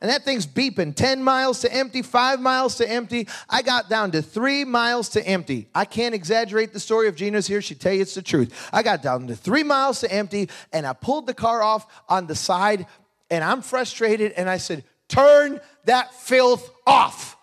And 0.00 0.10
that 0.10 0.24
thing's 0.24 0.46
beeping 0.46 0.94
10 0.94 1.22
miles 1.22 1.60
to 1.60 1.74
empty, 1.74 2.02
five 2.02 2.40
miles 2.40 2.76
to 2.76 2.88
empty. 2.88 3.26
I 3.50 3.62
got 3.62 3.88
down 3.88 4.12
to 4.12 4.22
three 4.22 4.64
miles 4.64 5.08
to 5.10 5.26
empty. 5.26 5.68
I 5.74 5.84
can't 5.84 6.14
exaggerate 6.14 6.72
the 6.72 6.78
story. 6.78 7.08
of 7.08 7.16
Gina's 7.16 7.48
here, 7.48 7.60
she'd 7.60 7.80
tell 7.80 7.92
you 7.92 8.02
it's 8.02 8.14
the 8.14 8.22
truth. 8.22 8.68
I 8.72 8.84
got 8.84 9.02
down 9.02 9.26
to 9.26 9.34
three 9.34 9.64
miles 9.64 10.00
to 10.00 10.12
empty, 10.12 10.50
and 10.72 10.86
I 10.86 10.92
pulled 10.92 11.26
the 11.26 11.34
car 11.34 11.62
off 11.62 11.86
on 12.08 12.28
the 12.28 12.36
side, 12.36 12.86
and 13.28 13.42
I'm 13.42 13.60
frustrated, 13.60 14.32
and 14.32 14.48
I 14.48 14.58
said, 14.58 14.84
Turn 15.08 15.58
that 15.86 16.14
filth 16.14 16.70
off. 16.86 17.37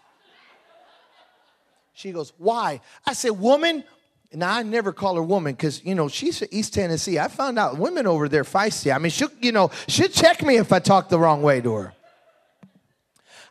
She 1.95 2.11
goes, 2.11 2.33
Why? 2.37 2.81
I 3.05 3.13
said, 3.13 3.31
Woman, 3.31 3.83
Now 4.33 4.53
I 4.53 4.63
never 4.63 4.91
call 4.91 5.15
her 5.15 5.23
woman 5.23 5.53
because 5.53 5.83
you 5.83 5.95
know 5.95 6.09
she's 6.09 6.37
from 6.39 6.49
East 6.51 6.73
Tennessee. 6.73 7.17
I 7.17 7.29
found 7.29 7.57
out 7.57 7.77
women 7.77 8.05
over 8.05 8.27
there 8.27 8.43
feisty. 8.43 8.93
I 8.93 8.97
mean, 8.99 9.11
she 9.11 9.25
you 9.41 9.53
know 9.53 9.71
she'll 9.87 10.09
check 10.09 10.43
me 10.43 10.57
if 10.57 10.73
I 10.73 10.79
talk 10.79 11.07
the 11.07 11.17
wrong 11.17 11.41
way 11.41 11.61
to 11.61 11.73
her. 11.73 11.93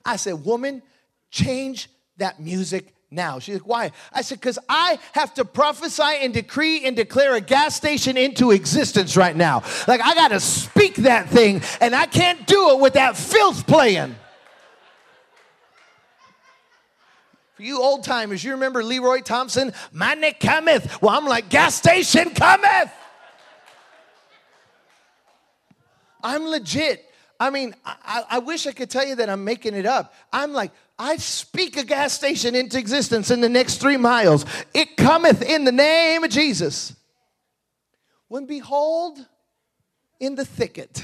I 0.04 0.16
said, 0.16 0.44
woman, 0.44 0.82
change 1.30 1.88
that 2.18 2.38
music 2.38 2.92
now. 3.10 3.38
She's 3.38 3.54
like, 3.54 3.66
why? 3.66 3.92
I 4.12 4.20
said, 4.20 4.40
because 4.40 4.58
I 4.68 4.98
have 5.12 5.32
to 5.34 5.46
prophesy 5.46 6.02
and 6.02 6.34
decree 6.34 6.84
and 6.84 6.94
declare 6.94 7.34
a 7.36 7.40
gas 7.40 7.74
station 7.74 8.18
into 8.18 8.50
existence 8.50 9.16
right 9.16 9.34
now. 9.34 9.62
Like 9.88 10.02
I 10.02 10.14
got 10.14 10.28
to 10.28 10.40
speak 10.40 10.96
that 10.96 11.30
thing, 11.30 11.62
and 11.80 11.94
I 11.94 12.04
can't 12.04 12.46
do 12.46 12.72
it 12.72 12.80
with 12.80 12.92
that 12.92 13.16
filth 13.16 13.66
playing. 13.66 14.16
For 17.54 17.62
you 17.62 17.80
old 17.80 18.02
timers, 18.02 18.42
you 18.42 18.52
remember 18.52 18.82
Leroy 18.82 19.20
Thompson? 19.20 19.72
Money 19.92 20.32
cometh. 20.32 21.00
Well, 21.00 21.16
I'm 21.16 21.24
like, 21.24 21.48
gas 21.48 21.76
station 21.76 22.30
cometh. 22.30 22.90
I'm 26.22 26.44
legit. 26.46 27.08
I 27.38 27.50
mean, 27.50 27.74
I, 27.84 28.24
I, 28.30 28.38
wish 28.38 28.66
I 28.66 28.72
could 28.72 28.90
tell 28.90 29.06
you 29.06 29.16
that 29.16 29.28
I'm 29.28 29.44
making 29.44 29.74
it 29.74 29.86
up. 29.86 30.14
I'm 30.32 30.52
like, 30.52 30.72
I 30.98 31.16
speak 31.16 31.76
a 31.76 31.84
gas 31.84 32.12
station 32.12 32.54
into 32.54 32.78
existence 32.78 33.30
in 33.30 33.40
the 33.40 33.48
next 33.48 33.78
three 33.78 33.96
miles. 33.96 34.46
It 34.72 34.96
cometh 34.96 35.42
in 35.42 35.64
the 35.64 35.72
name 35.72 36.24
of 36.24 36.30
Jesus. 36.30 36.94
When 38.28 38.46
behold, 38.46 39.18
in 40.18 40.34
the 40.34 40.44
thicket. 40.44 41.02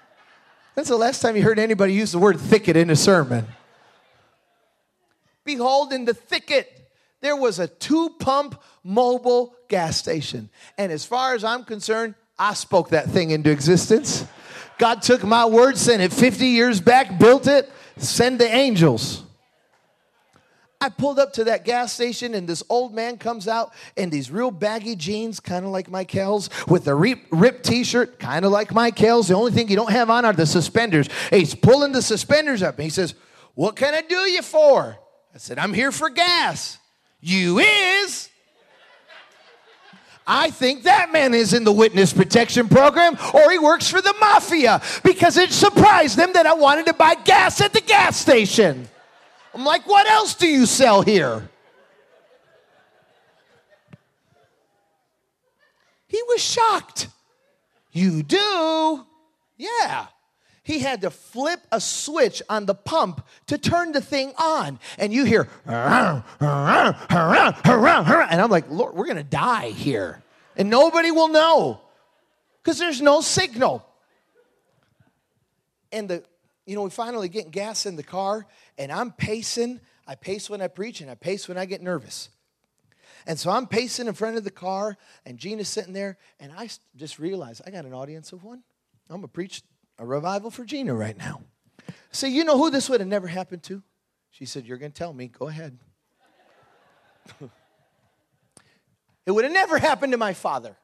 That's 0.74 0.88
the 0.88 0.96
last 0.96 1.20
time 1.20 1.36
you 1.36 1.42
heard 1.42 1.58
anybody 1.58 1.92
use 1.92 2.12
the 2.12 2.18
word 2.18 2.38
thicket 2.38 2.76
in 2.76 2.90
a 2.90 2.96
sermon. 2.96 3.46
Behold, 5.48 5.94
in 5.94 6.04
the 6.04 6.12
thicket, 6.12 6.90
there 7.22 7.34
was 7.34 7.58
a 7.58 7.66
two 7.66 8.10
pump 8.18 8.60
mobile 8.84 9.54
gas 9.68 9.96
station. 9.96 10.50
And 10.76 10.92
as 10.92 11.06
far 11.06 11.34
as 11.34 11.42
I'm 11.42 11.64
concerned, 11.64 12.16
I 12.38 12.52
spoke 12.52 12.90
that 12.90 13.08
thing 13.08 13.30
into 13.30 13.50
existence. 13.50 14.26
God 14.76 15.00
took 15.00 15.24
my 15.24 15.46
word, 15.46 15.78
sent 15.78 16.02
it 16.02 16.12
50 16.12 16.48
years 16.48 16.82
back, 16.82 17.18
built 17.18 17.46
it, 17.46 17.72
send 17.96 18.38
the 18.38 18.46
angels. 18.46 19.22
I 20.82 20.90
pulled 20.90 21.18
up 21.18 21.32
to 21.32 21.44
that 21.44 21.64
gas 21.64 21.94
station, 21.94 22.34
and 22.34 22.46
this 22.46 22.62
old 22.68 22.92
man 22.92 23.16
comes 23.16 23.48
out 23.48 23.72
in 23.96 24.10
these 24.10 24.30
real 24.30 24.50
baggy 24.50 24.96
jeans, 24.96 25.40
kind 25.40 25.64
of 25.64 25.70
like 25.70 25.88
my 25.88 26.00
Michael's, 26.00 26.50
with 26.68 26.86
a 26.88 26.94
ripped 26.94 27.64
t 27.64 27.84
shirt, 27.84 28.18
kind 28.18 28.44
of 28.44 28.52
like 28.52 28.70
my 28.70 28.88
Michael's. 28.88 29.28
The 29.28 29.34
only 29.34 29.52
thing 29.52 29.70
you 29.70 29.76
don't 29.76 29.92
have 29.92 30.10
on 30.10 30.26
are 30.26 30.34
the 30.34 30.44
suspenders. 30.44 31.08
He's 31.30 31.54
pulling 31.54 31.92
the 31.92 32.02
suspenders 32.02 32.62
up, 32.62 32.74
and 32.74 32.84
he 32.84 32.90
says, 32.90 33.14
What 33.54 33.76
can 33.76 33.94
I 33.94 34.02
do 34.02 34.30
you 34.30 34.42
for? 34.42 34.98
I 35.34 35.38
said, 35.38 35.58
I'm 35.58 35.72
here 35.72 35.92
for 35.92 36.10
gas. 36.10 36.78
You 37.20 37.58
is? 37.58 38.28
I 40.26 40.50
think 40.50 40.82
that 40.82 41.10
man 41.10 41.32
is 41.32 41.54
in 41.54 41.64
the 41.64 41.72
witness 41.72 42.12
protection 42.12 42.68
program 42.68 43.16
or 43.32 43.50
he 43.50 43.58
works 43.58 43.88
for 43.88 44.02
the 44.02 44.14
mafia 44.20 44.82
because 45.02 45.38
it 45.38 45.52
surprised 45.52 46.18
them 46.18 46.34
that 46.34 46.44
I 46.46 46.52
wanted 46.52 46.86
to 46.86 46.92
buy 46.92 47.14
gas 47.14 47.62
at 47.62 47.72
the 47.72 47.80
gas 47.80 48.18
station. 48.18 48.88
I'm 49.54 49.64
like, 49.64 49.86
what 49.86 50.06
else 50.06 50.34
do 50.34 50.46
you 50.46 50.66
sell 50.66 51.00
here? 51.00 51.48
He 56.08 56.22
was 56.28 56.42
shocked. 56.42 57.08
You 57.92 58.22
do? 58.22 59.06
Yeah 59.56 60.08
he 60.68 60.80
had 60.80 61.00
to 61.00 61.10
flip 61.10 61.60
a 61.72 61.80
switch 61.80 62.42
on 62.50 62.66
the 62.66 62.74
pump 62.74 63.26
to 63.46 63.56
turn 63.56 63.92
the 63.92 64.02
thing 64.02 64.34
on. 64.36 64.78
And 64.98 65.14
you 65.14 65.24
hear, 65.24 65.48
and 65.64 66.22
I'm 68.38 68.50
like, 68.50 68.68
Lord, 68.68 68.94
we're 68.94 69.06
going 69.06 69.16
to 69.16 69.22
die 69.22 69.70
here. 69.70 70.22
And 70.58 70.68
nobody 70.68 71.10
will 71.10 71.28
know 71.28 71.80
because 72.62 72.78
there's 72.78 73.00
no 73.00 73.22
signal. 73.22 73.82
And 75.90 76.10
the, 76.10 76.22
you 76.66 76.76
know, 76.76 76.82
we 76.82 76.90
finally 76.90 77.30
get 77.30 77.50
gas 77.50 77.86
in 77.86 77.96
the 77.96 78.02
car, 78.02 78.46
and 78.76 78.92
I'm 78.92 79.10
pacing. 79.12 79.80
I 80.06 80.16
pace 80.16 80.50
when 80.50 80.60
I 80.60 80.68
preach, 80.68 81.00
and 81.00 81.10
I 81.10 81.14
pace 81.14 81.48
when 81.48 81.56
I 81.56 81.64
get 81.64 81.80
nervous. 81.80 82.28
And 83.26 83.38
so 83.38 83.50
I'm 83.50 83.66
pacing 83.66 84.06
in 84.06 84.12
front 84.12 84.36
of 84.36 84.44
the 84.44 84.50
car, 84.50 84.98
and 85.24 85.38
Gina's 85.38 85.68
sitting 85.68 85.94
there, 85.94 86.18
and 86.38 86.52
I 86.52 86.68
just 86.94 87.18
realized 87.18 87.62
I 87.66 87.70
got 87.70 87.86
an 87.86 87.94
audience 87.94 88.34
of 88.34 88.44
one. 88.44 88.62
I'm 89.08 89.16
gonna 89.16 89.28
preach 89.28 89.62
a 89.98 90.06
revival 90.06 90.50
for 90.50 90.64
Gina 90.64 90.94
right 90.94 91.16
now. 91.16 91.42
See, 92.10 92.28
you 92.28 92.44
know 92.44 92.56
who 92.56 92.70
this 92.70 92.88
would 92.88 93.00
have 93.00 93.08
never 93.08 93.26
happened 93.26 93.62
to? 93.64 93.82
She 94.30 94.44
said, 94.44 94.66
You're 94.66 94.78
going 94.78 94.92
to 94.92 94.98
tell 94.98 95.12
me. 95.12 95.28
Go 95.28 95.48
ahead. 95.48 95.78
it 99.26 99.30
would 99.30 99.44
have 99.44 99.52
never 99.52 99.78
happened 99.78 100.12
to 100.12 100.18
my 100.18 100.32
father. 100.32 100.76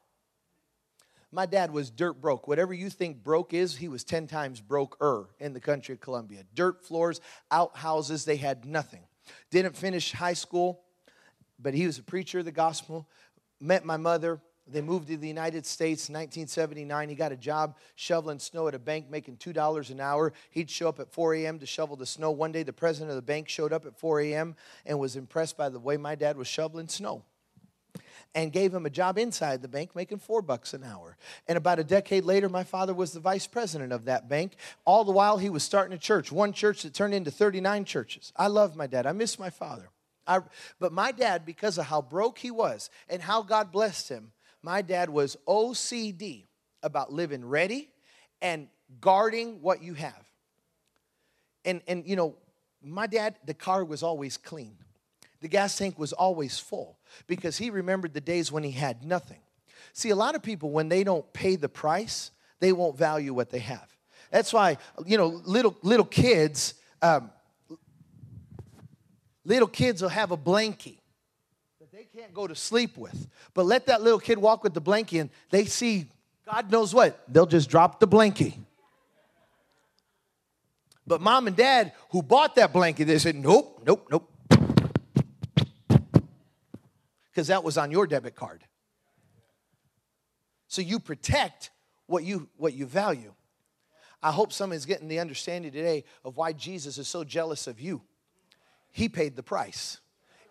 My 1.35 1.47
dad 1.47 1.73
was 1.73 1.91
dirt 1.91 2.21
broke. 2.21 2.47
Whatever 2.47 2.73
you 2.73 2.89
think 2.91 3.25
broke 3.25 3.53
is, 3.53 3.77
he 3.77 3.89
was 3.89 4.05
10 4.05 4.29
times 4.29 4.61
broke-er 4.61 5.31
in 5.41 5.53
the 5.53 5.61
country 5.61 5.95
of 5.95 6.01
Colombia. 6.01 6.45
Dirt 6.55 6.85
floors, 6.85 7.21
outhouses, 7.51 8.25
they 8.25 8.37
had 8.37 8.65
nothing. 8.65 9.03
Didn't 9.51 9.77
finish 9.77 10.13
high 10.13 10.35
school, 10.35 10.83
but 11.59 11.75
he 11.75 11.87
was 11.87 11.99
a 11.99 12.05
preacher 12.05 12.39
of 12.39 12.45
the 12.45 12.53
gospel. 12.53 13.09
Met 13.61 13.85
my 13.85 13.97
mother, 13.97 14.41
they 14.67 14.81
moved 14.81 15.09
to 15.09 15.17
the 15.17 15.29
United 15.29 15.67
States 15.67 16.09
in 16.09 16.15
1979. 16.15 17.09
He 17.09 17.15
got 17.15 17.33
a 17.33 17.37
job 17.37 17.77
shoveling 17.97 18.39
snow 18.39 18.67
at 18.67 18.75
a 18.75 18.79
bank, 18.79 19.11
making 19.11 19.37
$2 19.37 19.91
an 19.91 20.01
hour. 20.01 20.33
He'd 20.51 20.71
show 20.71 20.89
up 20.89 21.01
at 21.01 21.13
4 21.13 21.35
a.m. 21.35 21.59
to 21.59 21.67
shovel 21.67 21.97
the 21.97 22.07
snow. 22.07 22.31
One 22.31 22.53
day, 22.53 22.63
the 22.63 22.73
president 22.73 23.11
of 23.11 23.17
the 23.17 23.23
bank 23.23 23.49
showed 23.49 23.73
up 23.73 23.85
at 23.85 23.99
4 23.99 24.21
a.m. 24.21 24.57
and 24.87 24.99
was 24.99 25.17
impressed 25.17 25.57
by 25.57 25.69
the 25.69 25.79
way 25.79 25.97
my 25.97 26.15
dad 26.15 26.37
was 26.37 26.49
shoveling 26.49 26.89
snow 26.89 27.25
and 28.35 28.53
gave 28.53 28.75
him 28.75 28.87
a 28.87 28.91
job 28.91 29.17
inside 29.17 29.63
the 29.63 29.69
bank 29.69 29.95
making 29.95 30.19
four 30.19 30.43
bucks 30.43 30.75
an 30.75 30.83
hour. 30.83 31.17
And 31.47 31.57
about 31.57 31.79
a 31.79 31.85
decade 31.85 32.25
later, 32.25 32.49
my 32.49 32.65
father 32.65 32.93
was 32.93 33.13
the 33.13 33.21
vice 33.21 33.47
president 33.47 33.93
of 33.93 34.07
that 34.07 34.29
bank. 34.29 34.57
All 34.85 35.05
the 35.05 35.13
while, 35.13 35.39
he 35.39 35.51
was 35.51 35.63
starting 35.63 35.95
a 35.95 35.99
church, 35.99 36.33
one 36.33 36.53
church 36.53 36.83
that 36.83 36.95
turned 36.95 37.15
into 37.15 37.31
39 37.31 37.85
churches. 37.85 38.33
I 38.37 38.49
love 38.49 38.77
my 38.77 38.87
dad. 38.87 39.07
I 39.07 39.13
miss 39.13 39.39
my 39.39 39.51
father. 39.51 39.91
I, 40.27 40.41
but 40.81 40.93
my 40.93 41.13
dad, 41.13 41.45
because 41.45 41.79
of 41.79 41.87
how 41.87 42.01
broke 42.01 42.39
he 42.39 42.51
was 42.51 42.91
and 43.09 43.23
how 43.23 43.43
God 43.43 43.71
blessed 43.71 44.09
him, 44.09 44.33
my 44.65 44.81
dad 44.81 45.11
was 45.11 45.37
OCD 45.47 46.47
about 46.83 47.13
living 47.13 47.45
ready 47.45 47.91
and 48.41 48.67
guarding 48.99 49.61
what 49.61 49.83
you 49.83 49.93
have. 49.93 50.27
And, 51.67 51.83
and 51.87 52.07
you 52.07 52.17
know, 52.17 52.37
my 52.83 53.07
dad, 53.07 53.37
the 53.45 53.53
car 53.53 53.85
was 53.85 54.03
always 54.03 54.39
clean. 54.39 54.79
The 55.43 55.49
gas 55.49 55.77
tank 55.77 55.99
was 55.99 56.15
always 56.15 56.59
full 56.59 56.99
because 57.27 57.59
he 57.59 57.69
remembered 57.69 58.15
the 58.15 58.23
days 58.23 58.51
when 58.51 58.63
he 58.63 58.71
had 58.71 59.05
nothing. 59.05 59.41
See, 59.93 60.09
a 60.09 60.17
lot 60.17 60.35
of 60.35 60.43
people, 60.43 60.71
when 60.71 60.89
they 60.89 61.05
don't 61.05 61.31
pay 61.35 61.57
the 61.57 61.69
price, 61.69 62.31
they 62.61 62.73
won't 62.73 62.97
value 62.97 63.35
what 63.35 63.51
they 63.51 63.59
have. 63.59 63.95
That's 64.31 64.51
why, 64.51 64.79
you 65.05 65.19
know, 65.19 65.43
little, 65.45 65.77
little 65.83 66.07
kids, 66.07 66.73
um, 67.03 67.31
little 69.45 69.69
kids 69.69 70.01
will 70.01 70.09
have 70.09 70.31
a 70.31 70.39
blankie 70.39 71.01
can't 72.15 72.33
go 72.33 72.47
to 72.47 72.55
sleep 72.55 72.97
with. 72.97 73.27
But 73.55 73.67
let 73.67 73.87
that 73.87 74.01
little 74.01 74.21
kid 74.21 74.39
walk 74.39 74.63
with 74.63 74.73
the 74.73 74.81
blankie 74.81 75.21
and 75.21 75.31
they 75.51 75.65
see 75.65 76.07
God 76.47 76.71
knows 76.71 76.95
what, 76.95 77.21
they'll 77.27 77.47
just 77.47 77.69
drop 77.69 77.99
the 77.99 78.07
blankie. 78.07 78.55
But 81.07 81.21
mom 81.21 81.49
and 81.49 81.57
dad 81.57 81.93
who 82.11 82.23
bought 82.23 82.55
that 82.55 82.73
blanket, 82.73 83.07
they 83.07 83.19
said, 83.19 83.35
nope, 83.35 83.83
nope, 83.85 84.07
nope. 84.11 84.31
Because 87.31 87.49
that 87.49 87.65
was 87.65 87.77
on 87.77 87.91
your 87.91 88.07
debit 88.07 88.37
card. 88.37 88.63
So 90.69 90.83
you 90.83 91.01
protect 91.01 91.71
what 92.07 92.23
you 92.23 92.49
what 92.57 92.75
you 92.75 92.87
value. 92.87 93.35
I 94.23 94.31
hope 94.31 94.53
someone's 94.53 94.87
getting 94.87 95.09
the 95.09 95.19
understanding 95.19 95.73
today 95.73 96.05
of 96.25 96.37
why 96.37 96.53
Jesus 96.53 96.97
is 96.97 97.09
so 97.09 97.25
jealous 97.25 97.67
of 97.67 97.81
you. 97.81 98.03
He 98.93 99.09
paid 99.09 99.35
the 99.35 99.43
price 99.43 99.99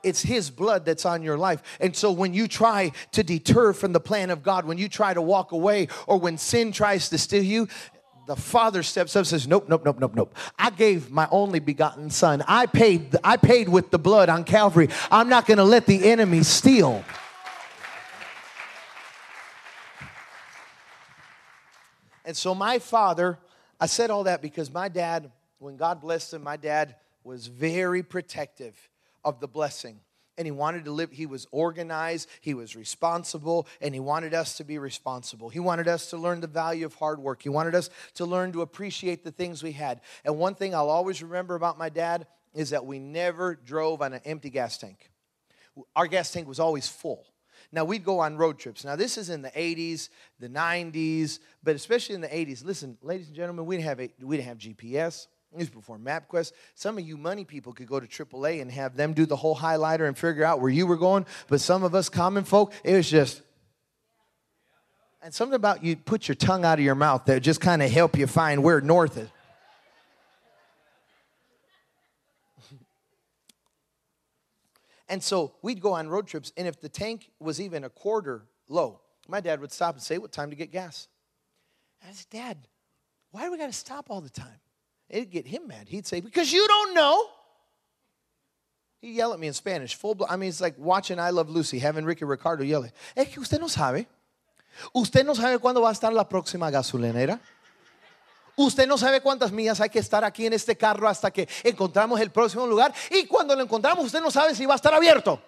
it's 0.04 0.22
His 0.22 0.50
blood 0.50 0.86
that's 0.86 1.06
on 1.06 1.24
your 1.24 1.38
life. 1.38 1.64
And 1.80 1.96
so 1.96 2.12
when 2.12 2.34
you 2.34 2.48
try 2.48 2.92
to 3.14 3.24
deter 3.24 3.74
from 3.74 3.94
the 3.94 4.00
plan 4.00 4.30
of 4.30 4.44
God, 4.44 4.66
when 4.66 4.78
you 4.78 4.90
try 4.90 5.14
to 5.14 5.22
walk 5.22 5.52
away, 5.52 5.88
or 6.08 6.20
when 6.20 6.38
sin 6.38 6.72
tries 6.72 7.10
to 7.10 7.18
steal 7.18 7.44
you, 7.44 7.68
the 8.26 8.36
father 8.36 8.84
steps 8.84 9.16
up 9.16 9.22
and 9.22 9.28
says 9.28 9.48
nope 9.48 9.68
nope 9.68 9.84
nope 9.84 10.00
nope 10.00 10.16
nope. 10.16 10.36
I 10.58 10.70
gave 10.70 11.12
my 11.12 11.28
only 11.32 11.60
begotten 11.60 12.10
son. 12.10 12.44
I 12.48 12.68
paid 12.68 13.16
i 13.24 13.38
paid 13.38 13.68
with 13.68 13.92
the 13.92 14.00
blood 14.00 14.30
on 14.30 14.44
calvary. 14.44 14.90
I'm 15.12 15.30
not 15.30 15.46
going 15.46 15.58
to 15.58 15.64
let 15.64 15.86
the 15.86 16.10
enemy 16.10 16.44
steal. 16.44 17.04
And 22.26 22.38
so 22.38 22.56
my 22.56 22.80
father 22.80 23.38
i 23.80 23.86
said 23.86 24.10
all 24.10 24.24
that 24.24 24.42
because 24.42 24.72
my 24.72 24.88
dad 24.88 25.30
when 25.60 25.76
god 25.76 26.00
blessed 26.00 26.34
him 26.34 26.44
my 26.44 26.56
dad 26.56 26.96
was 27.26 27.48
very 27.48 28.02
protective 28.02 28.90
of 29.24 29.40
the 29.40 29.48
blessing. 29.48 30.00
And 30.38 30.48
he 30.48 30.52
wanted 30.52 30.86
to 30.86 30.92
live, 30.92 31.12
he 31.12 31.28
was 31.28 31.46
organized, 31.52 32.28
he 32.42 32.56
was 32.56 32.76
responsible, 32.76 33.68
and 33.82 33.94
he 33.94 34.00
wanted 34.00 34.34
us 34.34 34.58
to 34.58 34.64
be 34.64 34.80
responsible. 34.80 35.50
He 35.50 35.60
wanted 35.60 35.88
us 35.88 36.10
to 36.10 36.18
learn 36.18 36.42
the 36.42 36.48
value 36.48 36.88
of 36.88 36.96
hard 36.96 37.20
work. 37.20 37.44
He 37.44 37.50
wanted 37.50 37.76
us 37.76 37.92
to 38.16 38.26
learn 38.26 38.52
to 38.54 38.62
appreciate 38.62 39.24
the 39.24 39.32
things 39.32 39.62
we 39.62 39.74
had. 39.74 40.02
And 40.26 40.40
one 40.40 40.56
thing 40.56 40.74
I'll 40.74 40.90
always 40.90 41.22
remember 41.22 41.54
about 41.54 41.78
my 41.78 41.90
dad 41.90 42.26
is 42.56 42.72
that 42.72 42.86
we 42.86 42.98
never 42.98 43.56
drove 43.56 44.02
on 44.02 44.14
an 44.14 44.22
empty 44.26 44.50
gas 44.50 44.78
tank. 44.80 45.12
Our 45.96 46.08
gas 46.08 46.32
tank 46.32 46.48
was 46.48 46.60
always 46.60 46.88
full. 46.88 47.26
Now, 47.72 47.86
we'd 47.86 48.04
go 48.04 48.20
on 48.20 48.38
road 48.38 48.60
trips. 48.60 48.84
Now, 48.86 48.96
this 48.96 49.18
is 49.18 49.30
in 49.30 49.42
the 49.42 49.50
80s, 49.50 50.10
the 50.40 50.50
90s, 50.50 51.40
but 51.64 51.76
especially 51.76 52.14
in 52.14 52.22
the 52.22 52.28
80s. 52.28 52.64
Listen, 52.64 52.98
ladies 53.02 53.28
and 53.28 53.36
gentlemen, 53.36 53.66
we 53.66 53.78
didn't 53.78 53.88
have, 53.88 54.00
a, 54.00 54.14
we 54.22 54.38
didn't 54.38 54.48
have 54.48 54.58
GPS. 54.60 55.28
This 55.56 55.70
before 55.70 56.00
MapQuest. 56.00 56.52
Some 56.74 56.98
of 56.98 57.06
you 57.06 57.16
money 57.16 57.46
people 57.46 57.74
could 57.74 57.88
go 57.88 58.00
to 58.00 58.08
AAA 58.08 58.62
and 58.62 58.72
have 58.72 58.96
them 58.96 59.14
do 59.14 59.28
the 59.28 59.36
whole 59.36 59.56
highlighter 59.56 60.08
and 60.08 60.18
figure 60.18 60.44
out 60.44 60.60
where 60.60 60.72
you 60.72 60.88
were 60.88 60.98
going. 60.98 61.28
But 61.48 61.62
some 61.62 61.84
of 61.84 61.94
us 61.94 62.10
common 62.10 62.44
folk, 62.44 62.74
it 62.84 62.94
was 62.94 63.08
just. 63.10 63.44
And 65.22 65.32
something 65.34 65.56
about 65.56 65.84
you 65.84 65.96
put 65.96 66.28
your 66.28 66.36
tongue 66.36 66.66
out 66.66 66.80
of 66.80 66.86
your 66.86 66.96
mouth 66.96 67.26
that 67.26 67.42
just 67.42 67.62
kind 67.62 67.84
of 67.84 67.92
help 67.92 68.18
you 68.18 68.28
find 68.28 68.64
where 68.64 68.82
north 68.82 69.18
is. 69.18 69.30
and 75.10 75.22
so 75.24 75.54
we'd 75.62 75.82
go 75.82 75.94
on 75.94 76.10
road 76.10 76.28
trips, 76.28 76.52
and 76.58 76.68
if 76.68 76.82
the 76.82 76.90
tank 76.90 77.30
was 77.40 77.62
even 77.62 77.84
a 77.84 77.90
quarter 77.90 78.42
low, 78.68 79.00
my 79.28 79.40
dad 79.40 79.62
would 79.62 79.72
stop 79.72 79.96
and 79.96 80.04
say, 80.04 80.18
What 80.18 80.32
time 80.32 80.50
to 80.50 80.56
get 80.56 80.72
gas? 80.72 81.08
And 82.02 82.10
I 82.10 82.14
said, 82.14 82.30
Dad, 82.32 82.58
why 83.32 83.46
do 83.46 83.52
we 83.52 83.58
got 83.58 83.68
to 83.68 83.74
stop 83.74 84.08
all 84.10 84.20
the 84.20 84.30
time? 84.30 84.60
It'd 85.14 85.30
get 85.30 85.46
him 85.46 85.68
mad. 85.68 85.88
He'd 85.88 86.08
say, 86.08 86.22
Because 86.22 86.52
you 86.52 86.68
don't 86.68 86.96
know. 86.96 87.28
He'd 89.00 89.14
yell 89.14 89.32
at 89.32 89.40
me 89.40 89.46
in 89.46 89.54
Spanish, 89.54 89.94
full 89.94 90.16
blown. 90.16 90.28
I 90.32 90.38
mean, 90.38 90.50
it's 90.50 90.60
like 90.60 90.76
watching 90.80 91.20
I 91.20 91.30
Love 91.30 91.52
Lucy, 91.52 91.78
having 91.78 92.04
Ricky 92.04 92.26
Ricardo 92.26 92.64
yell. 92.64 92.90
Es 93.16 93.28
que 93.28 93.40
usted 93.40 93.60
no 93.60 93.68
sabe. 93.68 94.08
Usted 94.92 95.24
no 95.24 95.36
sabe 95.36 95.60
cuándo 95.60 95.82
va 95.82 95.90
a 95.90 95.92
estar 95.92 96.12
la 96.12 96.28
próxima 96.28 96.72
gasolinera. 96.72 97.40
Usted 98.56 98.88
no 98.88 98.98
sabe 98.98 99.22
cuántas 99.22 99.52
millas 99.52 99.80
hay 99.82 99.90
que 99.90 100.00
estar 100.00 100.24
aquí 100.24 100.48
en 100.48 100.54
este 100.54 100.76
carro 100.76 101.08
hasta 101.08 101.30
que 101.30 101.48
encontramos 101.64 102.20
el 102.20 102.32
próximo 102.32 102.66
lugar. 102.66 102.92
Y 103.12 103.28
cuando 103.28 103.56
lo 103.56 103.62
encontramos, 103.62 104.06
usted 104.06 104.20
no 104.20 104.32
sabe 104.32 104.56
si 104.56 104.66
va 104.66 104.74
a 104.74 104.78
estar 104.78 104.96
abierto. 104.96 105.40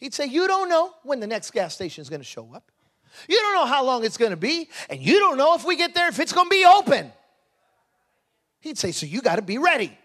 He'd 0.00 0.12
say, 0.12 0.28
You 0.28 0.48
don't 0.48 0.68
know 0.68 0.92
when 1.04 1.20
the 1.20 1.26
next 1.28 1.52
gas 1.52 1.74
station 1.74 2.02
is 2.02 2.10
going 2.10 2.20
to 2.20 2.26
show 2.26 2.52
up. 2.52 2.72
You 3.28 3.36
don't 3.36 3.54
know 3.54 3.66
how 3.66 3.84
long 3.84 4.04
it's 4.04 4.16
going 4.16 4.30
to 4.30 4.36
be, 4.36 4.68
and 4.88 5.00
you 5.00 5.18
don't 5.18 5.36
know 5.36 5.54
if 5.54 5.64
we 5.64 5.76
get 5.76 5.94
there 5.94 6.08
if 6.08 6.20
it's 6.20 6.32
going 6.32 6.46
to 6.46 6.50
be 6.50 6.64
open. 6.64 7.12
He'd 8.60 8.78
say, 8.78 8.92
So 8.92 9.06
you 9.06 9.20
got 9.20 9.36
to 9.36 9.42
be 9.42 9.58
ready. 9.58 9.96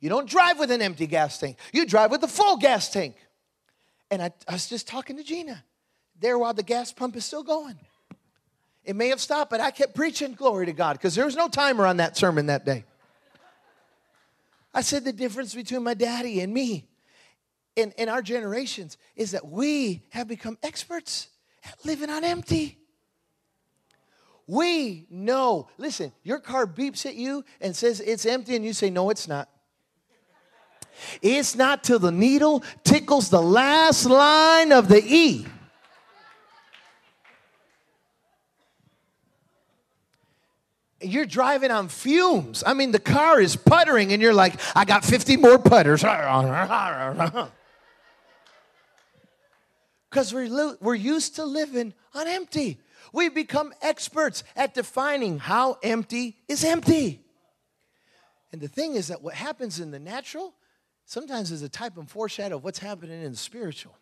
You 0.00 0.08
don't 0.08 0.28
drive 0.28 0.58
with 0.58 0.70
an 0.72 0.82
empty 0.82 1.06
gas 1.06 1.38
tank, 1.38 1.58
you 1.72 1.86
drive 1.86 2.10
with 2.10 2.22
a 2.24 2.28
full 2.28 2.56
gas 2.56 2.90
tank. 2.90 3.16
And 4.10 4.20
I, 4.20 4.32
I 4.46 4.52
was 4.52 4.68
just 4.68 4.86
talking 4.86 5.16
to 5.16 5.22
Gina 5.22 5.64
there 6.20 6.38
while 6.38 6.52
the 6.52 6.62
gas 6.62 6.92
pump 6.92 7.16
is 7.16 7.24
still 7.24 7.42
going. 7.42 7.78
It 8.84 8.96
may 8.96 9.08
have 9.08 9.20
stopped, 9.20 9.50
but 9.50 9.60
I 9.60 9.70
kept 9.70 9.94
preaching, 9.94 10.32
glory 10.32 10.66
to 10.66 10.72
God, 10.72 10.94
because 10.94 11.14
there 11.14 11.24
was 11.24 11.36
no 11.36 11.48
timer 11.48 11.86
on 11.86 11.98
that 11.98 12.16
sermon 12.16 12.46
that 12.46 12.64
day. 12.64 12.84
I 14.74 14.80
said 14.80 15.04
the 15.04 15.12
difference 15.12 15.54
between 15.54 15.82
my 15.82 15.94
daddy 15.94 16.40
and 16.40 16.52
me 16.52 16.88
in, 17.76 17.92
in 17.92 18.08
our 18.08 18.22
generations 18.22 18.96
is 19.16 19.32
that 19.32 19.46
we 19.46 20.02
have 20.10 20.28
become 20.28 20.58
experts 20.62 21.28
living 21.84 22.10
on 22.10 22.24
empty. 22.24 22.78
We 24.46 25.06
know, 25.08 25.68
listen, 25.78 26.12
your 26.22 26.38
car 26.38 26.66
beeps 26.66 27.06
at 27.06 27.14
you 27.14 27.44
and 27.60 27.74
says 27.74 28.00
it's 28.00 28.26
empty, 28.26 28.56
and 28.56 28.64
you 28.64 28.72
say, 28.72 28.90
No, 28.90 29.10
it's 29.10 29.28
not. 29.28 29.48
It's 31.20 31.54
not 31.54 31.82
till 31.82 31.98
the 31.98 32.12
needle 32.12 32.62
tickles 32.84 33.30
the 33.30 33.42
last 33.42 34.04
line 34.06 34.72
of 34.72 34.88
the 34.88 35.02
E. 35.02 35.46
You're 41.00 41.26
driving 41.26 41.72
on 41.72 41.88
fumes. 41.88 42.62
I 42.64 42.74
mean, 42.74 42.92
the 42.92 43.00
car 43.00 43.40
is 43.40 43.56
puttering, 43.56 44.12
and 44.12 44.22
you're 44.22 44.34
like, 44.34 44.54
I 44.76 44.84
got 44.84 45.04
50 45.04 45.36
more 45.36 45.58
putters. 45.58 46.04
because 50.12 50.34
we're, 50.34 50.46
li- 50.46 50.76
we're 50.82 50.94
used 50.94 51.36
to 51.36 51.44
living 51.44 51.94
on 52.14 52.28
empty. 52.28 52.78
We've 53.14 53.34
become 53.34 53.72
experts 53.80 54.44
at 54.54 54.74
defining 54.74 55.38
how 55.38 55.78
empty 55.82 56.36
is 56.48 56.64
empty. 56.64 57.24
And 58.52 58.60
the 58.60 58.68
thing 58.68 58.94
is 58.94 59.08
that 59.08 59.22
what 59.22 59.32
happens 59.32 59.80
in 59.80 59.90
the 59.90 59.98
natural 59.98 60.52
sometimes 61.06 61.50
is 61.50 61.62
a 61.62 61.68
type 61.68 61.96
and 61.96 62.08
foreshadow 62.08 62.56
of 62.56 62.64
what's 62.64 62.78
happening 62.78 63.22
in 63.22 63.32
the 63.32 63.38
spiritual. 63.38 63.96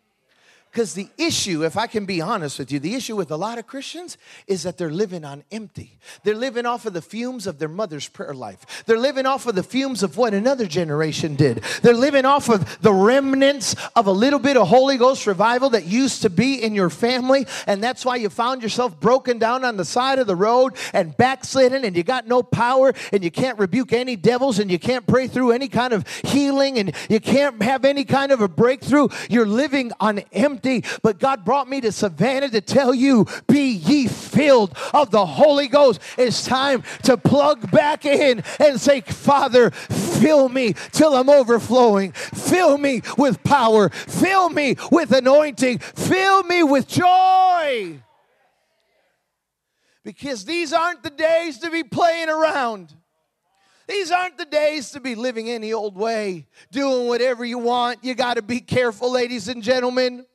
Because 0.71 0.93
the 0.93 1.09
issue, 1.17 1.65
if 1.65 1.75
I 1.75 1.85
can 1.85 2.05
be 2.05 2.21
honest 2.21 2.57
with 2.57 2.71
you, 2.71 2.79
the 2.79 2.95
issue 2.95 3.17
with 3.17 3.29
a 3.29 3.35
lot 3.35 3.57
of 3.57 3.67
Christians 3.67 4.17
is 4.47 4.63
that 4.63 4.77
they're 4.77 4.89
living 4.89 5.25
on 5.25 5.43
empty. 5.51 5.99
They're 6.23 6.33
living 6.33 6.65
off 6.65 6.85
of 6.85 6.93
the 6.93 7.01
fumes 7.01 7.45
of 7.45 7.59
their 7.59 7.67
mother's 7.67 8.07
prayer 8.07 8.33
life. 8.33 8.85
They're 8.85 8.97
living 8.97 9.25
off 9.25 9.45
of 9.47 9.55
the 9.55 9.63
fumes 9.63 10.01
of 10.01 10.15
what 10.15 10.33
another 10.33 10.65
generation 10.65 11.35
did. 11.35 11.57
They're 11.81 11.93
living 11.93 12.23
off 12.23 12.47
of 12.47 12.81
the 12.81 12.93
remnants 12.93 13.75
of 13.97 14.07
a 14.07 14.13
little 14.13 14.39
bit 14.39 14.55
of 14.55 14.69
Holy 14.69 14.95
Ghost 14.95 15.27
revival 15.27 15.71
that 15.71 15.87
used 15.87 16.21
to 16.21 16.29
be 16.29 16.63
in 16.63 16.73
your 16.73 16.89
family. 16.89 17.47
And 17.67 17.83
that's 17.83 18.05
why 18.05 18.15
you 18.15 18.29
found 18.29 18.63
yourself 18.63 18.97
broken 18.97 19.39
down 19.39 19.65
on 19.65 19.75
the 19.75 19.83
side 19.83 20.19
of 20.19 20.27
the 20.27 20.37
road 20.37 20.77
and 20.93 21.17
backslidden, 21.17 21.83
and 21.83 21.97
you 21.97 22.03
got 22.03 22.27
no 22.27 22.41
power, 22.43 22.93
and 23.11 23.25
you 23.25 23.31
can't 23.31 23.59
rebuke 23.59 23.91
any 23.91 24.15
devils, 24.15 24.57
and 24.57 24.71
you 24.71 24.79
can't 24.79 25.05
pray 25.05 25.27
through 25.27 25.51
any 25.51 25.67
kind 25.67 25.91
of 25.91 26.07
healing, 26.23 26.79
and 26.79 26.95
you 27.09 27.19
can't 27.19 27.61
have 27.61 27.83
any 27.83 28.05
kind 28.05 28.31
of 28.31 28.39
a 28.39 28.47
breakthrough. 28.47 29.09
You're 29.29 29.45
living 29.45 29.91
on 29.99 30.19
empty 30.31 30.60
empty. 30.61 30.87
But 31.01 31.19
God 31.19 31.43
brought 31.45 31.67
me 31.67 31.81
to 31.81 31.91
Savannah 31.91 32.49
to 32.49 32.61
tell 32.61 32.93
you 32.93 33.25
be 33.47 33.71
ye 33.71 34.07
filled 34.07 34.77
of 34.93 35.11
the 35.11 35.25
Holy 35.25 35.67
Ghost. 35.67 36.01
It's 36.17 36.45
time 36.45 36.83
to 37.03 37.17
plug 37.17 37.71
back 37.71 38.05
in 38.05 38.43
and 38.59 38.79
say, 38.79 39.01
Father, 39.01 39.71
fill 39.71 40.49
me 40.49 40.73
till 40.91 41.15
I'm 41.15 41.29
overflowing. 41.29 42.11
Fill 42.11 42.77
me 42.77 43.01
with 43.17 43.43
power. 43.43 43.89
Fill 43.89 44.49
me 44.49 44.75
with 44.91 45.11
anointing. 45.11 45.79
Fill 45.79 46.43
me 46.43 46.63
with 46.63 46.87
joy. 46.87 48.01
Because 50.03 50.45
these 50.45 50.73
aren't 50.73 51.03
the 51.03 51.11
days 51.11 51.59
to 51.59 51.69
be 51.69 51.83
playing 51.83 52.29
around. 52.29 52.93
These 53.87 54.09
aren't 54.09 54.37
the 54.37 54.45
days 54.45 54.91
to 54.91 54.99
be 54.99 55.15
living 55.15 55.49
any 55.49 55.73
old 55.73 55.95
way, 55.95 56.47
doing 56.71 57.07
whatever 57.07 57.43
you 57.43 57.57
want. 57.57 58.03
You 58.03 58.15
got 58.15 58.35
to 58.35 58.41
be 58.41 58.61
careful, 58.61 59.11
ladies 59.11 59.47
and 59.47 59.61
gentlemen 59.61 60.25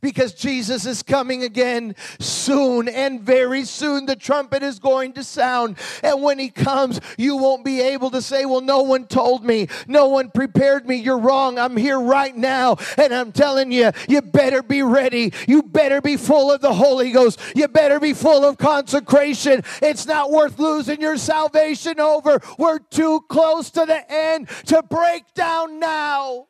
because 0.00 0.34
Jesus 0.34 0.86
is 0.86 1.02
coming 1.02 1.42
again 1.42 1.94
soon 2.18 2.88
and 2.88 3.20
very 3.20 3.64
soon 3.64 4.06
the 4.06 4.16
trumpet 4.16 4.62
is 4.62 4.78
going 4.78 5.12
to 5.14 5.24
sound. 5.24 5.78
And 6.02 6.22
when 6.22 6.38
he 6.38 6.50
comes, 6.50 7.00
you 7.16 7.36
won't 7.36 7.64
be 7.64 7.80
able 7.80 8.10
to 8.10 8.22
say, 8.22 8.44
Well, 8.44 8.60
no 8.60 8.82
one 8.82 9.06
told 9.06 9.44
me, 9.44 9.68
no 9.86 10.08
one 10.08 10.30
prepared 10.30 10.86
me. 10.86 10.96
You're 10.96 11.18
wrong. 11.18 11.58
I'm 11.58 11.76
here 11.76 12.00
right 12.00 12.36
now. 12.36 12.76
And 12.96 13.14
I'm 13.14 13.32
telling 13.32 13.72
you, 13.72 13.90
you 14.08 14.22
better 14.22 14.62
be 14.62 14.82
ready. 14.82 15.32
You 15.46 15.62
better 15.62 16.00
be 16.00 16.16
full 16.16 16.50
of 16.50 16.60
the 16.60 16.72
Holy 16.72 17.12
Ghost. 17.12 17.40
You 17.54 17.68
better 17.68 18.00
be 18.00 18.12
full 18.12 18.44
of 18.44 18.58
consecration. 18.58 19.62
It's 19.82 20.06
not 20.06 20.30
worth 20.30 20.58
losing 20.58 21.00
your 21.00 21.16
salvation 21.16 22.00
over. 22.00 22.40
We're 22.58 22.78
too 22.78 23.24
close 23.28 23.70
to 23.70 23.86
the 23.86 24.04
end 24.10 24.48
to 24.66 24.82
break 24.82 25.32
down 25.34 25.78
now. 25.78 26.46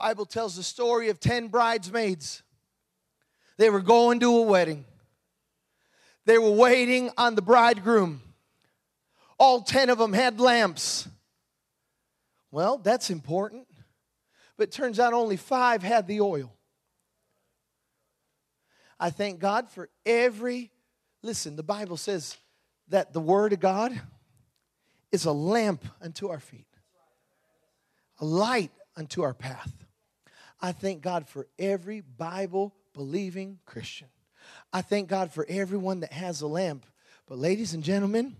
Bible 0.00 0.24
tells 0.24 0.56
the 0.56 0.62
story 0.62 1.10
of 1.10 1.20
10 1.20 1.48
bridesmaids. 1.48 2.42
They 3.58 3.68
were 3.68 3.82
going 3.82 4.18
to 4.20 4.38
a 4.38 4.42
wedding. 4.42 4.86
They 6.24 6.38
were 6.38 6.52
waiting 6.52 7.10
on 7.18 7.34
the 7.34 7.42
bridegroom. 7.42 8.22
All 9.38 9.60
10 9.60 9.90
of 9.90 9.98
them 9.98 10.14
had 10.14 10.40
lamps. 10.40 11.06
Well, 12.50 12.78
that's 12.78 13.10
important. 13.10 13.66
But 14.56 14.70
turns 14.70 14.98
out 14.98 15.12
only 15.12 15.36
5 15.36 15.82
had 15.82 16.06
the 16.06 16.22
oil. 16.22 16.50
I 18.98 19.10
thank 19.10 19.38
God 19.38 19.68
for 19.68 19.90
every 20.06 20.70
listen, 21.22 21.56
the 21.56 21.62
Bible 21.62 21.98
says 21.98 22.38
that 22.88 23.12
the 23.12 23.20
word 23.20 23.52
of 23.52 23.60
God 23.60 24.00
is 25.12 25.26
a 25.26 25.32
lamp 25.32 25.84
unto 26.00 26.28
our 26.28 26.40
feet. 26.40 26.66
A 28.20 28.24
light 28.24 28.70
unto 28.96 29.20
our 29.20 29.34
path. 29.34 29.70
I 30.60 30.72
thank 30.72 31.02
God 31.02 31.26
for 31.26 31.46
every 31.58 32.00
Bible 32.00 32.74
believing 32.92 33.58
Christian. 33.64 34.08
I 34.72 34.82
thank 34.82 35.08
God 35.08 35.32
for 35.32 35.46
everyone 35.48 36.00
that 36.00 36.12
has 36.12 36.40
a 36.40 36.46
lamp. 36.46 36.86
But, 37.26 37.38
ladies 37.38 37.74
and 37.74 37.82
gentlemen, 37.82 38.36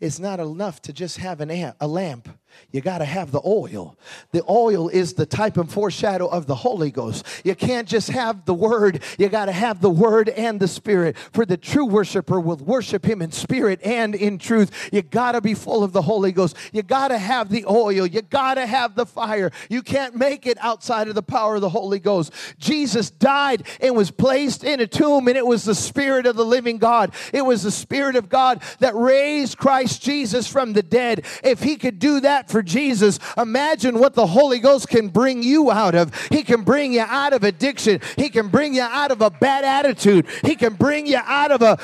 it's 0.00 0.18
not 0.18 0.40
enough 0.40 0.82
to 0.82 0.92
just 0.92 1.18
have 1.18 1.40
an 1.40 1.50
amp, 1.50 1.76
a 1.80 1.86
lamp. 1.86 2.28
You 2.70 2.80
got 2.80 2.98
to 2.98 3.04
have 3.04 3.32
the 3.32 3.40
oil. 3.44 3.96
The 4.30 4.42
oil 4.48 4.88
is 4.88 5.14
the 5.14 5.26
type 5.26 5.56
and 5.56 5.70
foreshadow 5.70 6.26
of 6.26 6.46
the 6.46 6.54
Holy 6.54 6.90
Ghost. 6.90 7.26
You 7.44 7.54
can't 7.54 7.86
just 7.86 8.08
have 8.08 8.44
the 8.44 8.54
word, 8.54 9.02
you 9.18 9.28
got 9.28 9.46
to 9.46 9.52
have 9.52 9.80
the 9.80 9.90
word 9.90 10.28
and 10.30 10.58
the 10.58 10.68
spirit. 10.68 11.16
For 11.18 11.44
the 11.44 11.56
true 11.56 11.84
worshiper 11.84 12.40
will 12.40 12.56
worship 12.56 13.04
him 13.04 13.20
in 13.20 13.32
spirit 13.32 13.80
and 13.84 14.14
in 14.14 14.38
truth. 14.38 14.90
You 14.92 15.02
got 15.02 15.32
to 15.32 15.40
be 15.40 15.54
full 15.54 15.84
of 15.84 15.92
the 15.92 16.02
Holy 16.02 16.32
Ghost. 16.32 16.56
You 16.72 16.82
got 16.82 17.08
to 17.08 17.18
have 17.18 17.50
the 17.50 17.66
oil. 17.66 18.06
You 18.06 18.22
got 18.22 18.54
to 18.54 18.66
have 18.66 18.94
the 18.94 19.06
fire. 19.06 19.50
You 19.68 19.82
can't 19.82 20.16
make 20.16 20.46
it 20.46 20.58
outside 20.60 21.08
of 21.08 21.14
the 21.14 21.22
power 21.22 21.56
of 21.56 21.60
the 21.60 21.68
Holy 21.68 21.98
Ghost. 21.98 22.32
Jesus 22.58 23.10
died 23.10 23.66
and 23.80 23.94
was 23.94 24.10
placed 24.10 24.64
in 24.64 24.80
a 24.80 24.86
tomb, 24.86 25.28
and 25.28 25.36
it 25.36 25.46
was 25.46 25.64
the 25.64 25.74
spirit 25.74 26.26
of 26.26 26.36
the 26.36 26.44
living 26.44 26.78
God. 26.78 27.12
It 27.32 27.42
was 27.42 27.62
the 27.62 27.70
spirit 27.70 28.16
of 28.16 28.28
God 28.28 28.62
that 28.78 28.94
raised 28.94 29.58
Christ 29.58 30.02
Jesus 30.02 30.46
from 30.46 30.72
the 30.72 30.82
dead. 30.82 31.24
If 31.44 31.62
he 31.62 31.76
could 31.76 31.98
do 31.98 32.20
that 32.20 32.41
that 32.42 32.50
for 32.50 32.62
Jesus, 32.62 33.18
imagine 33.38 33.98
what 33.98 34.14
the 34.14 34.26
Holy 34.26 34.58
Ghost 34.58 34.88
can 34.88 35.08
bring 35.08 35.42
you 35.42 35.70
out 35.70 35.94
of. 35.94 36.14
He 36.28 36.42
can 36.42 36.62
bring 36.62 36.92
you 36.92 37.02
out 37.02 37.32
of 37.32 37.44
addiction, 37.44 38.00
He 38.16 38.28
can 38.28 38.48
bring 38.48 38.74
you 38.74 38.82
out 38.82 39.10
of 39.10 39.20
a 39.20 39.30
bad 39.30 39.64
attitude, 39.64 40.26
He 40.44 40.56
can 40.56 40.74
bring 40.74 41.06
you 41.06 41.18
out 41.22 41.52
of 41.52 41.62
a 41.62 41.78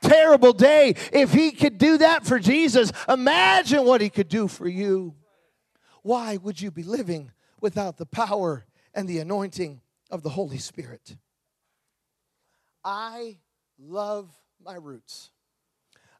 terrible 0.00 0.52
day. 0.52 0.94
If 1.12 1.32
He 1.32 1.52
could 1.52 1.78
do 1.78 1.98
that 1.98 2.24
for 2.24 2.38
Jesus, 2.38 2.92
imagine 3.08 3.84
what 3.84 4.00
He 4.00 4.10
could 4.10 4.28
do 4.28 4.48
for 4.48 4.68
you. 4.68 5.14
Why 6.02 6.38
would 6.38 6.60
you 6.60 6.70
be 6.70 6.82
living 6.82 7.32
without 7.60 7.98
the 7.98 8.06
power 8.06 8.64
and 8.94 9.06
the 9.06 9.18
anointing 9.18 9.82
of 10.10 10.22
the 10.22 10.30
Holy 10.30 10.58
Spirit? 10.58 11.16
I 12.82 13.36
love 13.78 14.30
my 14.64 14.74
roots. 14.74 15.30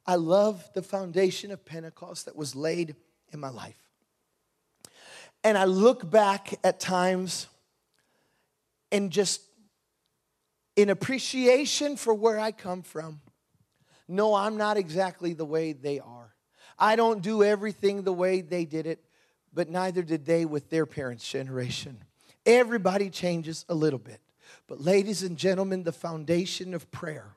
I 0.05 0.15
love 0.15 0.69
the 0.73 0.83
foundation 0.83 1.51
of 1.51 1.65
Pentecost 1.65 2.25
that 2.25 2.35
was 2.35 2.55
laid 2.55 2.95
in 3.31 3.39
my 3.39 3.49
life. 3.49 3.77
And 5.43 5.57
I 5.57 5.65
look 5.65 6.09
back 6.09 6.53
at 6.63 6.79
times 6.79 7.47
and 8.91 9.11
just 9.11 9.41
in 10.75 10.89
appreciation 10.89 11.95
for 11.95 12.13
where 12.13 12.39
I 12.39 12.51
come 12.51 12.83
from. 12.83 13.21
No, 14.07 14.35
I'm 14.35 14.57
not 14.57 14.77
exactly 14.77 15.33
the 15.33 15.45
way 15.45 15.73
they 15.73 15.99
are. 15.99 16.33
I 16.77 16.95
don't 16.95 17.21
do 17.21 17.43
everything 17.43 18.03
the 18.03 18.13
way 18.13 18.41
they 18.41 18.65
did 18.65 18.85
it, 18.85 19.03
but 19.53 19.69
neither 19.69 20.01
did 20.01 20.25
they 20.25 20.45
with 20.45 20.69
their 20.69 20.85
parents' 20.85 21.27
generation. 21.27 22.03
Everybody 22.45 23.09
changes 23.09 23.65
a 23.69 23.75
little 23.75 23.99
bit. 23.99 24.19
But, 24.67 24.81
ladies 24.81 25.23
and 25.23 25.37
gentlemen, 25.37 25.83
the 25.83 25.91
foundation 25.91 26.73
of 26.73 26.89
prayer 26.91 27.35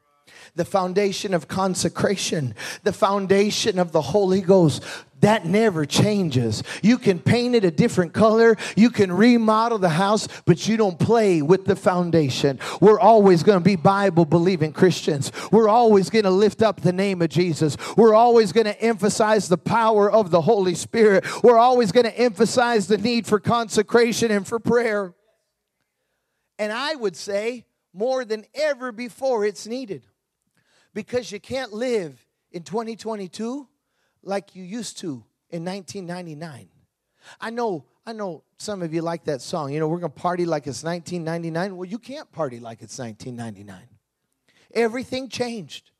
the 0.54 0.64
foundation 0.64 1.34
of 1.34 1.48
consecration, 1.48 2.54
the 2.82 2.92
foundation 2.92 3.78
of 3.78 3.92
the 3.92 4.02
Holy 4.02 4.40
Ghost. 4.40 4.82
That 5.20 5.46
never 5.46 5.86
changes. 5.86 6.62
You 6.82 6.98
can 6.98 7.18
paint 7.18 7.54
it 7.54 7.64
a 7.64 7.70
different 7.70 8.12
color, 8.12 8.56
you 8.76 8.90
can 8.90 9.10
remodel 9.10 9.78
the 9.78 9.88
house, 9.88 10.28
but 10.44 10.68
you 10.68 10.76
don't 10.76 10.98
play 10.98 11.40
with 11.40 11.64
the 11.64 11.76
foundation. 11.76 12.60
We're 12.78 13.00
always 13.00 13.42
going 13.42 13.58
to 13.58 13.64
be 13.64 13.76
Bible 13.76 14.26
believing 14.26 14.74
Christians. 14.74 15.32
We're 15.50 15.68
always 15.68 16.10
going 16.10 16.24
to 16.24 16.30
lift 16.30 16.62
up 16.62 16.82
the 16.82 16.92
name 16.92 17.22
of 17.22 17.30
Jesus. 17.30 17.78
We're 17.96 18.14
always 18.14 18.52
going 18.52 18.66
to 18.66 18.78
emphasize 18.82 19.48
the 19.48 19.56
power 19.56 20.10
of 20.10 20.30
the 20.30 20.42
Holy 20.42 20.74
Spirit. 20.74 21.24
We're 21.42 21.58
always 21.58 21.90
going 21.90 22.04
to 22.04 22.18
emphasize 22.18 22.86
the 22.86 22.98
need 22.98 23.26
for 23.26 23.40
consecration 23.40 24.30
and 24.30 24.46
for 24.46 24.58
prayer. 24.58 25.14
And 26.58 26.70
I 26.70 26.96
would 26.96 27.16
say, 27.16 27.64
more 27.94 28.26
than 28.26 28.44
ever 28.54 28.92
before, 28.92 29.46
it's 29.46 29.66
needed 29.66 30.06
because 30.94 31.30
you 31.30 31.40
can't 31.40 31.72
live 31.72 32.24
in 32.52 32.62
2022 32.62 33.68
like 34.22 34.54
you 34.54 34.62
used 34.62 34.98
to 34.98 35.24
in 35.50 35.64
1999. 35.64 36.68
I 37.40 37.50
know, 37.50 37.84
I 38.06 38.12
know 38.12 38.44
some 38.58 38.82
of 38.82 38.94
you 38.94 39.02
like 39.02 39.24
that 39.24 39.42
song. 39.42 39.72
You 39.72 39.80
know, 39.80 39.88
we're 39.88 39.98
going 39.98 40.12
to 40.12 40.20
party 40.20 40.46
like 40.46 40.66
it's 40.66 40.84
1999. 40.84 41.76
Well, 41.76 41.88
you 41.88 41.98
can't 41.98 42.30
party 42.32 42.60
like 42.60 42.80
it's 42.80 42.98
1999. 42.98 43.76
Everything 44.72 45.28
changed. 45.28 45.90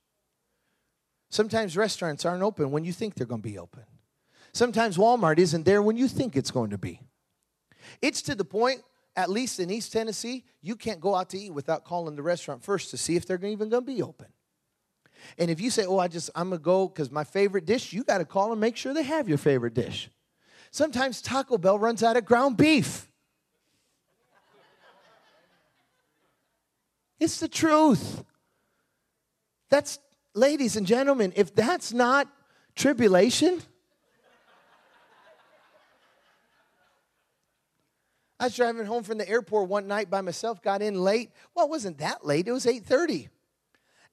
Sometimes 1.31 1.77
restaurants 1.77 2.25
aren't 2.25 2.43
open 2.43 2.71
when 2.71 2.85
you 2.85 2.93
think 2.93 3.15
they're 3.15 3.27
going 3.27 3.43
to 3.43 3.49
be 3.49 3.59
open. 3.59 3.83
Sometimes 4.53 4.97
Walmart 4.97 5.39
isn't 5.39 5.65
there 5.65 5.83
when 5.83 5.97
you 5.97 6.07
think 6.07 6.37
it's 6.37 6.53
going 6.53 6.71
to 6.71 6.79
be. 6.79 7.01
It's 8.01 8.23
to 8.23 8.35
the 8.35 8.45
point, 8.45 8.83
at 9.17 9.31
least 9.31 9.59
in 9.59 9.71
East 9.71 9.93
Tennessee, 9.93 10.45
you 10.63 10.77
can't 10.77 11.01
go 11.01 11.15
out 11.15 11.31
to 11.31 11.39
eat 11.39 11.53
without 11.53 11.85
calling 11.85 12.15
the 12.15 12.23
restaurant 12.23 12.63
first 12.63 12.91
to 12.91 12.97
see 12.97 13.17
if 13.17 13.27
they're 13.27 13.45
even 13.45 13.69
going 13.69 13.85
to 13.85 13.93
be 13.93 14.03
open. 14.03 14.29
And 15.39 15.51
if 15.51 15.61
you 15.61 15.71
say, 15.71 15.85
oh, 15.87 15.99
I 15.99 16.09
just, 16.09 16.31
I'm 16.35 16.51
going 16.51 16.61
to 16.61 16.65
go 16.65 16.89
because 16.89 17.11
my 17.11 17.25
favorite 17.25 17.65
dish, 17.67 17.93
you 17.93 18.05
got 18.05 18.19
to 18.19 18.25
call 18.25 18.53
and 18.53 18.61
make 18.61 18.77
sure 18.77 18.95
they 18.95 19.03
have 19.03 19.29
your 19.29 19.39
favorite 19.39 19.75
dish. 19.75 20.11
Sometimes 20.71 21.23
Taco 21.23 21.59
Bell 21.59 21.79
runs 21.79 22.03
out 22.03 22.17
of 22.17 22.25
ground 22.25 22.57
beef. 22.57 23.09
It's 27.21 27.41
the 27.41 27.49
truth. 27.49 28.25
That's, 29.71 29.99
ladies 30.35 30.77
and 30.77 30.87
gentlemen, 30.87 31.33
if 31.37 31.55
that's 31.55 31.93
not 31.93 32.29
tribulation, 32.75 33.63
I 38.39 38.47
was 38.47 38.57
driving 38.57 38.85
home 38.85 39.05
from 39.05 39.19
the 39.19 39.29
airport 39.29 39.69
one 39.69 39.87
night 39.87 40.11
by 40.11 40.21
myself, 40.21 40.61
got 40.61 40.83
in 40.83 41.01
late. 41.01 41.31
Well, 41.55 41.67
it 41.67 41.71
wasn't 41.71 41.99
that 41.99 42.27
late. 42.27 42.49
It 42.49 42.53
was 42.53 42.67
8:30. 42.67 43.29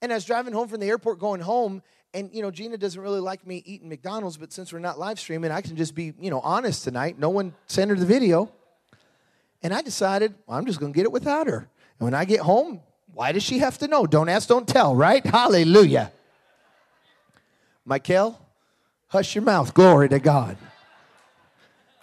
And 0.01 0.11
I 0.11 0.15
was 0.15 0.25
driving 0.25 0.53
home 0.53 0.67
from 0.67 0.79
the 0.79 0.87
airport 0.87 1.19
going 1.19 1.41
home, 1.41 1.83
and 2.13 2.29
you 2.33 2.41
know, 2.41 2.49
Gina 2.49 2.77
doesn't 2.77 2.99
really 2.99 3.19
like 3.19 3.45
me 3.45 3.61
eating 3.65 3.87
McDonald's, 3.87 4.37
but 4.37 4.51
since 4.51 4.73
we're 4.73 4.79
not 4.79 4.97
live 4.97 5.19
streaming, 5.19 5.51
I 5.51 5.61
can 5.61 5.75
just 5.75 5.93
be, 5.93 6.13
you 6.19 6.29
know, 6.29 6.39
honest 6.41 6.83
tonight. 6.83 7.19
No 7.19 7.29
one 7.29 7.53
sent 7.67 7.89
her 7.89 7.95
the 7.95 8.05
video. 8.05 8.51
And 9.63 9.73
I 9.73 9.83
decided, 9.83 10.33
well, 10.47 10.57
I'm 10.57 10.65
just 10.65 10.79
gonna 10.79 10.91
get 10.91 11.03
it 11.03 11.11
without 11.11 11.45
her. 11.47 11.69
And 11.99 12.05
when 12.05 12.15
I 12.15 12.25
get 12.25 12.39
home, 12.39 12.81
why 13.13 13.31
does 13.31 13.43
she 13.43 13.59
have 13.59 13.77
to 13.79 13.87
know? 13.87 14.07
Don't 14.07 14.27
ask, 14.27 14.47
don't 14.47 14.67
tell, 14.67 14.95
right? 14.95 15.23
Hallelujah. 15.23 16.11
Michael, 17.85 18.39
hush 19.07 19.35
your 19.35 19.43
mouth. 19.43 19.73
Glory 19.73 20.09
to 20.09 20.19
God. 20.19 20.57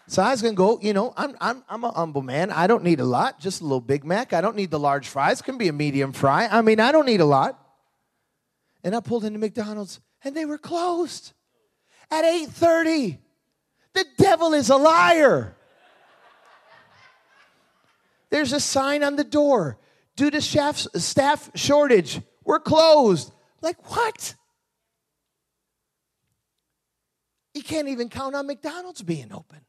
So 0.06 0.22
I 0.22 0.30
was 0.30 0.40
gonna 0.40 0.54
go, 0.54 0.78
you 0.80 0.92
know, 0.92 1.12
I'm, 1.16 1.36
I'm, 1.40 1.64
I'm 1.68 1.82
a 1.82 1.90
humble 1.90 2.22
man. 2.22 2.52
I 2.52 2.68
don't 2.68 2.84
need 2.84 3.00
a 3.00 3.04
lot, 3.04 3.40
just 3.40 3.60
a 3.60 3.64
little 3.64 3.80
Big 3.80 4.04
Mac. 4.04 4.32
I 4.32 4.40
don't 4.40 4.56
need 4.56 4.70
the 4.70 4.78
large 4.78 5.08
fries. 5.08 5.42
Can 5.42 5.58
be 5.58 5.66
a 5.66 5.72
medium 5.72 6.12
fry. 6.12 6.46
I 6.46 6.62
mean, 6.62 6.78
I 6.78 6.92
don't 6.92 7.06
need 7.06 7.20
a 7.20 7.26
lot 7.26 7.58
and 8.84 8.94
I 8.94 9.00
pulled 9.00 9.24
into 9.24 9.38
McDonald's 9.38 10.00
and 10.24 10.36
they 10.36 10.44
were 10.44 10.58
closed 10.58 11.32
at 12.10 12.24
8:30. 12.24 13.18
The 13.92 14.04
devil 14.16 14.54
is 14.54 14.70
a 14.70 14.76
liar. 14.76 15.56
There's 18.30 18.52
a 18.52 18.60
sign 18.60 19.02
on 19.02 19.16
the 19.16 19.24
door. 19.24 19.78
Due 20.16 20.30
to 20.30 20.40
staff 20.40 21.50
shortage, 21.54 22.20
we're 22.44 22.60
closed. 22.60 23.32
Like, 23.60 23.90
what? 23.90 24.34
You 27.54 27.62
can't 27.62 27.88
even 27.88 28.08
count 28.08 28.34
on 28.34 28.46
McDonald's 28.46 29.02
being 29.02 29.32
open. 29.32 29.60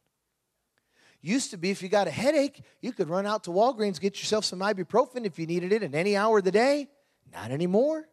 Used 1.22 1.50
to 1.50 1.56
be, 1.56 1.70
if 1.70 1.82
you 1.82 1.88
got 1.88 2.08
a 2.08 2.10
headache, 2.10 2.62
you 2.80 2.92
could 2.92 3.08
run 3.08 3.26
out 3.26 3.44
to 3.44 3.50
Walgreens, 3.50 4.00
get 4.00 4.18
yourself 4.18 4.44
some 4.44 4.60
ibuprofen 4.60 5.24
if 5.24 5.38
you 5.38 5.46
needed 5.46 5.72
it 5.72 5.82
in 5.82 5.94
any 5.94 6.16
hour 6.16 6.38
of 6.38 6.44
the 6.44 6.50
day. 6.50 6.88
Not 7.32 7.50
anymore. 7.50 8.08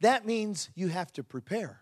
That 0.00 0.26
means 0.26 0.70
you 0.74 0.88
have 0.88 1.12
to 1.14 1.24
prepare. 1.24 1.80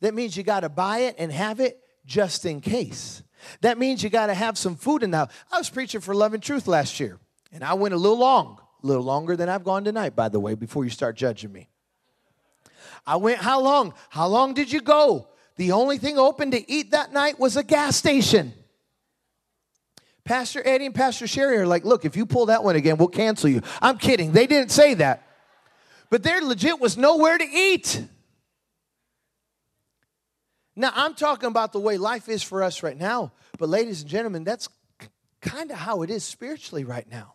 That 0.00 0.14
means 0.14 0.36
you 0.36 0.42
got 0.42 0.60
to 0.60 0.68
buy 0.68 0.98
it 0.98 1.16
and 1.18 1.32
have 1.32 1.60
it 1.60 1.80
just 2.06 2.44
in 2.44 2.60
case. 2.60 3.22
That 3.60 3.78
means 3.78 4.02
you 4.02 4.10
got 4.10 4.26
to 4.26 4.34
have 4.34 4.56
some 4.56 4.76
food 4.76 5.02
in 5.02 5.10
the 5.10 5.18
house. 5.18 5.32
I 5.50 5.58
was 5.58 5.70
preaching 5.70 6.00
for 6.00 6.14
Love 6.14 6.34
and 6.34 6.42
Truth 6.42 6.66
last 6.66 7.00
year, 7.00 7.18
and 7.52 7.64
I 7.64 7.74
went 7.74 7.94
a 7.94 7.96
little 7.96 8.18
long, 8.18 8.58
a 8.82 8.86
little 8.86 9.02
longer 9.02 9.36
than 9.36 9.48
I've 9.48 9.64
gone 9.64 9.84
tonight, 9.84 10.14
by 10.14 10.28
the 10.28 10.40
way, 10.40 10.54
before 10.54 10.84
you 10.84 10.90
start 10.90 11.16
judging 11.16 11.52
me. 11.52 11.68
I 13.06 13.16
went, 13.16 13.38
How 13.38 13.60
long? 13.60 13.94
How 14.08 14.26
long 14.26 14.54
did 14.54 14.72
you 14.72 14.80
go? 14.80 15.28
The 15.56 15.72
only 15.72 15.98
thing 15.98 16.18
open 16.18 16.50
to 16.52 16.70
eat 16.70 16.92
that 16.92 17.12
night 17.12 17.38
was 17.38 17.56
a 17.56 17.62
gas 17.62 17.96
station. 17.96 18.52
Pastor 20.24 20.62
Eddie 20.64 20.86
and 20.86 20.94
Pastor 20.94 21.26
Sherry 21.26 21.58
are 21.58 21.66
like, 21.66 21.84
Look, 21.84 22.04
if 22.04 22.16
you 22.16 22.26
pull 22.26 22.46
that 22.46 22.64
one 22.64 22.76
again, 22.76 22.96
we'll 22.96 23.08
cancel 23.08 23.50
you. 23.50 23.62
I'm 23.82 23.98
kidding. 23.98 24.32
They 24.32 24.46
didn't 24.46 24.70
say 24.70 24.94
that 24.94 25.23
but 26.10 26.22
there 26.22 26.40
legit 26.40 26.80
was 26.80 26.96
nowhere 26.96 27.38
to 27.38 27.44
eat. 27.44 28.02
Now, 30.76 30.90
I'm 30.94 31.14
talking 31.14 31.48
about 31.48 31.72
the 31.72 31.80
way 31.80 31.98
life 31.98 32.28
is 32.28 32.42
for 32.42 32.62
us 32.62 32.82
right 32.82 32.96
now, 32.96 33.32
but 33.58 33.68
ladies 33.68 34.00
and 34.02 34.10
gentlemen, 34.10 34.44
that's 34.44 34.68
kind 35.40 35.70
of 35.70 35.76
how 35.76 36.02
it 36.02 36.10
is 36.10 36.24
spiritually 36.24 36.84
right 36.84 37.08
now. 37.08 37.34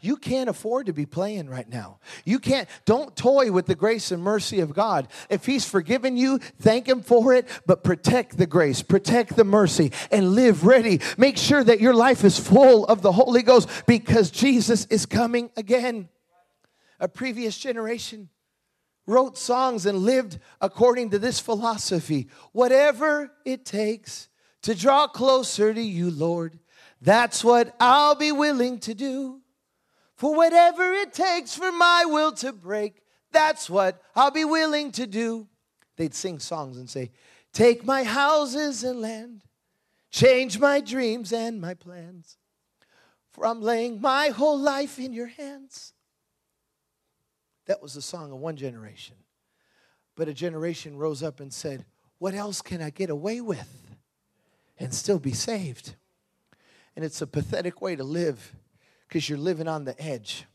You 0.00 0.16
can't 0.16 0.48
afford 0.48 0.86
to 0.86 0.92
be 0.92 1.06
playing 1.06 1.48
right 1.48 1.68
now. 1.68 1.98
You 2.24 2.38
can't, 2.38 2.68
don't 2.84 3.16
toy 3.16 3.50
with 3.50 3.66
the 3.66 3.74
grace 3.74 4.12
and 4.12 4.22
mercy 4.22 4.60
of 4.60 4.72
God. 4.72 5.08
If 5.28 5.44
He's 5.44 5.68
forgiven 5.68 6.16
you, 6.16 6.38
thank 6.60 6.88
Him 6.88 7.02
for 7.02 7.34
it, 7.34 7.48
but 7.66 7.82
protect 7.82 8.36
the 8.36 8.46
grace, 8.46 8.80
protect 8.80 9.34
the 9.34 9.44
mercy, 9.44 9.90
and 10.12 10.34
live 10.34 10.64
ready. 10.64 11.00
Make 11.16 11.36
sure 11.36 11.64
that 11.64 11.80
your 11.80 11.94
life 11.94 12.22
is 12.22 12.38
full 12.38 12.86
of 12.86 13.02
the 13.02 13.12
Holy 13.12 13.42
Ghost 13.42 13.68
because 13.86 14.30
Jesus 14.30 14.86
is 14.86 15.04
coming 15.04 15.50
again 15.56 16.08
a 17.00 17.08
previous 17.08 17.56
generation 17.58 18.28
wrote 19.06 19.38
songs 19.38 19.86
and 19.86 19.98
lived 19.98 20.38
according 20.60 21.10
to 21.10 21.18
this 21.18 21.40
philosophy. 21.40 22.28
Whatever 22.52 23.32
it 23.44 23.64
takes 23.64 24.28
to 24.62 24.74
draw 24.74 25.06
closer 25.06 25.72
to 25.72 25.80
you, 25.80 26.10
Lord, 26.10 26.58
that's 27.00 27.42
what 27.42 27.74
I'll 27.80 28.14
be 28.14 28.32
willing 28.32 28.78
to 28.80 28.94
do. 28.94 29.40
For 30.14 30.34
whatever 30.34 30.92
it 30.92 31.12
takes 31.12 31.54
for 31.54 31.72
my 31.72 32.04
will 32.04 32.32
to 32.32 32.52
break, 32.52 33.02
that's 33.32 33.70
what 33.70 34.02
I'll 34.14 34.30
be 34.30 34.44
willing 34.44 34.90
to 34.92 35.06
do. 35.06 35.46
They'd 35.96 36.14
sing 36.14 36.38
songs 36.38 36.76
and 36.76 36.90
say, 36.90 37.10
Take 37.52 37.84
my 37.84 38.02
houses 38.02 38.84
and 38.84 39.00
land, 39.00 39.42
change 40.10 40.58
my 40.58 40.80
dreams 40.80 41.32
and 41.32 41.60
my 41.60 41.74
plans. 41.74 42.36
For 43.32 43.46
I'm 43.46 43.62
laying 43.62 44.00
my 44.00 44.28
whole 44.28 44.58
life 44.58 44.98
in 44.98 45.12
your 45.12 45.28
hands. 45.28 45.92
That 47.68 47.80
was 47.80 47.94
the 47.94 48.02
song 48.02 48.32
of 48.32 48.38
one 48.38 48.56
generation. 48.56 49.14
But 50.16 50.26
a 50.26 50.34
generation 50.34 50.96
rose 50.96 51.22
up 51.22 51.38
and 51.38 51.52
said, 51.52 51.84
what 52.18 52.34
else 52.34 52.60
can 52.60 52.82
I 52.82 52.90
get 52.90 53.10
away 53.10 53.40
with 53.40 53.94
and 54.78 54.92
still 54.92 55.20
be 55.20 55.32
saved? 55.32 55.94
And 56.96 57.04
it's 57.04 57.22
a 57.22 57.26
pathetic 57.26 57.80
way 57.80 57.94
to 57.94 58.02
live 58.02 58.52
because 59.06 59.28
you're 59.28 59.38
living 59.38 59.68
on 59.68 59.84
the 59.84 60.00
edge. 60.02 60.46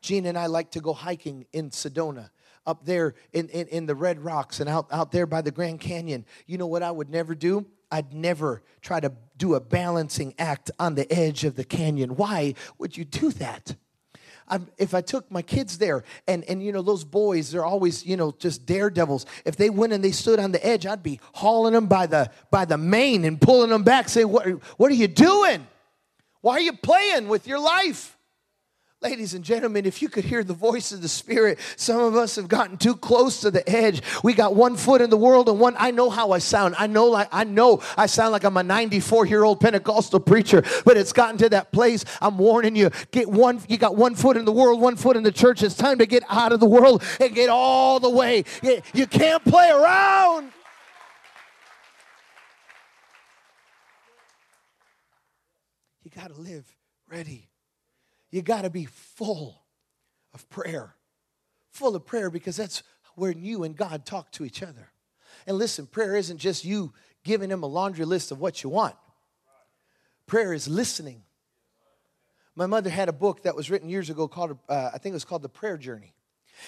Gene 0.00 0.24
and 0.24 0.38
I 0.38 0.46
like 0.46 0.70
to 0.70 0.80
go 0.80 0.94
hiking 0.94 1.46
in 1.52 1.70
Sedona, 1.70 2.30
up 2.64 2.84
there 2.84 3.14
in, 3.32 3.48
in, 3.48 3.66
in 3.68 3.86
the 3.86 3.94
Red 3.94 4.20
Rocks 4.20 4.60
and 4.60 4.70
out, 4.70 4.86
out 4.92 5.10
there 5.10 5.26
by 5.26 5.42
the 5.42 5.50
Grand 5.50 5.80
Canyon. 5.80 6.24
You 6.46 6.58
know 6.58 6.66
what 6.66 6.82
I 6.82 6.92
would 6.92 7.10
never 7.10 7.34
do? 7.34 7.66
I'd 7.90 8.14
never 8.14 8.62
try 8.80 9.00
to 9.00 9.12
do 9.36 9.54
a 9.54 9.60
balancing 9.60 10.34
act 10.38 10.70
on 10.78 10.94
the 10.94 11.12
edge 11.12 11.44
of 11.44 11.56
the 11.56 11.64
canyon. 11.64 12.16
Why 12.16 12.54
would 12.78 12.96
you 12.96 13.04
do 13.04 13.30
that? 13.32 13.74
I'm, 14.48 14.68
if 14.78 14.94
I 14.94 15.00
took 15.00 15.30
my 15.30 15.42
kids 15.42 15.78
there, 15.78 16.04
and, 16.26 16.44
and 16.44 16.62
you 16.62 16.72
know, 16.72 16.82
those 16.82 17.04
boys, 17.04 17.50
they're 17.50 17.64
always, 17.64 18.04
you 18.04 18.16
know, 18.16 18.34
just 18.38 18.66
daredevils. 18.66 19.26
If 19.44 19.56
they 19.56 19.70
went 19.70 19.92
and 19.92 20.02
they 20.02 20.12
stood 20.12 20.38
on 20.38 20.52
the 20.52 20.64
edge, 20.64 20.86
I'd 20.86 21.02
be 21.02 21.20
hauling 21.32 21.72
them 21.72 21.86
by 21.86 22.06
the, 22.06 22.30
by 22.50 22.64
the 22.64 22.78
mane 22.78 23.24
and 23.24 23.40
pulling 23.40 23.70
them 23.70 23.82
back, 23.82 24.08
saying, 24.08 24.28
what, 24.28 24.46
what 24.78 24.90
are 24.90 24.94
you 24.94 25.08
doing? 25.08 25.66
Why 26.40 26.54
are 26.54 26.60
you 26.60 26.72
playing 26.72 27.28
with 27.28 27.46
your 27.46 27.60
life? 27.60 28.18
Ladies 29.02 29.34
and 29.34 29.44
gentlemen, 29.44 29.84
if 29.84 30.00
you 30.00 30.08
could 30.08 30.24
hear 30.24 30.44
the 30.44 30.54
voice 30.54 30.92
of 30.92 31.02
the 31.02 31.08
Spirit, 31.08 31.58
some 31.74 31.98
of 31.98 32.14
us 32.14 32.36
have 32.36 32.46
gotten 32.46 32.76
too 32.76 32.94
close 32.94 33.40
to 33.40 33.50
the 33.50 33.68
edge. 33.68 34.00
We 34.22 34.32
got 34.32 34.54
one 34.54 34.76
foot 34.76 35.00
in 35.00 35.10
the 35.10 35.16
world 35.16 35.48
and 35.48 35.58
one. 35.58 35.74
I 35.76 35.90
know 35.90 36.08
how 36.08 36.30
I 36.30 36.38
sound. 36.38 36.76
I 36.78 36.86
know 36.86 37.06
like 37.06 37.26
I 37.32 37.42
know 37.42 37.82
I 37.96 38.06
sound 38.06 38.30
like 38.30 38.44
I'm 38.44 38.56
a 38.56 38.62
94 38.62 39.26
year 39.26 39.42
old 39.42 39.58
Pentecostal 39.58 40.20
preacher, 40.20 40.62
but 40.84 40.96
it's 40.96 41.12
gotten 41.12 41.36
to 41.38 41.48
that 41.48 41.72
place. 41.72 42.04
I'm 42.20 42.38
warning 42.38 42.76
you. 42.76 42.90
Get 43.10 43.28
one. 43.28 43.60
You 43.66 43.76
got 43.76 43.96
one 43.96 44.14
foot 44.14 44.36
in 44.36 44.44
the 44.44 44.52
world, 44.52 44.80
one 44.80 44.94
foot 44.94 45.16
in 45.16 45.24
the 45.24 45.32
church. 45.32 45.64
It's 45.64 45.74
time 45.74 45.98
to 45.98 46.06
get 46.06 46.22
out 46.28 46.52
of 46.52 46.60
the 46.60 46.66
world 46.66 47.02
and 47.20 47.34
get 47.34 47.48
all 47.48 47.98
the 47.98 48.10
way. 48.10 48.44
You, 48.62 48.82
you 48.94 49.08
can't 49.08 49.44
play 49.44 49.68
around. 49.68 50.52
You 56.04 56.10
got 56.12 56.32
to 56.32 56.40
live 56.40 56.72
ready 57.08 57.48
you 58.32 58.42
got 58.42 58.62
to 58.62 58.70
be 58.70 58.86
full 58.86 59.62
of 60.34 60.48
prayer. 60.50 60.96
Full 61.70 61.94
of 61.94 62.04
prayer 62.04 62.30
because 62.30 62.56
that's 62.56 62.82
where 63.14 63.30
you 63.30 63.62
and 63.62 63.76
God 63.76 64.04
talk 64.04 64.32
to 64.32 64.44
each 64.44 64.62
other. 64.62 64.90
And 65.46 65.58
listen, 65.58 65.86
prayer 65.86 66.16
isn't 66.16 66.38
just 66.38 66.64
you 66.64 66.92
giving 67.22 67.50
him 67.50 67.62
a 67.62 67.66
laundry 67.66 68.04
list 68.04 68.32
of 68.32 68.40
what 68.40 68.64
you 68.64 68.70
want. 68.70 68.96
Prayer 70.26 70.52
is 70.52 70.66
listening. 70.66 71.22
My 72.54 72.66
mother 72.66 72.90
had 72.90 73.08
a 73.08 73.12
book 73.12 73.42
that 73.42 73.54
was 73.54 73.70
written 73.70 73.88
years 73.88 74.10
ago 74.10 74.28
called, 74.28 74.58
uh, 74.68 74.90
I 74.92 74.98
think 74.98 75.12
it 75.12 75.14
was 75.14 75.24
called 75.24 75.42
The 75.42 75.48
Prayer 75.48 75.76
Journey. 75.76 76.14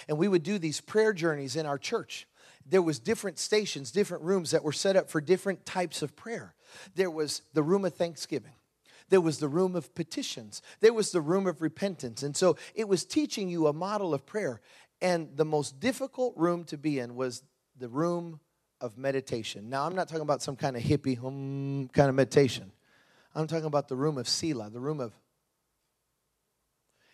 And 0.09 0.19
we 0.19 0.29
would 0.29 0.43
do 0.43 0.59
these 0.59 0.81
prayer 0.81 1.12
journeys 1.12 1.57
in 1.57 1.67
our 1.67 1.79
church. 1.79 2.27
There 2.67 2.83
was 2.83 2.99
different 2.99 3.39
stations, 3.39 3.91
different 3.91 4.25
rooms 4.25 4.51
that 4.51 4.65
were 4.65 4.73
set 4.73 4.97
up 4.97 5.11
for 5.11 5.21
different 5.21 5.65
types 5.67 6.03
of 6.03 6.17
prayer. 6.17 6.55
There 6.95 7.11
was 7.11 7.43
the 7.53 7.62
room 7.62 7.85
of 7.85 7.95
thanksgiving. 7.95 8.55
There 9.11 9.21
was 9.21 9.39
the 9.39 9.49
room 9.49 9.77
of 9.77 9.95
petitions. 9.95 10.63
There 10.81 10.95
was 10.95 11.13
the 11.13 11.21
room 11.21 11.47
of 11.47 11.63
repentance. 11.63 12.23
And 12.23 12.37
so 12.37 12.57
it 12.75 12.89
was 12.89 13.05
teaching 13.05 13.49
you 13.49 13.67
a 13.67 13.73
model 13.73 14.15
of 14.15 14.27
prayer. 14.27 14.61
And 15.01 15.37
the 15.37 15.45
most 15.45 15.79
difficult 15.81 16.35
room 16.37 16.65
to 16.65 16.79
be 16.79 16.99
in 16.99 17.15
was 17.15 17.43
the 17.77 17.89
room 17.89 18.41
of 18.81 18.97
meditation. 18.97 19.69
Now, 19.69 19.87
I'm 19.87 19.95
not 19.95 20.09
talking 20.09 20.23
about 20.23 20.43
some 20.43 20.57
kind 20.57 20.77
of 20.77 20.83
hippie 20.83 21.19
hum 21.19 21.89
kind 21.93 22.09
of 22.09 22.15
meditation. 22.15 22.73
I'm 23.35 23.47
talking 23.47 23.65
about 23.67 23.89
the 23.89 23.97
room 23.97 24.19
of 24.19 24.29
Selah, 24.29 24.71
the 24.71 24.81
room 24.81 25.01
of. 25.01 25.13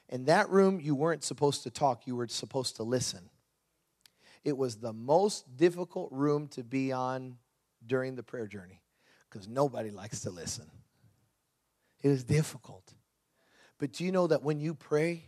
In 0.09 0.25
that 0.25 0.51
room, 0.51 0.81
you 0.81 0.95
weren't 0.95 1.23
supposed 1.23 1.63
to 1.63 1.71
talk, 1.71 2.07
you 2.07 2.17
were 2.17 2.27
supposed 2.29 2.77
to 2.77 2.83
listen. 2.83 3.31
It 4.43 4.57
was 4.57 4.77
the 4.77 4.93
most 4.93 5.57
difficult 5.57 6.11
room 6.13 6.49
to 6.49 6.65
be 6.65 6.93
on 6.93 7.37
during 7.87 8.17
the 8.17 8.23
prayer 8.23 8.47
journey 8.47 8.81
because 9.29 9.49
nobody 9.49 9.91
likes 9.91 10.21
to 10.21 10.31
listen. 10.31 10.67
It 12.03 12.11
is 12.11 12.25
difficult. 12.25 12.95
But 13.79 13.93
do 13.93 14.05
you 14.05 14.13
know 14.13 14.27
that 14.27 14.43
when 14.43 14.61
you 14.61 14.75
pray, 14.75 15.25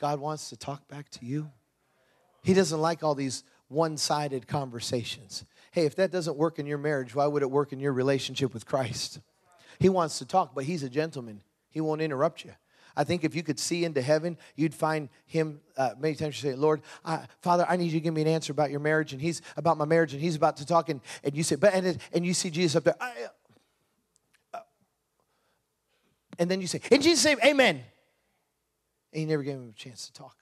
God 0.00 0.20
wants 0.20 0.50
to 0.50 0.56
talk 0.56 0.88
back 0.88 1.08
to 1.10 1.24
you? 1.24 1.50
He 2.42 2.54
doesn't 2.54 2.80
like 2.80 3.02
all 3.02 3.14
these 3.14 3.44
one 3.68 3.96
sided 3.96 4.46
conversations. 4.46 5.44
Hey, 5.70 5.86
if 5.86 5.96
that 5.96 6.10
doesn't 6.10 6.36
work 6.36 6.58
in 6.58 6.66
your 6.66 6.78
marriage, 6.78 7.14
why 7.14 7.26
would 7.26 7.42
it 7.42 7.50
work 7.50 7.72
in 7.72 7.80
your 7.80 7.92
relationship 7.92 8.52
with 8.52 8.66
Christ? 8.66 9.20
He 9.78 9.88
wants 9.88 10.18
to 10.18 10.26
talk, 10.26 10.54
but 10.54 10.64
He's 10.64 10.82
a 10.82 10.88
gentleman. 10.88 11.42
He 11.70 11.80
won't 11.80 12.02
interrupt 12.02 12.44
you. 12.44 12.52
I 12.96 13.04
think 13.04 13.24
if 13.24 13.34
you 13.34 13.42
could 13.42 13.58
see 13.58 13.84
into 13.84 14.02
heaven, 14.02 14.36
you'd 14.54 14.74
find 14.74 15.08
him 15.24 15.60
uh, 15.76 15.90
many 15.98 16.14
times 16.14 16.42
you 16.42 16.50
say, 16.50 16.56
Lord, 16.56 16.82
Father, 17.40 17.64
I 17.68 17.76
need 17.76 17.86
you 17.86 17.92
to 17.92 18.00
give 18.00 18.12
me 18.12 18.20
an 18.20 18.28
answer 18.28 18.52
about 18.52 18.70
your 18.70 18.80
marriage. 18.80 19.12
And 19.12 19.22
he's 19.22 19.40
about 19.56 19.78
my 19.78 19.86
marriage, 19.86 20.12
and 20.12 20.20
he's 20.20 20.36
about 20.36 20.58
to 20.58 20.66
talk. 20.66 20.90
And, 20.90 21.00
and 21.24 21.34
you 21.34 21.42
say, 21.42 21.56
but, 21.56 21.72
and, 21.72 21.98
and 22.12 22.26
you 22.26 22.34
see 22.34 22.50
Jesus 22.50 22.76
up 22.76 22.84
there, 22.84 22.96
and 26.42 26.50
then 26.50 26.60
you 26.60 26.66
say, 26.66 26.80
in 26.90 27.00
Jesus' 27.00 27.24
name, 27.24 27.38
amen. 27.44 27.84
And 29.12 29.22
you 29.22 29.28
never 29.28 29.44
gave 29.44 29.54
him 29.54 29.68
a 29.68 29.78
chance 29.78 30.06
to 30.06 30.12
talk. 30.12 30.36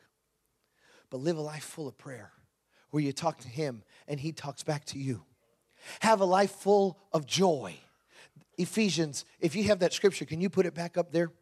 But 1.11 1.18
live 1.18 1.36
a 1.36 1.42
life 1.42 1.62
full 1.62 1.86
of 1.86 1.98
prayer 1.98 2.32
where 2.88 3.03
you 3.03 3.12
talk 3.12 3.38
to 3.40 3.48
him 3.48 3.82
and 4.09 4.18
he 4.18 4.32
talks 4.32 4.62
back 4.62 4.86
to 4.86 4.98
you. 4.98 5.22
Have 6.01 6.22
a 6.22 6.24
life 6.24 6.53
full 6.53 6.98
of 7.12 7.26
joy. 7.26 7.74
Ephesians, 8.57 9.26
if 9.40 9.55
you 9.55 9.64
have 9.64 9.80
that 9.80 9.92
scripture, 9.92 10.24
can 10.24 10.40
you 10.40 10.48
put 10.48 10.64
it 10.64 10.72
back 10.72 10.96
up 10.96 11.12
there? 11.12 11.32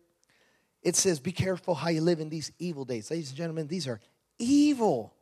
It 0.82 0.96
says, 0.96 1.20
Be 1.20 1.30
careful 1.30 1.76
how 1.76 1.90
you 1.90 2.00
live 2.00 2.18
in 2.18 2.28
these 2.28 2.50
evil 2.59 2.84
days. 2.84 3.12
Ladies 3.12 3.28
and 3.28 3.38
gentlemen, 3.38 3.68
these 3.68 3.86
are 3.86 4.00
evil. 4.40 5.14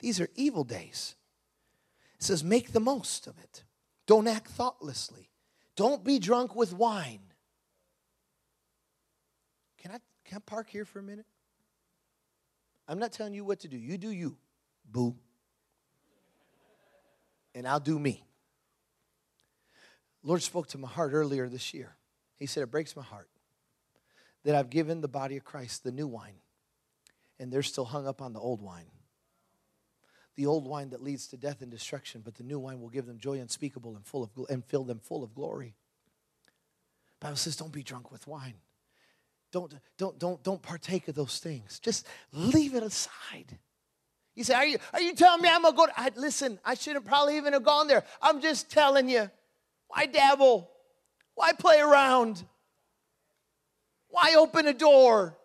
These 0.00 0.20
are 0.20 0.28
evil 0.34 0.64
days. 0.64 1.14
It 2.18 2.24
says, 2.24 2.42
Make 2.42 2.72
the 2.72 2.80
most 2.80 3.28
of 3.28 3.38
it. 3.38 3.62
Don't 4.08 4.26
act 4.26 4.48
thoughtlessly. 4.48 5.30
Don't 5.76 6.02
be 6.02 6.18
drunk 6.18 6.56
with 6.56 6.72
wine 6.72 7.29
can 10.30 10.36
I, 10.36 10.40
park 10.46 10.70
here 10.70 10.84
for 10.84 11.00
a 11.00 11.02
minute? 11.02 11.26
I'm 12.86 13.00
not 13.00 13.10
telling 13.10 13.34
you 13.34 13.44
what 13.44 13.58
to 13.60 13.68
do. 13.68 13.76
You 13.76 13.98
do 13.98 14.10
you, 14.10 14.36
boo. 14.88 15.16
And 17.52 17.66
I'll 17.66 17.80
do 17.80 17.98
me. 17.98 18.22
Lord 20.22 20.40
spoke 20.40 20.68
to 20.68 20.78
my 20.78 20.86
heart 20.86 21.10
earlier 21.14 21.48
this 21.48 21.74
year. 21.74 21.96
He 22.36 22.46
said, 22.46 22.62
It 22.62 22.70
breaks 22.70 22.94
my 22.94 23.02
heart 23.02 23.28
that 24.44 24.54
I've 24.54 24.70
given 24.70 25.00
the 25.00 25.08
body 25.08 25.36
of 25.36 25.44
Christ 25.44 25.82
the 25.82 25.90
new 25.90 26.06
wine, 26.06 26.36
and 27.40 27.52
they're 27.52 27.64
still 27.64 27.84
hung 27.84 28.06
up 28.06 28.22
on 28.22 28.32
the 28.32 28.40
old 28.40 28.62
wine. 28.62 28.86
The 30.36 30.46
old 30.46 30.64
wine 30.64 30.90
that 30.90 31.02
leads 31.02 31.26
to 31.28 31.36
death 31.36 31.60
and 31.60 31.72
destruction, 31.72 32.22
but 32.24 32.36
the 32.36 32.44
new 32.44 32.60
wine 32.60 32.80
will 32.80 32.88
give 32.88 33.06
them 33.06 33.18
joy 33.18 33.40
unspeakable 33.40 33.96
and 33.96 34.06
full 34.06 34.22
of 34.22 34.30
and 34.48 34.64
fill 34.64 34.84
them 34.84 35.00
full 35.00 35.24
of 35.24 35.34
glory. 35.34 35.74
Bible 37.18 37.34
says, 37.34 37.56
Don't 37.56 37.72
be 37.72 37.82
drunk 37.82 38.12
with 38.12 38.28
wine. 38.28 38.54
Don't, 39.52 39.74
don't, 39.98 40.18
don't, 40.18 40.42
don't 40.42 40.62
partake 40.62 41.08
of 41.08 41.14
those 41.14 41.38
things. 41.38 41.80
Just 41.80 42.06
leave 42.32 42.74
it 42.74 42.82
aside. 42.82 43.58
You 44.34 44.44
say, 44.44 44.54
Are 44.54 44.66
you, 44.66 44.78
are 44.92 45.00
you 45.00 45.14
telling 45.14 45.42
me 45.42 45.48
I'm 45.48 45.62
going 45.62 45.74
to 45.74 45.76
go? 45.76 45.86
To, 45.86 45.92
I, 46.00 46.10
listen, 46.16 46.58
I 46.64 46.74
shouldn't 46.74 47.04
probably 47.04 47.36
even 47.36 47.52
have 47.52 47.64
gone 47.64 47.88
there. 47.88 48.04
I'm 48.22 48.40
just 48.40 48.70
telling 48.70 49.08
you. 49.08 49.30
Why 49.88 50.06
dabble? 50.06 50.70
Why 51.34 51.52
play 51.52 51.80
around? 51.80 52.44
Why 54.08 54.34
open 54.38 54.66
a 54.66 54.72
door? 54.72 55.36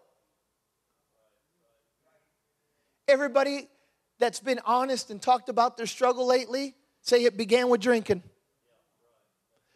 Everybody 3.08 3.68
that's 4.20 4.39
been 4.39 4.60
honest 4.66 5.10
and 5.10 5.22
talked 5.22 5.49
about 5.49 5.78
their 5.78 5.86
struggle 5.88 6.28
lately 6.28 6.76
say 7.01 7.24
it 7.24 7.38
began 7.38 7.70
with 7.70 7.82
drinking. 7.82 8.24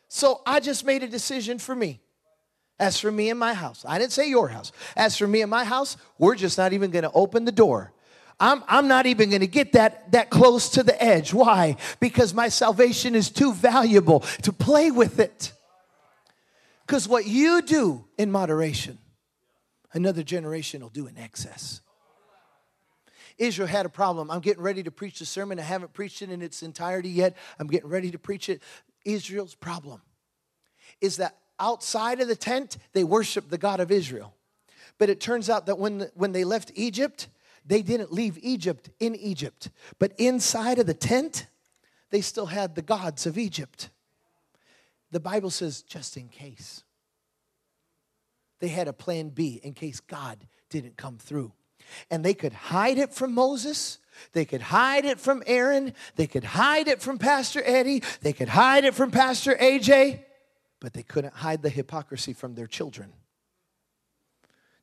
So 0.08 0.42
I 0.46 0.60
just 0.60 0.84
made 0.84 1.04
a 1.04 1.08
decision 1.08 1.60
for 1.60 1.76
me. 1.76 2.02
As 2.80 3.00
for 3.00 3.12
me 3.12 3.30
and 3.30 3.40
my 3.40 3.54
house, 3.54 3.84
I 3.88 4.00
didn't 4.00 4.14
say 4.14 4.30
your 4.30 4.48
house. 4.48 4.72
As 4.96 5.18
for 5.18 5.28
me 5.28 5.42
and 5.42 5.52
my 5.52 5.66
house, 5.66 5.98
we're 6.18 6.36
just 6.36 6.58
not 6.58 6.72
even 6.72 6.92
going 6.92 7.04
to 7.04 7.12
open 7.12 7.44
the 7.46 7.52
door. 7.52 7.92
I'm, 8.40 8.64
I'm 8.70 8.88
not 8.88 9.06
even 9.06 9.30
going 9.30 9.42
to 9.42 9.48
get 9.48 9.74
that, 9.74 10.14
that 10.14 10.30
close 10.30 10.70
to 10.70 10.84
the 10.84 11.02
edge. 11.04 11.34
Why? 11.34 11.76
Because 12.00 12.34
my 12.34 12.48
salvation 12.48 13.16
is 13.16 13.30
too 13.30 13.54
valuable 13.54 14.22
to 14.44 14.54
play 14.54 14.92
with 14.92 15.20
it. 15.20 15.52
Because 16.88 17.08
what 17.08 17.28
you 17.28 17.62
do 17.62 18.06
in 18.18 18.32
moderation, 18.32 18.98
another 19.92 20.24
generation 20.24 20.82
will 20.82 20.90
do 20.90 21.08
in 21.08 21.18
excess. 21.18 21.82
Israel 23.38 23.68
had 23.68 23.86
a 23.86 23.90
problem. 23.90 24.32
I'm 24.32 24.40
getting 24.40 24.64
ready 24.64 24.84
to 24.84 24.92
preach 24.92 25.20
the 25.20 25.26
sermon. 25.26 25.60
I 25.60 25.64
haven't 25.64 25.94
preached 25.94 26.22
it 26.22 26.30
in 26.30 26.42
its 26.42 26.64
entirety 26.64 27.10
yet. 27.10 27.36
I'm 27.60 27.68
getting 27.68 27.90
ready 27.90 28.12
to 28.12 28.20
preach 28.20 28.48
it. 28.48 28.62
Israel's 29.06 29.56
problem 29.56 30.02
is 31.02 31.18
that 31.18 31.38
outside 31.60 32.22
of 32.22 32.28
the 32.28 32.36
tent, 32.36 32.78
they 32.94 33.04
worshiped 33.04 33.50
the 33.50 33.58
God 33.58 33.80
of 33.80 33.92
Israel. 33.92 34.34
But 34.98 35.10
it 35.10 35.20
turns 35.20 35.50
out 35.50 35.66
that 35.68 35.80
when, 35.80 36.10
when 36.14 36.32
they 36.32 36.44
left 36.44 36.72
Egypt, 36.76 37.28
they 37.66 37.82
didn't 37.82 38.12
leave 38.12 38.38
Egypt 38.42 38.90
in 39.00 39.16
Egypt. 39.16 39.70
But 39.98 40.14
inside 40.18 40.80
of 40.80 40.88
the 40.88 40.94
tent, 40.94 41.48
they 42.10 42.22
still 42.22 42.48
had 42.48 42.76
the 42.76 42.82
gods 42.82 43.26
of 43.26 43.38
Egypt. 43.38 43.90
The 45.12 45.20
Bible 45.20 45.50
says, 45.50 45.82
just 45.82 46.18
in 46.18 46.28
case. 46.28 46.84
They 48.60 48.68
had 48.68 48.88
a 48.88 48.94
plan 48.94 49.30
B 49.30 49.60
in 49.64 49.74
case 49.74 50.00
God 50.00 50.38
didn't 50.70 50.98
come 50.98 51.18
through. 51.18 51.54
And 52.12 52.24
they 52.24 52.34
could 52.34 52.54
hide 52.54 52.98
it 52.98 53.14
from 53.14 53.34
Moses, 53.34 54.00
They 54.34 54.46
could 54.46 54.62
hide 54.62 55.06
it 55.06 55.20
from 55.20 55.44
Aaron. 55.48 55.94
They 56.16 56.28
could 56.28 56.44
hide 56.44 56.88
it 56.88 57.02
from 57.02 57.18
Pastor 57.18 57.62
Eddie. 57.66 58.04
They 58.22 58.34
could 58.34 58.50
hide 58.50 58.84
it 58.84 58.94
from 58.94 59.12
Pastor 59.12 59.56
AJ, 59.56 60.24
but 60.80 60.94
they 60.94 61.04
couldn't 61.04 61.34
hide 61.34 61.62
the 61.62 61.70
hypocrisy 61.70 62.34
from 62.34 62.56
their 62.56 62.68
children. 62.68 63.14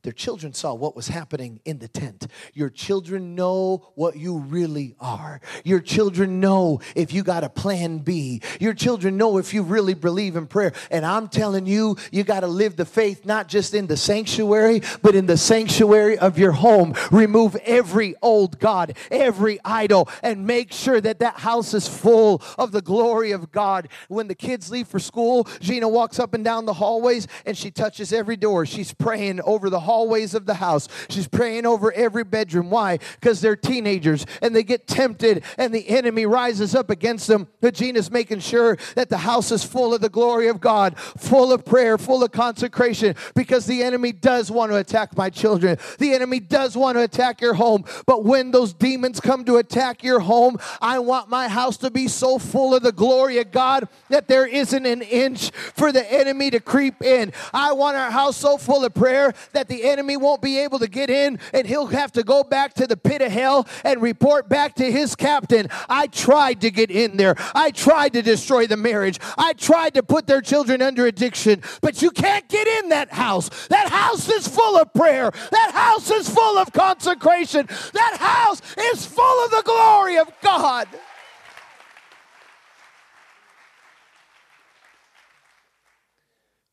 Their 0.07 0.13
children 0.13 0.55
saw 0.55 0.73
what 0.73 0.95
was 0.95 1.09
happening 1.09 1.59
in 1.65 1.81
the 1.81 1.89
tent. 1.89 2.29
Your 2.55 2.71
children 2.71 3.35
know 3.35 3.91
what 3.97 4.15
you 4.17 4.39
really 4.39 4.95
are. 5.01 5.41
Your 5.65 5.81
children 5.81 6.39
know 6.39 6.79
if 6.95 7.13
you 7.13 7.25
got 7.25 7.43
a 7.43 7.49
plan 7.49 7.99
B. 7.99 8.41
Your 8.61 8.73
children 8.73 9.17
know 9.17 9.39
if 9.39 9.53
you 9.53 9.65
really 9.65 9.95
believe 9.95 10.37
in 10.37 10.47
prayer. 10.47 10.75
And 10.93 11.05
I'm 11.05 11.27
telling 11.27 11.67
you, 11.67 11.97
you 12.13 12.23
got 12.23 12.41
to 12.41 12.47
live 12.47 12.77
the 12.77 12.85
faith 12.85 13.27
not 13.27 13.49
just 13.49 13.75
in 13.75 13.89
the 13.89 13.97
sanctuary, 13.97 14.83
but 15.03 15.17
in 15.17 15.27
the 15.27 15.37
sanctuary 15.37 16.17
of 16.17 16.39
your 16.39 16.53
home. 16.53 16.95
Remove 17.11 17.57
every 17.65 18.15
old 18.23 18.61
God, 18.61 18.97
every 19.11 19.59
idol, 19.65 20.09
and 20.23 20.47
make 20.47 20.73
sure 20.73 21.01
that 21.01 21.19
that 21.19 21.41
house 21.41 21.75
is 21.75 21.89
full 21.89 22.45
of 22.59 22.71
the 22.71 22.81
glory 22.81 23.33
of 23.33 23.51
God. 23.51 23.89
When 24.07 24.29
the 24.29 24.37
kids 24.37 24.71
leave 24.71 24.87
for 24.87 25.01
school, 25.01 25.49
Gina 25.59 25.89
walks 25.89 26.21
up 26.21 26.33
and 26.33 26.45
down 26.45 26.65
the 26.65 26.75
hallways 26.75 27.27
and 27.45 27.59
she 27.59 27.73
touches 27.73 28.13
every 28.13 28.37
door. 28.37 28.67
She's 28.67 28.95
praying 28.95 29.41
over 29.41 29.69
the 29.69 29.81
hall 29.81 29.96
hallways 29.97 30.35
of 30.35 30.45
the 30.45 30.55
house. 30.55 30.89
She's 31.09 31.27
praying 31.27 31.65
over 31.65 31.91
every 31.93 32.23
bedroom. 32.23 32.69
Why? 32.69 32.99
Because 33.19 33.41
they're 33.41 33.57
teenagers 33.57 34.27
and 34.43 34.55
they 34.55 34.63
get 34.63 34.87
tempted 34.87 35.43
and 35.57 35.75
the 35.75 35.89
enemy 35.89 36.27
rises 36.27 36.75
up 36.75 36.91
against 36.91 37.29
them. 37.29 37.49
But 37.63 37.73
Gina's 37.73 38.11
making 38.11 38.41
sure 38.41 38.77
that 38.95 39.09
the 39.09 39.17
house 39.17 39.51
is 39.51 39.65
full 39.65 39.95
of 39.95 40.03
the 40.03 40.11
glory 40.11 40.49
of 40.49 40.61
God, 40.61 40.99
full 40.99 41.51
of 41.51 41.65
prayer, 41.65 41.97
full 41.97 42.23
of 42.23 42.31
consecration, 42.31 43.17
because 43.35 43.65
the 43.65 43.83
enemy 43.83 44.13
does 44.13 44.51
want 44.51 44.71
to 44.71 44.77
attack 44.77 45.17
my 45.17 45.31
children. 45.31 45.79
The 45.99 46.13
enemy 46.13 46.41
does 46.41 46.77
want 46.77 46.99
to 46.99 47.03
attack 47.03 47.41
your 47.41 47.55
home. 47.55 47.87
But 48.05 48.23
when 48.23 48.51
those 48.51 48.75
demons 48.75 49.19
come 49.19 49.47
to 49.47 49.57
attack 49.57 50.05
your 50.05 50.21
home, 50.21 50.59
I 50.83 50.99
want 50.99 51.31
my 51.31 51.49
house 51.49 51.79
to 51.79 51.91
be 51.91 52.07
so 52.07 52.39
full 52.39 52.75
of 52.75 52.83
the 52.83 52.93
glory 52.93 53.39
of 53.39 53.51
God 53.51 53.89
that 54.11 54.29
there 54.29 54.47
isn't 54.47 54.85
an 54.85 55.01
inch 55.01 55.53
for 55.53 55.91
the 55.91 56.13
enemy 56.13 56.51
to 56.51 56.61
creep 56.61 57.03
in. 57.03 57.33
I 57.55 57.73
want 57.73 57.97
our 57.97 58.11
house 58.11 58.37
so 58.37 58.59
full 58.59 58.85
of 58.85 58.93
prayer 58.93 59.33
that 59.53 59.69
the 59.69 59.76
enemy 59.85 60.17
won't 60.17 60.43
be 60.43 60.59
able 60.59 60.79
to 60.79 60.89
get 60.89 61.11
in 61.11 61.39
and 61.53 61.67
he'll 61.67 61.87
have 61.87 62.13
to 62.13 62.23
go 62.23 62.43
back 62.43 62.75
to 62.75 62.87
the 62.87 62.97
pit 62.97 63.23
of 63.23 63.33
hell 63.33 63.67
and 63.85 64.03
report 64.03 64.49
back 64.49 64.75
to 64.77 64.91
his 64.91 65.15
captain. 65.15 65.69
I 65.89 66.07
tried 66.07 66.61
to 66.63 66.71
get 66.71 66.91
in 66.91 67.17
there. 67.17 67.35
I 67.55 67.71
tried 67.71 68.13
to 68.15 68.23
destroy 68.23 68.67
the 68.67 68.77
marriage. 68.77 69.19
I 69.39 69.53
tried 69.55 69.95
to 69.95 70.03
put 70.03 70.27
their 70.27 70.41
children 70.41 70.83
under 70.83 71.07
addiction, 71.07 71.63
but 71.81 72.03
you 72.03 72.11
can't 72.11 72.49
get 72.49 72.67
in 72.67 72.91
that 72.91 73.13
house. 73.13 73.67
That 73.69 73.89
house 73.89 74.29
is 74.29 74.49
full 74.49 74.77
of 74.77 74.93
prayer. 74.95 75.31
That 75.51 75.71
house 75.73 76.11
is 76.11 76.29
full 76.29 76.59
of 76.59 76.73
consecration. 76.73 77.67
That 77.93 78.17
house 78.19 78.61
is 78.93 79.07
full 79.07 79.45
of 79.45 79.51
the 79.51 79.63
glory 79.65 80.19
of 80.19 80.31
God. 80.43 80.89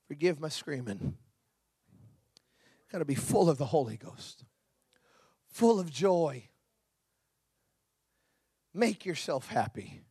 Forgive 0.08 0.40
my 0.40 0.50
screaming. 0.50 1.16
Got 2.94 3.00
to 3.00 3.06
be 3.06 3.16
full 3.16 3.50
of 3.50 3.58
the 3.58 3.66
Holy 3.66 3.98
Ghost, 3.98 4.46
full 5.48 5.80
of 5.80 5.92
joy. 5.92 6.44
Make 8.72 9.04
yourself 9.04 9.50
happy. 9.50 10.04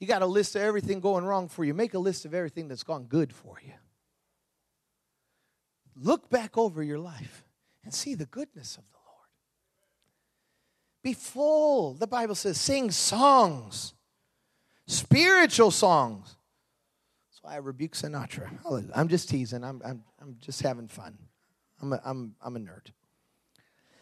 You 0.00 0.08
got 0.08 0.22
a 0.22 0.26
list 0.26 0.56
of 0.56 0.62
everything 0.62 0.98
going 0.98 1.24
wrong 1.24 1.48
for 1.48 1.64
you. 1.64 1.72
Make 1.72 1.94
a 1.94 1.98
list 2.00 2.24
of 2.24 2.34
everything 2.34 2.66
that's 2.66 2.82
gone 2.82 3.04
good 3.04 3.32
for 3.32 3.58
you. 3.64 3.72
Look 5.94 6.28
back 6.28 6.58
over 6.58 6.82
your 6.82 6.98
life 6.98 7.44
and 7.84 7.94
see 7.94 8.16
the 8.16 8.26
goodness 8.26 8.76
of 8.76 8.82
the 8.90 8.98
Lord. 9.06 9.28
Be 11.04 11.12
full. 11.12 11.94
The 11.94 12.08
Bible 12.08 12.34
says, 12.34 12.60
sing 12.60 12.90
songs, 12.90 13.94
spiritual 14.88 15.70
songs. 15.70 16.36
That's 17.30 17.42
why 17.42 17.54
I 17.54 17.58
rebuke 17.58 17.92
Sinatra. 17.92 18.50
I'm 18.92 19.06
just 19.06 19.28
teasing, 19.28 19.62
I'm, 19.62 19.80
I'm, 19.84 20.02
I'm 20.20 20.36
just 20.40 20.60
having 20.60 20.88
fun. 20.88 21.16
I'm 21.84 21.92
a, 21.92 22.00
I'm, 22.02 22.34
I'm 22.40 22.56
a 22.56 22.58
nerd. 22.58 22.86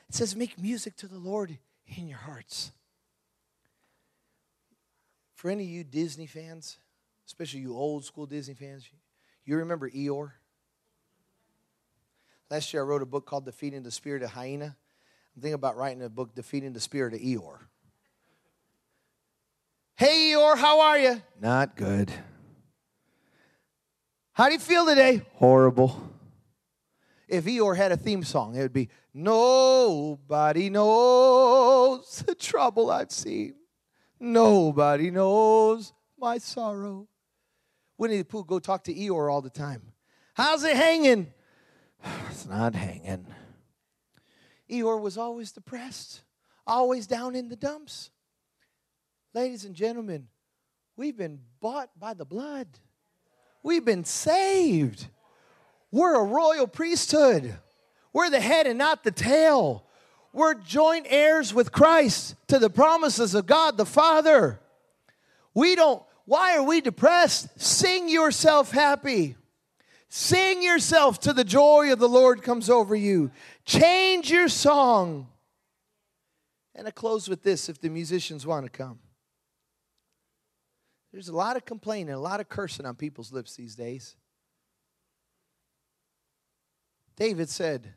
It 0.08 0.14
says, 0.14 0.36
make 0.36 0.56
music 0.60 0.96
to 0.98 1.08
the 1.08 1.18
Lord 1.18 1.58
in 1.96 2.06
your 2.06 2.18
hearts. 2.18 2.70
For 5.34 5.50
any 5.50 5.64
of 5.64 5.70
you 5.70 5.82
Disney 5.82 6.26
fans, 6.26 6.78
especially 7.26 7.58
you 7.58 7.74
old 7.76 8.04
school 8.04 8.26
Disney 8.26 8.54
fans, 8.54 8.88
you 9.44 9.56
remember 9.56 9.90
Eeyore? 9.90 10.30
Last 12.52 12.72
year 12.72 12.84
I 12.84 12.86
wrote 12.86 13.02
a 13.02 13.06
book 13.06 13.26
called 13.26 13.46
Defeating 13.46 13.82
the 13.82 13.90
Spirit 13.90 14.22
of 14.22 14.30
Hyena. 14.30 14.76
I'm 15.34 15.42
thinking 15.42 15.54
about 15.54 15.76
writing 15.76 16.04
a 16.04 16.08
book, 16.08 16.36
Defeating 16.36 16.74
the 16.74 16.80
Spirit 16.80 17.14
of 17.14 17.20
Eeyore. 17.20 17.58
Hey 19.96 20.30
Eeyore, 20.30 20.56
how 20.56 20.82
are 20.82 20.98
you? 20.98 21.20
Not 21.40 21.74
good. 21.74 22.12
How 24.34 24.46
do 24.46 24.52
you 24.52 24.60
feel 24.60 24.86
today? 24.86 25.22
Horrible 25.32 26.11
if 27.32 27.46
Eeyore 27.46 27.74
had 27.74 27.92
a 27.92 27.96
theme 27.96 28.22
song, 28.22 28.54
it 28.54 28.60
would 28.60 28.74
be 28.74 28.90
Nobody 29.14 30.68
knows 30.68 32.22
the 32.26 32.34
trouble 32.34 32.90
I've 32.90 33.10
seen. 33.10 33.54
Nobody 34.20 35.10
knows 35.10 35.94
my 36.18 36.38
sorrow. 36.38 37.08
Winnie 37.96 38.18
the 38.18 38.24
Pooh 38.24 38.44
go 38.44 38.58
talk 38.58 38.84
to 38.84 38.94
Eeyore 38.94 39.32
all 39.32 39.40
the 39.40 39.50
time. 39.50 39.82
How's 40.34 40.62
it 40.62 40.76
hanging? 40.76 41.32
It's 42.30 42.46
not 42.46 42.74
hanging. 42.74 43.26
Eeyore 44.70 45.00
was 45.00 45.16
always 45.16 45.52
depressed, 45.52 46.22
always 46.66 47.06
down 47.06 47.36
in 47.36 47.48
the 47.48 47.56
dumps. 47.56 48.10
Ladies 49.32 49.64
and 49.64 49.74
gentlemen, 49.74 50.28
we've 50.96 51.16
been 51.16 51.40
bought 51.60 51.90
by 51.98 52.12
the 52.14 52.24
blood. 52.24 52.66
We've 53.62 53.84
been 53.84 54.04
saved. 54.04 55.06
We're 55.92 56.16
a 56.16 56.24
royal 56.24 56.66
priesthood. 56.66 57.54
We're 58.12 58.30
the 58.30 58.40
head 58.40 58.66
and 58.66 58.78
not 58.78 59.04
the 59.04 59.10
tail. 59.10 59.84
We're 60.32 60.54
joint 60.54 61.06
heirs 61.08 61.52
with 61.52 61.70
Christ 61.70 62.34
to 62.48 62.58
the 62.58 62.70
promises 62.70 63.34
of 63.34 63.46
God 63.46 63.76
the 63.76 63.84
Father. 63.84 64.58
We 65.54 65.74
don't, 65.76 66.02
why 66.24 66.56
are 66.56 66.62
we 66.62 66.80
depressed? 66.80 67.60
Sing 67.60 68.08
yourself 68.08 68.72
happy. 68.72 69.36
Sing 70.08 70.62
yourself 70.62 71.20
to 71.20 71.32
the 71.32 71.44
joy 71.44 71.92
of 71.92 71.98
the 71.98 72.08
Lord 72.08 72.42
comes 72.42 72.70
over 72.70 72.96
you. 72.96 73.30
Change 73.64 74.30
your 74.30 74.48
song. 74.48 75.28
And 76.74 76.86
I 76.86 76.90
close 76.90 77.28
with 77.28 77.42
this 77.42 77.68
if 77.68 77.80
the 77.80 77.90
musicians 77.90 78.46
want 78.46 78.64
to 78.64 78.70
come. 78.70 78.98
There's 81.12 81.28
a 81.28 81.36
lot 81.36 81.56
of 81.56 81.66
complaining, 81.66 82.14
a 82.14 82.18
lot 82.18 82.40
of 82.40 82.48
cursing 82.48 82.86
on 82.86 82.94
people's 82.94 83.32
lips 83.32 83.56
these 83.56 83.74
days. 83.74 84.16
David 87.16 87.48
said, 87.48 87.94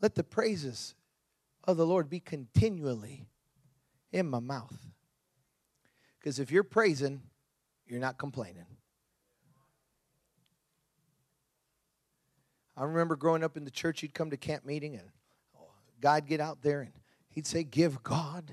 Let 0.00 0.14
the 0.14 0.24
praises 0.24 0.94
of 1.64 1.76
the 1.76 1.86
Lord 1.86 2.08
be 2.08 2.20
continually 2.20 3.26
in 4.12 4.28
my 4.28 4.40
mouth. 4.40 4.76
Because 6.18 6.38
if 6.38 6.50
you're 6.50 6.64
praising, 6.64 7.22
you're 7.86 8.00
not 8.00 8.18
complaining. 8.18 8.66
I 12.76 12.84
remember 12.84 13.16
growing 13.16 13.42
up 13.42 13.56
in 13.56 13.64
the 13.64 13.70
church, 13.70 14.00
he'd 14.00 14.12
come 14.12 14.30
to 14.30 14.36
camp 14.36 14.66
meeting 14.66 14.94
and 14.94 15.08
oh, 15.58 15.70
God'd 16.00 16.26
get 16.26 16.40
out 16.40 16.62
there 16.62 16.82
and 16.82 16.92
he'd 17.30 17.46
say, 17.46 17.64
Give 17.64 18.02
God 18.02 18.52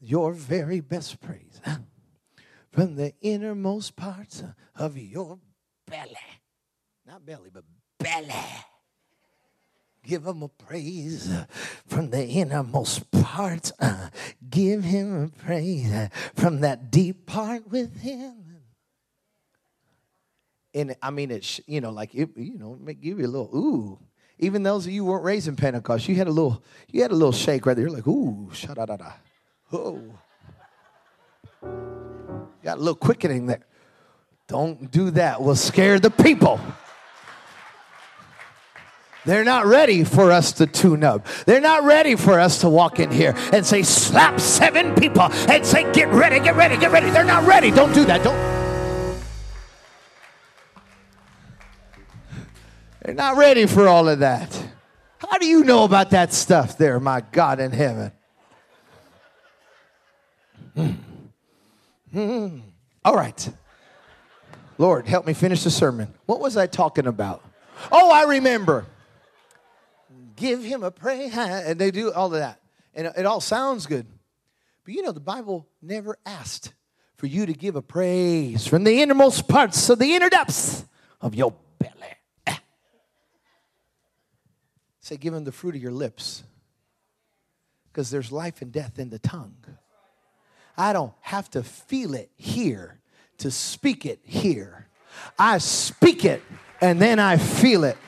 your 0.00 0.32
very 0.32 0.80
best 0.80 1.20
praise 1.20 1.60
from 2.70 2.96
the 2.96 3.12
innermost 3.20 3.96
parts 3.96 4.42
of 4.74 4.96
your 4.96 5.38
belly. 5.86 6.39
Not 7.10 7.26
belly, 7.26 7.50
but 7.52 7.64
belly. 7.98 8.32
Give 10.04 10.24
him 10.24 10.44
a 10.44 10.48
praise 10.48 11.28
from 11.84 12.10
the 12.10 12.24
innermost 12.24 13.10
parts. 13.10 13.72
Uh, 13.80 14.10
give 14.48 14.84
him 14.84 15.24
a 15.24 15.44
praise 15.44 16.08
from 16.36 16.60
that 16.60 16.92
deep 16.92 17.26
part 17.26 17.68
within. 17.68 18.60
And 20.72 20.94
I 21.02 21.10
mean, 21.10 21.32
it, 21.32 21.58
you 21.66 21.80
know, 21.80 21.90
like, 21.90 22.14
it, 22.14 22.28
you 22.36 22.56
know, 22.56 22.76
give 22.76 23.18
you 23.18 23.26
a 23.26 23.26
little, 23.26 23.50
ooh. 23.56 23.98
Even 24.38 24.62
those 24.62 24.86
of 24.86 24.92
you 24.92 25.04
weren't 25.04 25.24
raised 25.24 25.48
in 25.48 25.56
Pentecost, 25.56 26.08
you 26.08 26.14
had 26.14 26.28
a 26.28 26.30
little, 26.30 26.62
you 26.92 27.02
had 27.02 27.10
a 27.10 27.14
little 27.14 27.32
shake 27.32 27.66
right 27.66 27.74
there. 27.74 27.86
You're 27.86 27.96
like, 27.96 28.06
ooh, 28.06 28.50
sha 28.52 28.72
da 28.72 28.86
da 28.86 28.96
da. 28.96 29.12
Oh. 29.72 30.00
Got 32.62 32.78
a 32.78 32.80
little 32.80 32.94
quickening 32.94 33.46
there. 33.46 33.66
Don't 34.46 34.90
do 34.92 35.10
that. 35.10 35.42
We'll 35.42 35.56
scare 35.56 35.98
the 35.98 36.10
people. 36.10 36.60
They're 39.26 39.44
not 39.44 39.66
ready 39.66 40.04
for 40.04 40.32
us 40.32 40.52
to 40.54 40.66
tune 40.66 41.04
up. 41.04 41.26
They're 41.44 41.60
not 41.60 41.84
ready 41.84 42.16
for 42.16 42.40
us 42.40 42.62
to 42.62 42.70
walk 42.70 42.98
in 42.98 43.10
here 43.10 43.34
and 43.52 43.66
say, 43.66 43.82
slap 43.82 44.40
seven 44.40 44.94
people 44.94 45.22
and 45.22 45.64
say, 45.64 45.92
get 45.92 46.08
ready, 46.08 46.40
get 46.40 46.56
ready, 46.56 46.76
get 46.78 46.90
ready. 46.90 47.10
They're 47.10 47.24
not 47.24 47.46
ready. 47.46 47.70
Don't 47.70 47.92
do 47.92 48.04
that. 48.06 48.24
Don't. 48.24 48.60
They're 53.04 53.14
not 53.14 53.36
ready 53.36 53.66
for 53.66 53.88
all 53.88 54.08
of 54.08 54.20
that. 54.20 54.66
How 55.18 55.36
do 55.38 55.46
you 55.46 55.64
know 55.64 55.84
about 55.84 56.10
that 56.10 56.32
stuff 56.32 56.78
there, 56.78 56.98
my 56.98 57.22
God 57.32 57.60
in 57.60 57.72
heaven? 57.72 58.12
Hmm. 60.74 60.92
Hmm. 62.12 62.58
All 63.04 63.14
right. 63.14 63.50
Lord, 64.78 65.06
help 65.06 65.26
me 65.26 65.34
finish 65.34 65.62
the 65.62 65.70
sermon. 65.70 66.14
What 66.24 66.40
was 66.40 66.56
I 66.56 66.66
talking 66.66 67.06
about? 67.06 67.44
Oh, 67.92 68.10
I 68.10 68.24
remember. 68.24 68.86
Give 70.40 70.64
him 70.64 70.82
a 70.82 70.90
praise. 70.90 71.32
And 71.36 71.78
they 71.78 71.90
do 71.90 72.10
all 72.12 72.26
of 72.26 72.40
that. 72.40 72.60
And 72.94 73.06
it 73.06 73.26
all 73.26 73.40
sounds 73.40 73.86
good. 73.86 74.06
But 74.84 74.94
you 74.94 75.02
know, 75.02 75.12
the 75.12 75.20
Bible 75.20 75.68
never 75.82 76.16
asked 76.24 76.72
for 77.16 77.26
you 77.26 77.44
to 77.44 77.52
give 77.52 77.76
a 77.76 77.82
praise 77.82 78.66
from 78.66 78.82
the 78.82 79.02
innermost 79.02 79.46
parts 79.46 79.90
of 79.90 79.98
the 79.98 80.14
inner 80.14 80.30
depths 80.30 80.86
of 81.20 81.34
your 81.34 81.54
belly. 81.78 82.14
Say, 85.00 85.18
give 85.18 85.34
him 85.34 85.44
the 85.44 85.52
fruit 85.52 85.76
of 85.76 85.82
your 85.82 85.92
lips. 85.92 86.42
Because 87.92 88.10
there's 88.10 88.32
life 88.32 88.62
and 88.62 88.72
death 88.72 88.98
in 88.98 89.10
the 89.10 89.18
tongue. 89.18 89.56
I 90.78 90.94
don't 90.94 91.12
have 91.20 91.50
to 91.50 91.62
feel 91.62 92.14
it 92.14 92.30
here 92.36 93.00
to 93.38 93.50
speak 93.50 94.06
it 94.06 94.20
here. 94.22 94.88
I 95.38 95.58
speak 95.58 96.24
it 96.24 96.42
and 96.80 97.02
then 97.02 97.18
I 97.18 97.36
feel 97.36 97.84
it. 97.84 97.98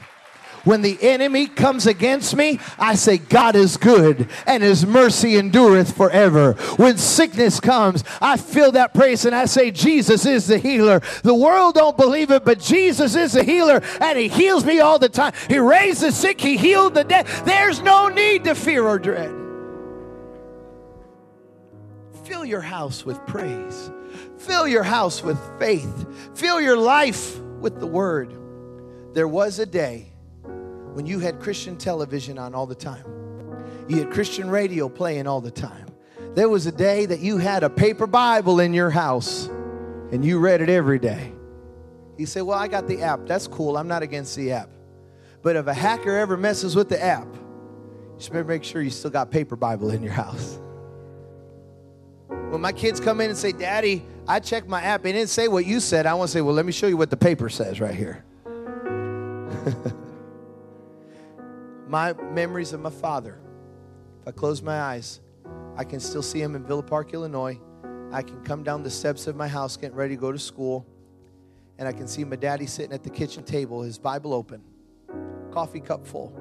When 0.65 0.83
the 0.83 0.99
enemy 1.03 1.47
comes 1.47 1.87
against 1.87 2.37
me, 2.37 2.61
I 2.79 2.95
say, 2.95 3.19
God 3.19 3.57
is 3.57 3.77
good 3.77 4.29
and 4.47 4.63
his 4.63 4.87
mercy 4.87 5.37
endureth 5.37 5.97
forever. 5.97 6.53
When 6.77 6.99
sickness 6.99 7.59
comes, 7.59 8.05
I 8.21 8.37
feel 8.37 8.73
that 8.73 8.95
praise 8.95 9.25
and 9.25 9.35
I 9.35 9.47
say, 9.47 9.71
Jesus 9.71 10.25
is 10.25 10.47
the 10.47 10.59
healer. 10.59 11.01
The 11.23 11.35
world 11.35 11.75
don't 11.75 11.97
believe 11.97 12.31
it, 12.31 12.45
but 12.45 12.61
Jesus 12.61 13.17
is 13.17 13.33
the 13.33 13.43
healer 13.43 13.83
and 14.01 14.19
he 14.19 14.29
heals 14.29 14.65
me 14.65 14.81
all 14.81 14.99
the 14.99 15.09
time. 15.09 15.33
He 15.49 15.59
raised 15.59 16.03
the 16.03 16.13
sick, 16.13 16.41
he 16.41 16.57
healed 16.57 16.95
the 16.95 17.05
dead. 17.05 17.27
There's 17.45 17.83
no 17.83 18.09
need 18.09 18.45
to 18.45 18.55
fear 18.55 18.87
or 18.87 18.99
dread. 18.99 19.35
Fill 22.25 22.45
your 22.45 22.61
house 22.61 23.05
with 23.05 23.25
praise. 23.27 23.91
Fill 24.39 24.69
your 24.69 24.83
house 24.83 25.23
with 25.23 25.39
faith. 25.59 26.07
Fill 26.37 26.61
your 26.61 26.77
life 26.77 27.39
with 27.61 27.81
the 27.81 27.87
word. 27.87 28.35
There 29.13 29.29
was 29.29 29.59
a 29.59 29.67
day 29.67 30.12
when 30.95 31.07
you 31.07 31.19
had 31.19 31.41
Christian 31.41 31.77
television 31.77 32.39
on 32.39 32.55
all 32.55 32.67
the 32.67 32.75
time, 32.75 33.05
you 33.89 33.99
had 33.99 34.11
Christian 34.11 34.51
radio 34.51 34.89
playing 34.89 35.27
all 35.27 35.41
the 35.41 35.51
time. 35.51 35.87
There 36.35 36.49
was 36.49 36.67
a 36.67 36.73
day 36.73 37.07
that 37.07 37.21
you 37.21 37.39
had 37.39 37.63
a 37.63 37.71
paper 37.71 38.07
Bible 38.07 38.61
in 38.61 38.73
your 38.73 38.91
house 38.91 39.47
and 40.13 40.25
you 40.25 40.39
read 40.39 40.61
it 40.61 40.69
every 40.69 40.99
day. 40.99 41.33
You 42.17 42.27
say, 42.27 42.43
Well, 42.43 42.59
I 42.59 42.69
got 42.69 42.87
the 42.87 43.03
app. 43.03 43.27
That's 43.27 43.47
cool. 43.47 43.77
I'm 43.77 43.89
not 43.89 44.03
against 44.03 44.37
the 44.37 44.53
app. 44.53 44.69
But 45.43 45.57
if 45.57 45.67
a 45.67 45.75
hacker 45.75 46.17
ever 46.17 46.37
messes 46.37 46.77
with 46.77 46.89
the 46.89 47.03
app, 47.03 47.27
you 47.27 48.21
should 48.21 48.47
make 48.47 48.63
sure 48.63 48.81
you 48.81 48.91
still 48.91 49.11
got 49.11 49.31
paper 49.31 49.57
Bible 49.57 49.91
in 49.91 50.03
your 50.03 50.13
house. 50.13 50.59
When 52.29 52.61
my 52.61 52.73
kids 52.73 53.01
come 53.01 53.21
in 53.21 53.31
and 53.31 53.39
say, 53.39 53.53
Daddy, 53.53 54.05
I 54.29 54.41
checked 54.41 54.69
my 54.69 54.83
app, 54.83 55.05
it 55.07 55.13
didn't 55.13 55.31
say 55.31 55.49
what 55.49 55.65
you 55.65 55.81
said. 55.81 56.07
I 56.07 56.15
want 56.15 56.29
to 56.29 56.33
say, 56.33 56.43
Well, 56.43 56.55
let 56.55 56.67
me 56.67 56.73
show 56.73 56.87
you 56.87 56.97
what 56.97 57.11
the 57.11 57.17
paper 57.17 57.49
says 57.49 57.81
right 57.81 57.95
here. 57.95 58.25
my 61.93 62.15
memories 62.33 62.73
of 62.73 62.81
my 62.81 62.89
father. 62.89 63.39
If 64.23 64.29
I 64.29 64.31
close 64.31 64.63
my 64.63 64.81
eyes, 64.81 65.21
I 65.77 65.85
can 65.85 66.01
still 66.01 66.23
see 66.23 66.41
him 66.41 66.57
in 66.57 66.65
Villa 66.65 66.83
Park, 66.83 67.13
Illinois. 67.13 67.61
I 68.11 68.23
can 68.23 68.43
come 68.45 68.63
down 68.63 68.83
the 68.83 68.89
steps 68.89 69.27
of 69.27 69.37
my 69.37 69.47
house 69.47 69.77
getting 69.77 69.95
ready 69.95 70.15
to 70.17 70.21
go 70.21 70.33
to 70.33 70.39
school, 70.39 70.87
and 71.77 71.87
I 71.87 71.93
can 71.93 72.09
see 72.09 72.25
my 72.25 72.37
daddy 72.37 72.65
sitting 72.65 72.95
at 72.95 73.03
the 73.03 73.11
kitchen 73.11 73.45
table, 73.45 73.83
his 73.83 73.99
Bible 73.99 74.33
open, 74.33 74.63
coffee 75.51 75.81
cup 75.81 76.07
full. 76.07 76.33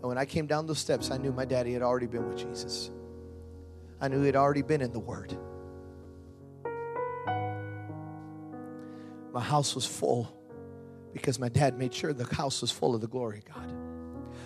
And 0.00 0.08
when 0.08 0.18
I 0.18 0.24
came 0.24 0.48
down 0.48 0.66
those 0.66 0.80
steps, 0.80 1.12
I 1.12 1.18
knew 1.18 1.30
my 1.30 1.44
daddy 1.44 1.72
had 1.72 1.82
already 1.82 2.08
been 2.08 2.28
with 2.28 2.38
Jesus. 2.38 2.90
I 4.00 4.08
knew 4.08 4.18
he 4.18 4.26
had 4.26 4.34
already 4.34 4.62
been 4.62 4.80
in 4.80 4.90
the 4.90 4.98
Word. 4.98 5.38
My 9.32 9.40
house 9.40 9.76
was 9.76 9.86
full 9.86 10.36
because 11.12 11.38
my 11.38 11.48
dad 11.48 11.78
made 11.78 11.94
sure 11.94 12.12
the 12.12 12.34
house 12.34 12.60
was 12.60 12.72
full 12.72 12.96
of 12.96 13.00
the 13.00 13.06
glory 13.06 13.38
of 13.38 13.44
God. 13.54 13.77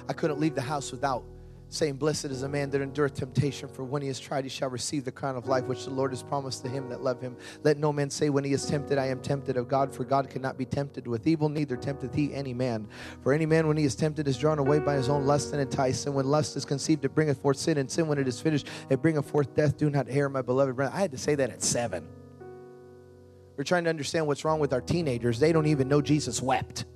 I 0.08 0.12
couldn't 0.12 0.40
leave 0.40 0.54
the 0.54 0.62
house 0.62 0.92
without 0.92 1.24
saying, 1.72 1.94
Blessed 1.94 2.26
is 2.26 2.42
a 2.42 2.48
man 2.48 2.70
that 2.70 2.80
endureth 2.80 3.14
temptation, 3.14 3.68
for 3.68 3.84
when 3.84 4.02
he 4.02 4.08
is 4.08 4.20
tried, 4.20 4.44
he 4.44 4.50
shall 4.50 4.68
receive 4.68 5.04
the 5.04 5.12
crown 5.12 5.36
of 5.36 5.46
life 5.46 5.64
which 5.64 5.84
the 5.84 5.90
Lord 5.90 6.12
has 6.12 6.22
promised 6.22 6.62
to 6.64 6.68
him 6.68 6.88
that 6.90 7.02
love 7.02 7.20
him. 7.20 7.36
Let 7.62 7.78
no 7.78 7.92
man 7.92 8.10
say, 8.10 8.30
When 8.30 8.44
he 8.44 8.52
is 8.52 8.66
tempted, 8.66 8.98
I 8.98 9.06
am 9.06 9.20
tempted 9.20 9.56
of 9.56 9.68
God, 9.68 9.94
for 9.94 10.04
God 10.04 10.28
cannot 10.28 10.58
be 10.58 10.64
tempted 10.64 11.06
with 11.06 11.26
evil, 11.26 11.48
neither 11.48 11.76
tempteth 11.76 12.14
he 12.14 12.34
any 12.34 12.54
man. 12.54 12.88
For 13.22 13.32
any 13.32 13.46
man, 13.46 13.66
when 13.66 13.76
he 13.76 13.84
is 13.84 13.96
tempted, 13.96 14.28
is 14.28 14.36
drawn 14.36 14.58
away 14.58 14.78
by 14.78 14.94
his 14.94 15.08
own 15.08 15.26
lust 15.26 15.52
and 15.52 15.60
enticed. 15.60 16.06
And 16.06 16.14
when 16.14 16.26
lust 16.26 16.56
is 16.56 16.64
conceived, 16.64 17.04
it 17.04 17.14
bringeth 17.14 17.40
forth 17.40 17.56
sin, 17.56 17.78
and 17.78 17.90
sin, 17.90 18.06
when 18.06 18.18
it 18.18 18.28
is 18.28 18.40
finished, 18.40 18.66
it 18.90 19.00
bringeth 19.00 19.28
forth 19.30 19.54
death. 19.54 19.76
Do 19.76 19.90
not 19.90 20.06
err, 20.08 20.28
my 20.28 20.42
beloved 20.42 20.76
brother. 20.76 20.94
I 20.94 21.00
had 21.00 21.12
to 21.12 21.18
say 21.18 21.34
that 21.36 21.50
at 21.50 21.62
seven. 21.62 22.06
We're 23.56 23.64
trying 23.64 23.84
to 23.84 23.90
understand 23.90 24.26
what's 24.26 24.44
wrong 24.44 24.60
with 24.60 24.72
our 24.72 24.80
teenagers. 24.80 25.38
They 25.38 25.52
don't 25.52 25.66
even 25.66 25.88
know 25.88 26.00
Jesus 26.00 26.40
wept. 26.42 26.86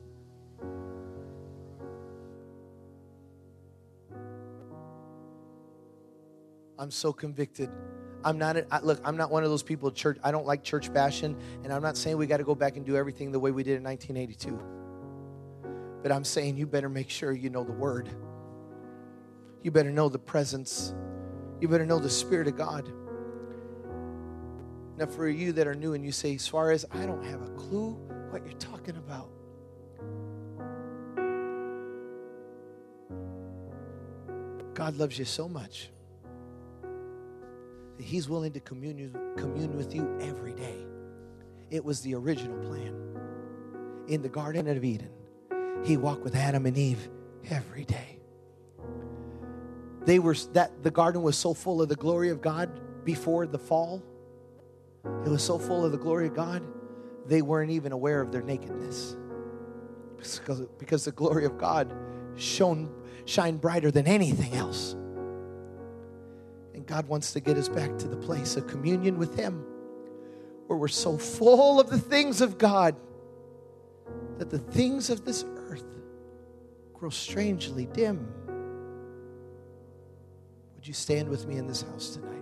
I'm 6.79 6.91
so 6.91 7.13
convicted. 7.13 7.71
I'm 8.25 8.39
not, 8.39 8.57
I, 8.71 8.81
look, 8.81 9.01
I'm 9.05 9.17
not 9.17 9.31
one 9.31 9.45
of 9.45 9.51
those 9.51 9.63
people, 9.63 9.91
church, 9.91 10.19
I 10.23 10.31
don't 10.31 10.47
like 10.47 10.65
church 10.65 10.93
bashing, 10.93 11.37
and 11.63 11.73
I'm 11.73 11.83
not 11.83 11.97
saying 11.97 12.17
we 12.17 12.27
got 12.27 12.39
to 12.39 12.45
go 12.45 12.55
back 12.55 12.77
and 12.77 12.85
do 12.85 12.97
everything 12.97 13.31
the 13.31 13.39
way 13.39 13.51
we 13.51 13.63
did 13.63 13.77
in 13.77 13.85
1982. 13.85 16.01
But 16.03 16.13
I'm 16.13 16.25
saying 16.25 16.57
you 16.57 16.67
better 16.67 16.89
make 16.89 17.09
sure 17.09 17.33
you 17.33 17.51
know 17.51 17.65
the 17.65 17.73
word. 17.73 18.09
You 19.63 19.71
better 19.71 19.91
know 19.91 20.09
the 20.09 20.19
presence. 20.19 20.95
You 21.61 21.69
better 21.69 21.87
know 21.87 21.99
the 21.99 22.11
Spirit 22.11 22.49
of 22.49 22.57
God. 22.57 22.91
Now, 24.99 25.07
for 25.07 25.29
you 25.29 25.53
that 25.53 25.67
are 25.67 25.75
new 25.75 25.95
and 25.95 26.05
you 26.05 26.13
say, 26.13 26.37
Suarez, 26.37 26.85
I 26.91 27.07
don't 27.07 27.25
have 27.25 27.43
a 27.43 27.51
clue 27.51 27.93
what 28.31 28.45
you're 28.45 28.55
talking 28.55 28.97
about. 28.97 29.31
God 34.75 34.97
loves 34.97 35.19
you 35.19 35.25
so 35.25 35.49
much 35.49 35.91
He's 37.99 38.29
willing 38.29 38.53
to 38.53 38.61
commune, 38.61 39.17
commune 39.37 39.77
with 39.77 39.95
you 39.95 40.19
every 40.21 40.53
day. 40.53 40.87
It 41.71 41.85
was 41.85 42.01
the 42.01 42.15
original 42.15 42.59
plan. 42.69 42.95
In 44.09 44.23
the 44.23 44.29
Garden 44.29 44.69
of 44.69 44.85
Eden, 44.85 45.11
He 45.85 45.97
walked 45.97 46.23
with 46.23 46.37
Adam 46.37 46.67
and 46.67 46.77
Eve 46.77 47.09
every 47.51 47.85
day. 47.85 48.19
They 50.05 50.21
were 50.21 50.35
that 50.53 50.83
the 50.85 50.91
garden 50.91 51.23
was 51.23 51.37
so 51.37 51.53
full 51.53 51.83
of 51.83 51.89
the 51.89 51.97
glory 51.97 52.31
of 52.31 52.41
God 52.41 52.81
before 53.05 53.47
the 53.47 53.59
fall. 53.59 54.03
It 55.25 55.29
was 55.29 55.43
so 55.43 55.59
full 55.59 55.85
of 55.85 55.93
the 55.93 55.99
glory 55.99 56.29
of 56.29 56.35
God, 56.35 56.63
they 57.27 57.43
weren't 57.43 57.71
even 57.71 57.93
aware 57.93 58.21
of 58.21 58.31
their 58.31 58.43
nakedness. 58.43 59.17
Because, 60.17 60.61
because 60.79 61.05
the 61.05 61.13
glory 61.13 61.45
of 61.45 61.59
God 61.59 61.93
shone 62.37 62.93
shine 63.25 63.57
brighter 63.57 63.91
than 63.91 64.07
anything 64.07 64.55
else. 64.55 64.97
God 66.87 67.09
wants 67.09 67.33
to 67.33 67.41
get 67.41 67.57
us 67.57 67.69
back 67.69 67.99
to 67.99 68.09
the 68.09 68.17
place 68.17 68.57
of 68.57 68.67
communion 68.67 69.19
with 69.19 69.37
Him 69.37 69.65
where 70.67 70.79
we're 70.79 70.89
so 70.89 71.17
full 71.17 71.81
of 71.81 71.91
the 71.91 71.99
things 71.99 72.41
of 72.41 72.59
God 72.59 72.97
that 74.39 74.51
the 74.51 74.59
things 74.59 75.11
of 75.11 75.25
this 75.25 75.45
earth 75.57 75.85
grow 76.95 77.11
strangely 77.11 77.87
dim. 77.87 78.33
Would 80.75 80.87
you 80.87 80.95
stand 80.95 81.29
with 81.29 81.47
me 81.47 81.57
in 81.57 81.67
this 81.67 81.83
house 81.83 82.11
tonight? 82.11 82.33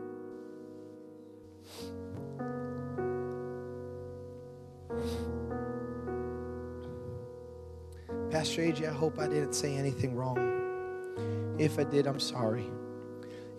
Pastor 8.31 8.63
AJ, 8.63 8.89
I 8.89 8.93
hope 8.93 9.19
I 9.19 9.29
didn't 9.29 9.53
say 9.53 9.75
anything 9.77 10.17
wrong. 10.17 11.55
If 11.59 11.79
I 11.79 11.85
did, 11.85 12.07
I'm 12.07 12.19
sorry. 12.19 12.67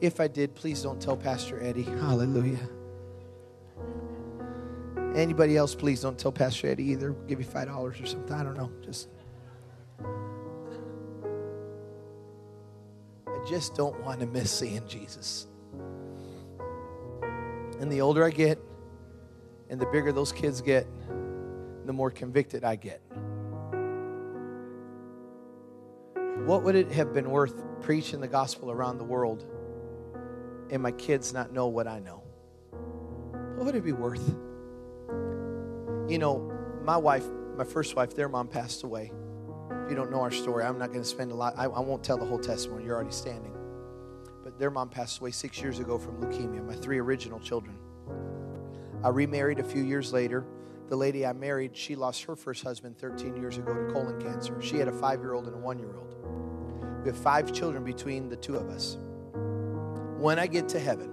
If 0.01 0.19
I 0.19 0.27
did, 0.27 0.55
please 0.55 0.81
don't 0.81 1.01
tell 1.01 1.15
Pastor 1.15 1.61
Eddie. 1.61 1.83
Hallelujah. 2.01 2.69
Anybody 5.15 5.55
else, 5.55 5.73
please 5.73 6.01
don't 6.01 6.17
tell 6.17 6.31
Pastor 6.31 6.67
Eddie 6.67 6.85
either. 6.85 7.13
We'll 7.13 7.27
give 7.27 7.39
you 7.39 7.45
$5 7.45 8.03
or 8.03 8.05
something. 8.05 8.35
I 8.35 8.43
don't 8.43 8.57
know. 8.57 8.71
Just. 8.83 9.07
I 13.27 13.47
just 13.47 13.75
don't 13.75 13.97
want 14.01 14.19
to 14.19 14.25
miss 14.25 14.51
seeing 14.51 14.85
Jesus. 14.87 15.47
And 17.79 17.89
the 17.91 18.01
older 18.01 18.25
I 18.25 18.29
get, 18.29 18.59
and 19.69 19.79
the 19.79 19.85
bigger 19.85 20.11
those 20.11 20.31
kids 20.31 20.61
get, 20.61 20.87
the 21.85 21.93
more 21.93 22.11
convicted 22.11 22.63
I 22.63 22.75
get. 22.75 23.01
What 26.45 26.63
would 26.63 26.75
it 26.75 26.91
have 26.91 27.13
been 27.13 27.29
worth 27.29 27.63
preaching 27.81 28.19
the 28.19 28.27
gospel 28.27 28.71
around 28.71 28.97
the 28.97 29.03
world 29.03 29.45
and 30.69 30.81
my 30.81 30.91
kids 30.91 31.33
not 31.33 31.51
know 31.51 31.67
what 31.67 31.87
I 31.87 31.99
know? 31.99 32.23
What 33.55 33.65
would 33.65 33.75
it 33.75 33.83
be 33.83 33.93
worth? 33.93 34.27
You 36.09 36.17
know, 36.19 36.51
my 36.83 36.97
wife, 36.97 37.25
my 37.57 37.63
first 37.63 37.95
wife, 37.95 38.15
their 38.15 38.29
mom 38.29 38.47
passed 38.47 38.83
away. 38.83 39.11
If 39.85 39.89
you 39.89 39.95
don't 39.95 40.11
know 40.11 40.21
our 40.21 40.31
story, 40.31 40.63
I'm 40.63 40.77
not 40.77 40.89
going 40.89 41.01
to 41.01 41.07
spend 41.07 41.31
a 41.31 41.35
lot. 41.35 41.53
I, 41.57 41.65
I 41.65 41.79
won't 41.79 42.03
tell 42.03 42.17
the 42.17 42.25
whole 42.25 42.39
testimony. 42.39 42.85
You're 42.85 42.95
already 42.95 43.11
standing. 43.11 43.55
But 44.43 44.59
their 44.59 44.69
mom 44.69 44.89
passed 44.89 45.19
away 45.19 45.31
six 45.31 45.59
years 45.61 45.79
ago 45.79 45.97
from 45.97 46.21
leukemia, 46.21 46.65
my 46.65 46.75
three 46.75 46.99
original 46.99 47.39
children. 47.39 47.77
I 49.03 49.09
remarried 49.09 49.59
a 49.59 49.63
few 49.63 49.83
years 49.83 50.13
later. 50.13 50.45
The 50.89 50.95
lady 50.95 51.25
I 51.25 51.33
married, 51.33 51.75
she 51.75 51.95
lost 51.95 52.23
her 52.23 52.35
first 52.35 52.63
husband 52.63 52.97
13 52.99 53.35
years 53.37 53.57
ago 53.57 53.73
to 53.73 53.91
colon 53.91 54.21
cancer. 54.21 54.61
She 54.61 54.77
had 54.77 54.87
a 54.87 54.91
five 54.91 55.19
year 55.19 55.33
old 55.33 55.47
and 55.47 55.55
a 55.55 55.57
one 55.57 55.79
year 55.79 55.95
old. 55.95 56.15
We 57.03 57.09
have 57.09 57.17
five 57.17 57.51
children 57.53 57.83
between 57.83 58.29
the 58.29 58.35
two 58.35 58.55
of 58.55 58.69
us. 58.69 58.97
When 60.17 60.39
I 60.39 60.47
get 60.47 60.69
to 60.69 60.79
heaven, 60.79 61.11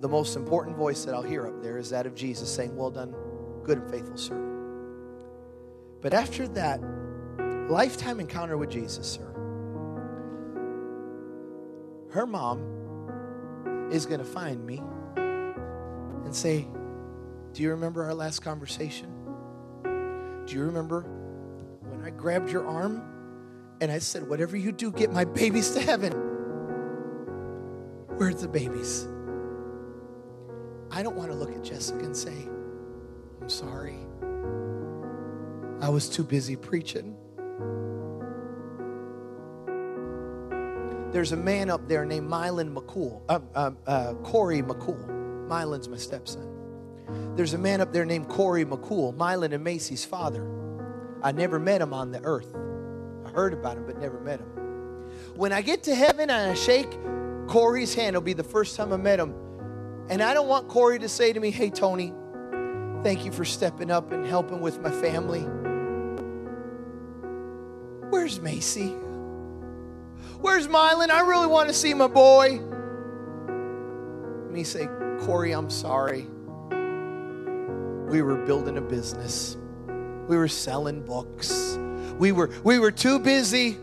the 0.00 0.08
most 0.08 0.36
important 0.36 0.76
voice 0.76 1.04
that 1.04 1.14
I'll 1.14 1.22
hear 1.22 1.46
up 1.46 1.62
there 1.62 1.78
is 1.78 1.90
that 1.90 2.06
of 2.06 2.14
Jesus 2.14 2.52
saying, 2.52 2.76
Well 2.76 2.90
done, 2.90 3.14
good 3.64 3.78
and 3.78 3.90
faithful 3.90 4.16
servant. 4.16 4.52
But 6.00 6.12
after 6.12 6.48
that 6.48 6.80
lifetime 7.70 8.18
encounter 8.20 8.58
with 8.58 8.68
Jesus, 8.68 9.06
sir, 9.06 9.32
her 12.10 12.26
mom 12.26 13.88
is 13.92 14.04
going 14.04 14.18
to 14.18 14.26
find 14.26 14.66
me 14.66 14.82
and 15.16 16.34
say, 16.34 16.66
Do 17.52 17.62
you 17.62 17.70
remember 17.70 18.04
our 18.04 18.14
last 18.14 18.40
conversation? 18.40 19.08
Do 20.46 20.54
you 20.54 20.64
remember 20.64 21.02
when 21.88 22.02
I 22.04 22.10
grabbed 22.10 22.50
your 22.50 22.66
arm 22.66 23.02
and 23.80 23.90
I 23.90 24.00
said, 24.00 24.28
Whatever 24.28 24.56
you 24.56 24.72
do, 24.72 24.90
get 24.90 25.12
my 25.12 25.24
babies 25.24 25.70
to 25.70 25.80
heaven? 25.80 26.31
Where's 28.22 28.40
the 28.40 28.46
babies? 28.46 29.08
I 30.92 31.02
don't 31.02 31.16
want 31.16 31.32
to 31.32 31.36
look 31.36 31.50
at 31.50 31.64
Jessica 31.64 32.04
and 32.04 32.16
say, 32.16 32.46
I'm 33.40 33.48
sorry. 33.48 33.98
I 35.80 35.88
was 35.88 36.08
too 36.08 36.22
busy 36.22 36.54
preaching. 36.54 37.16
There's 41.10 41.32
a 41.32 41.36
man 41.36 41.68
up 41.68 41.88
there 41.88 42.04
named 42.04 42.30
Mylan 42.30 42.72
McCool, 42.72 43.22
uh, 43.28 43.40
uh, 43.56 43.72
uh, 43.88 44.14
Corey 44.22 44.62
McCool. 44.62 45.04
Mylan's 45.48 45.88
my 45.88 45.96
stepson. 45.96 47.34
There's 47.34 47.54
a 47.54 47.58
man 47.58 47.80
up 47.80 47.92
there 47.92 48.04
named 48.04 48.28
Corey 48.28 48.64
McCool, 48.64 49.16
Mylan 49.16 49.52
and 49.52 49.64
Macy's 49.64 50.04
father. 50.04 50.48
I 51.24 51.32
never 51.32 51.58
met 51.58 51.80
him 51.80 51.92
on 51.92 52.12
the 52.12 52.20
earth. 52.22 52.54
I 53.26 53.30
heard 53.30 53.52
about 53.52 53.78
him, 53.78 53.84
but 53.84 53.98
never 53.98 54.20
met 54.20 54.38
him. 54.38 54.46
When 55.34 55.52
I 55.52 55.60
get 55.60 55.82
to 55.82 55.94
heaven 55.96 56.30
and 56.30 56.52
I 56.52 56.54
shake 56.54 56.96
Corey's 57.48 57.94
hand, 57.94 58.10
it'll 58.10 58.22
be 58.22 58.32
the 58.32 58.44
first 58.44 58.76
time 58.76 58.92
I 58.92 58.96
met 58.96 59.18
him. 59.18 59.34
And 60.08 60.22
I 60.22 60.34
don't 60.34 60.48
want 60.48 60.68
Corey 60.68 60.98
to 60.98 61.08
say 61.08 61.32
to 61.32 61.40
me, 61.40 61.50
Hey, 61.50 61.70
Tony, 61.70 62.12
thank 63.02 63.24
you 63.24 63.32
for 63.32 63.44
stepping 63.44 63.90
up 63.90 64.12
and 64.12 64.26
helping 64.26 64.60
with 64.60 64.80
my 64.80 64.90
family. 64.90 65.46
Where's 68.10 68.40
Macy? 68.40 68.88
Where's 70.40 70.68
Mylan? 70.68 71.10
I 71.10 71.20
really 71.20 71.46
want 71.46 71.68
to 71.68 71.74
see 71.74 71.94
my 71.94 72.08
boy. 72.08 72.60
Me 74.50 74.64
say, 74.64 74.88
Corey, 75.20 75.52
I'm 75.52 75.70
sorry. 75.70 76.26
We 78.10 78.20
were 78.20 78.44
building 78.44 78.76
a 78.76 78.82
business. 78.82 79.56
We 80.28 80.36
were 80.36 80.48
selling 80.48 81.02
books. 81.02 81.78
We 82.18 82.32
were 82.32 82.50
we 82.62 82.78
were 82.78 82.90
too 82.90 83.18
busy. 83.18 83.78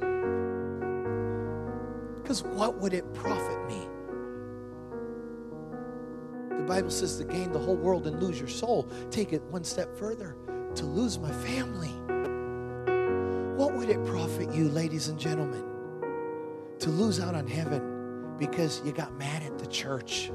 Because 2.30 2.44
what 2.44 2.78
would 2.78 2.94
it 2.94 3.12
profit 3.16 3.68
me? 3.68 3.88
The 6.60 6.64
Bible 6.68 6.92
says 6.92 7.18
to 7.18 7.24
gain 7.24 7.52
the 7.52 7.58
whole 7.58 7.76
world 7.76 8.06
and 8.06 8.22
lose 8.22 8.38
your 8.38 8.48
soul. 8.48 8.88
Take 9.10 9.34
it 9.34 9.42
one 9.46 9.64
step 9.64 9.98
further 9.98 10.38
to 10.76 10.86
lose 10.86 11.18
my 11.18 11.32
family. 11.32 11.90
What 13.58 13.74
would 13.74 13.90
it 13.90 14.06
profit 14.06 14.54
you, 14.54 14.70
ladies 14.70 15.08
and 15.08 15.20
gentlemen, 15.20 15.64
to 16.78 16.92
lose 16.92 17.20
out 17.20 17.34
on 17.34 17.48
heaven 17.48 18.36
because 18.38 18.80
you 18.86 18.92
got 18.92 19.18
mad 19.18 19.42
at 19.42 19.58
the 19.58 19.66
church? 19.66 20.32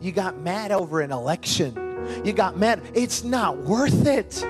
You 0.00 0.10
got 0.10 0.40
mad 0.40 0.72
over 0.72 1.00
an 1.00 1.12
election. 1.12 1.76
You 2.24 2.32
got 2.32 2.58
mad. 2.58 2.82
It's 2.92 3.22
not 3.22 3.56
worth 3.56 4.04
it. 4.04 4.42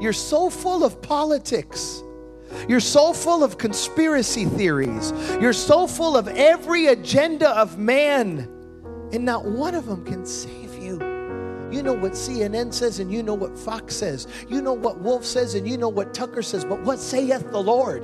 You're 0.00 0.14
so 0.14 0.48
full 0.48 0.82
of 0.82 1.02
politics. 1.02 2.02
You're 2.68 2.80
so 2.80 3.12
full 3.12 3.42
of 3.44 3.58
conspiracy 3.58 4.44
theories. 4.44 5.12
You're 5.40 5.52
so 5.52 5.86
full 5.86 6.16
of 6.16 6.28
every 6.28 6.86
agenda 6.86 7.50
of 7.50 7.78
man, 7.78 8.48
and 9.12 9.24
not 9.24 9.44
one 9.44 9.74
of 9.74 9.86
them 9.86 10.04
can 10.04 10.24
save 10.24 10.74
you. 10.74 10.98
You 11.70 11.82
know 11.82 11.92
what 11.92 12.12
CNN 12.12 12.72
says, 12.72 12.98
and 12.98 13.12
you 13.12 13.22
know 13.22 13.34
what 13.34 13.58
Fox 13.58 13.94
says. 13.94 14.26
You 14.48 14.62
know 14.62 14.72
what 14.72 15.00
Wolf 15.00 15.24
says, 15.24 15.54
and 15.54 15.68
you 15.68 15.76
know 15.76 15.90
what 15.90 16.14
Tucker 16.14 16.42
says. 16.42 16.64
But 16.64 16.80
what 16.82 16.98
saith 16.98 17.50
the 17.50 17.62
Lord? 17.62 18.02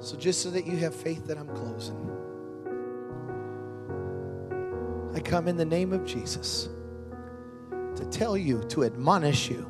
So, 0.00 0.16
just 0.16 0.40
so 0.40 0.50
that 0.50 0.66
you 0.66 0.76
have 0.76 0.94
faith 0.94 1.26
that 1.26 1.36
I'm 1.36 1.48
closing, 1.48 1.96
come 5.26 5.48
in 5.48 5.56
the 5.56 5.64
name 5.64 5.92
of 5.92 6.04
Jesus 6.04 6.68
to 7.96 8.04
tell 8.10 8.36
you, 8.36 8.62
to 8.68 8.84
admonish 8.84 9.50
you 9.50 9.66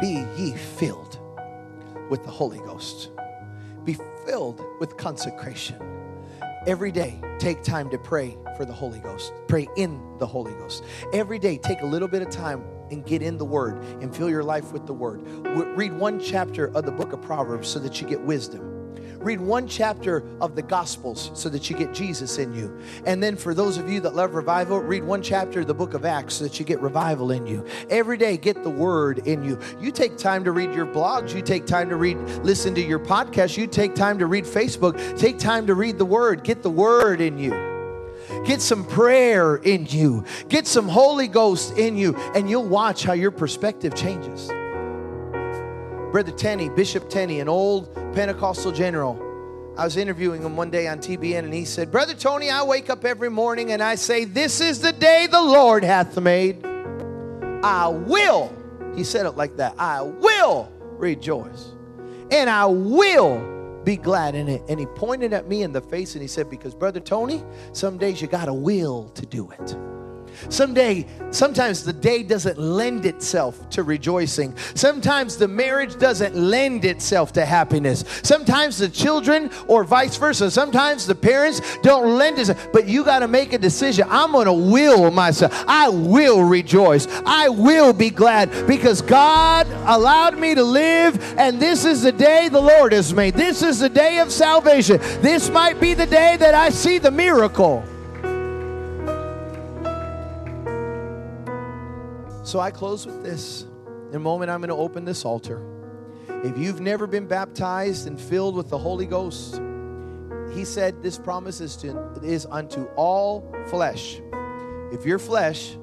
be 0.00 0.24
ye 0.36 0.52
filled 0.52 1.18
with 2.10 2.22
the 2.24 2.30
Holy 2.30 2.58
Ghost, 2.58 3.10
be 3.84 3.96
filled 4.26 4.62
with 4.80 4.96
consecration. 4.96 5.76
Every 6.66 6.92
day, 6.92 7.20
take 7.38 7.62
time 7.62 7.88
to 7.90 7.98
pray 7.98 8.36
for 8.56 8.64
the 8.64 8.72
Holy 8.72 9.00
Ghost, 9.00 9.32
pray 9.48 9.66
in 9.76 10.00
the 10.18 10.26
Holy 10.26 10.52
Ghost. 10.52 10.84
Every 11.12 11.38
day, 11.38 11.56
take 11.56 11.80
a 11.80 11.86
little 11.86 12.08
bit 12.08 12.22
of 12.22 12.30
time 12.30 12.62
and 12.90 13.04
get 13.04 13.22
in 13.22 13.38
the 13.38 13.44
Word 13.44 13.82
and 14.02 14.14
fill 14.14 14.28
your 14.28 14.44
life 14.44 14.72
with 14.72 14.86
the 14.86 14.92
Word. 14.92 15.22
Read 15.76 15.92
one 15.98 16.20
chapter 16.20 16.66
of 16.76 16.84
the 16.84 16.92
book 16.92 17.12
of 17.12 17.22
Proverbs 17.22 17.66
so 17.66 17.78
that 17.78 18.00
you 18.00 18.06
get 18.06 18.20
wisdom. 18.20 18.77
Read 19.18 19.40
one 19.40 19.66
chapter 19.66 20.22
of 20.40 20.54
the 20.54 20.62
Gospels 20.62 21.30
so 21.34 21.48
that 21.48 21.68
you 21.68 21.76
get 21.76 21.92
Jesus 21.92 22.38
in 22.38 22.54
you. 22.54 22.78
And 23.04 23.22
then 23.22 23.36
for 23.36 23.52
those 23.52 23.76
of 23.76 23.90
you 23.90 24.00
that 24.00 24.14
love 24.14 24.34
revival, 24.34 24.78
read 24.78 25.02
one 25.02 25.22
chapter 25.22 25.60
of 25.60 25.66
the 25.66 25.74
book 25.74 25.94
of 25.94 26.04
Acts 26.04 26.34
so 26.34 26.44
that 26.44 26.60
you 26.60 26.64
get 26.64 26.80
revival 26.80 27.32
in 27.32 27.46
you. 27.46 27.66
Every 27.90 28.16
day, 28.16 28.36
get 28.36 28.62
the 28.62 28.70
word 28.70 29.26
in 29.26 29.42
you. 29.42 29.58
You 29.80 29.90
take 29.90 30.16
time 30.18 30.44
to 30.44 30.52
read 30.52 30.72
your 30.72 30.86
blogs, 30.86 31.34
you 31.34 31.42
take 31.42 31.66
time 31.66 31.88
to 31.88 31.96
read, 31.96 32.16
listen 32.44 32.74
to 32.76 32.80
your 32.80 33.00
podcast, 33.00 33.56
you 33.56 33.66
take 33.66 33.94
time 33.94 34.18
to 34.20 34.26
read 34.26 34.44
Facebook, 34.44 35.18
take 35.18 35.38
time 35.38 35.66
to 35.66 35.74
read 35.74 35.98
the 35.98 36.06
word. 36.06 36.44
Get 36.44 36.62
the 36.62 36.70
word 36.70 37.20
in 37.20 37.38
you. 37.38 37.50
Get 38.44 38.60
some 38.60 38.84
prayer 38.84 39.56
in 39.56 39.86
you. 39.86 40.24
Get 40.48 40.66
some 40.66 40.88
Holy 40.88 41.28
Ghost 41.28 41.76
in 41.76 41.96
you, 41.96 42.14
and 42.34 42.48
you'll 42.48 42.68
watch 42.68 43.02
how 43.04 43.14
your 43.14 43.30
perspective 43.30 43.94
changes. 43.94 44.50
Brother 46.12 46.32
Tenney, 46.32 46.70
Bishop 46.70 47.10
Tenney, 47.10 47.40
an 47.40 47.48
old 47.48 47.94
Pentecostal 48.14 48.72
general. 48.72 49.22
I 49.76 49.84
was 49.84 49.98
interviewing 49.98 50.42
him 50.42 50.56
one 50.56 50.70
day 50.70 50.88
on 50.88 50.98
TBN, 51.00 51.40
and 51.40 51.52
he 51.52 51.66
said, 51.66 51.92
Brother 51.92 52.14
Tony, 52.14 52.48
I 52.48 52.62
wake 52.62 52.88
up 52.88 53.04
every 53.04 53.28
morning 53.28 53.72
and 53.72 53.82
I 53.82 53.94
say, 53.94 54.24
This 54.24 54.62
is 54.62 54.80
the 54.80 54.92
day 54.92 55.28
the 55.30 55.40
Lord 55.40 55.84
hath 55.84 56.18
made. 56.18 56.64
I 57.62 57.88
will, 57.88 58.50
he 58.96 59.04
said 59.04 59.26
it 59.26 59.32
like 59.32 59.56
that, 59.58 59.74
I 59.78 60.00
will 60.00 60.72
rejoice. 60.92 61.72
And 62.30 62.48
I 62.48 62.64
will 62.64 63.82
be 63.84 63.96
glad 63.96 64.34
in 64.34 64.48
it. 64.48 64.62
And 64.68 64.80
he 64.80 64.86
pointed 64.86 65.34
at 65.34 65.46
me 65.46 65.62
in 65.62 65.72
the 65.72 65.80
face 65.82 66.14
and 66.14 66.22
he 66.22 66.28
said, 66.28 66.48
Because, 66.48 66.74
Brother 66.74 67.00
Tony, 67.00 67.44
some 67.72 67.98
days 67.98 68.22
you 68.22 68.28
got 68.28 68.48
a 68.48 68.54
will 68.54 69.10
to 69.10 69.26
do 69.26 69.50
it. 69.50 69.76
Someday, 70.48 71.06
sometimes 71.30 71.84
the 71.84 71.92
day 71.92 72.22
doesn't 72.22 72.58
lend 72.58 73.06
itself 73.06 73.68
to 73.70 73.82
rejoicing. 73.82 74.56
Sometimes 74.74 75.36
the 75.36 75.48
marriage 75.48 75.98
doesn't 75.98 76.34
lend 76.34 76.84
itself 76.84 77.32
to 77.34 77.44
happiness. 77.44 78.04
Sometimes 78.22 78.78
the 78.78 78.88
children, 78.88 79.50
or 79.66 79.84
vice 79.84 80.16
versa, 80.16 80.50
sometimes 80.50 81.06
the 81.06 81.14
parents 81.14 81.60
don't 81.82 82.16
lend 82.16 82.38
itself. 82.38 82.68
But 82.72 82.86
you 82.86 83.04
got 83.04 83.20
to 83.20 83.28
make 83.28 83.52
a 83.52 83.58
decision. 83.58 84.06
I'm 84.10 84.32
going 84.32 84.46
to 84.46 84.52
will 84.52 85.10
myself. 85.10 85.52
I 85.66 85.88
will 85.88 86.42
rejoice. 86.42 87.06
I 87.26 87.48
will 87.48 87.92
be 87.92 88.10
glad 88.10 88.66
because 88.66 89.02
God 89.02 89.66
allowed 89.86 90.38
me 90.38 90.54
to 90.54 90.62
live, 90.62 91.38
and 91.38 91.60
this 91.60 91.84
is 91.84 92.02
the 92.02 92.12
day 92.12 92.48
the 92.48 92.60
Lord 92.60 92.92
has 92.92 93.12
made. 93.12 93.34
This 93.34 93.62
is 93.62 93.80
the 93.80 93.88
day 93.88 94.18
of 94.18 94.32
salvation. 94.32 94.98
This 95.20 95.50
might 95.50 95.80
be 95.80 95.94
the 95.94 96.06
day 96.06 96.36
that 96.36 96.54
I 96.54 96.70
see 96.70 96.98
the 96.98 97.10
miracle. 97.10 97.84
So 102.48 102.60
I 102.60 102.70
close 102.70 103.04
with 103.04 103.22
this. 103.22 103.66
In 104.08 104.14
a 104.14 104.18
moment, 104.18 104.50
I'm 104.50 104.60
going 104.60 104.70
to 104.70 104.74
open 104.74 105.04
this 105.04 105.26
altar. 105.26 105.62
If 106.42 106.56
you've 106.56 106.80
never 106.80 107.06
been 107.06 107.26
baptized 107.26 108.06
and 108.06 108.18
filled 108.18 108.56
with 108.56 108.70
the 108.70 108.78
Holy 108.78 109.04
Ghost, 109.04 109.60
he 110.54 110.64
said 110.64 111.02
this 111.02 111.18
promise 111.18 111.60
is, 111.60 111.76
to, 111.76 112.18
is 112.22 112.46
unto 112.50 112.84
all 112.96 113.54
flesh. 113.66 114.22
If 114.90 115.04
your 115.04 115.18
flesh, 115.18 115.76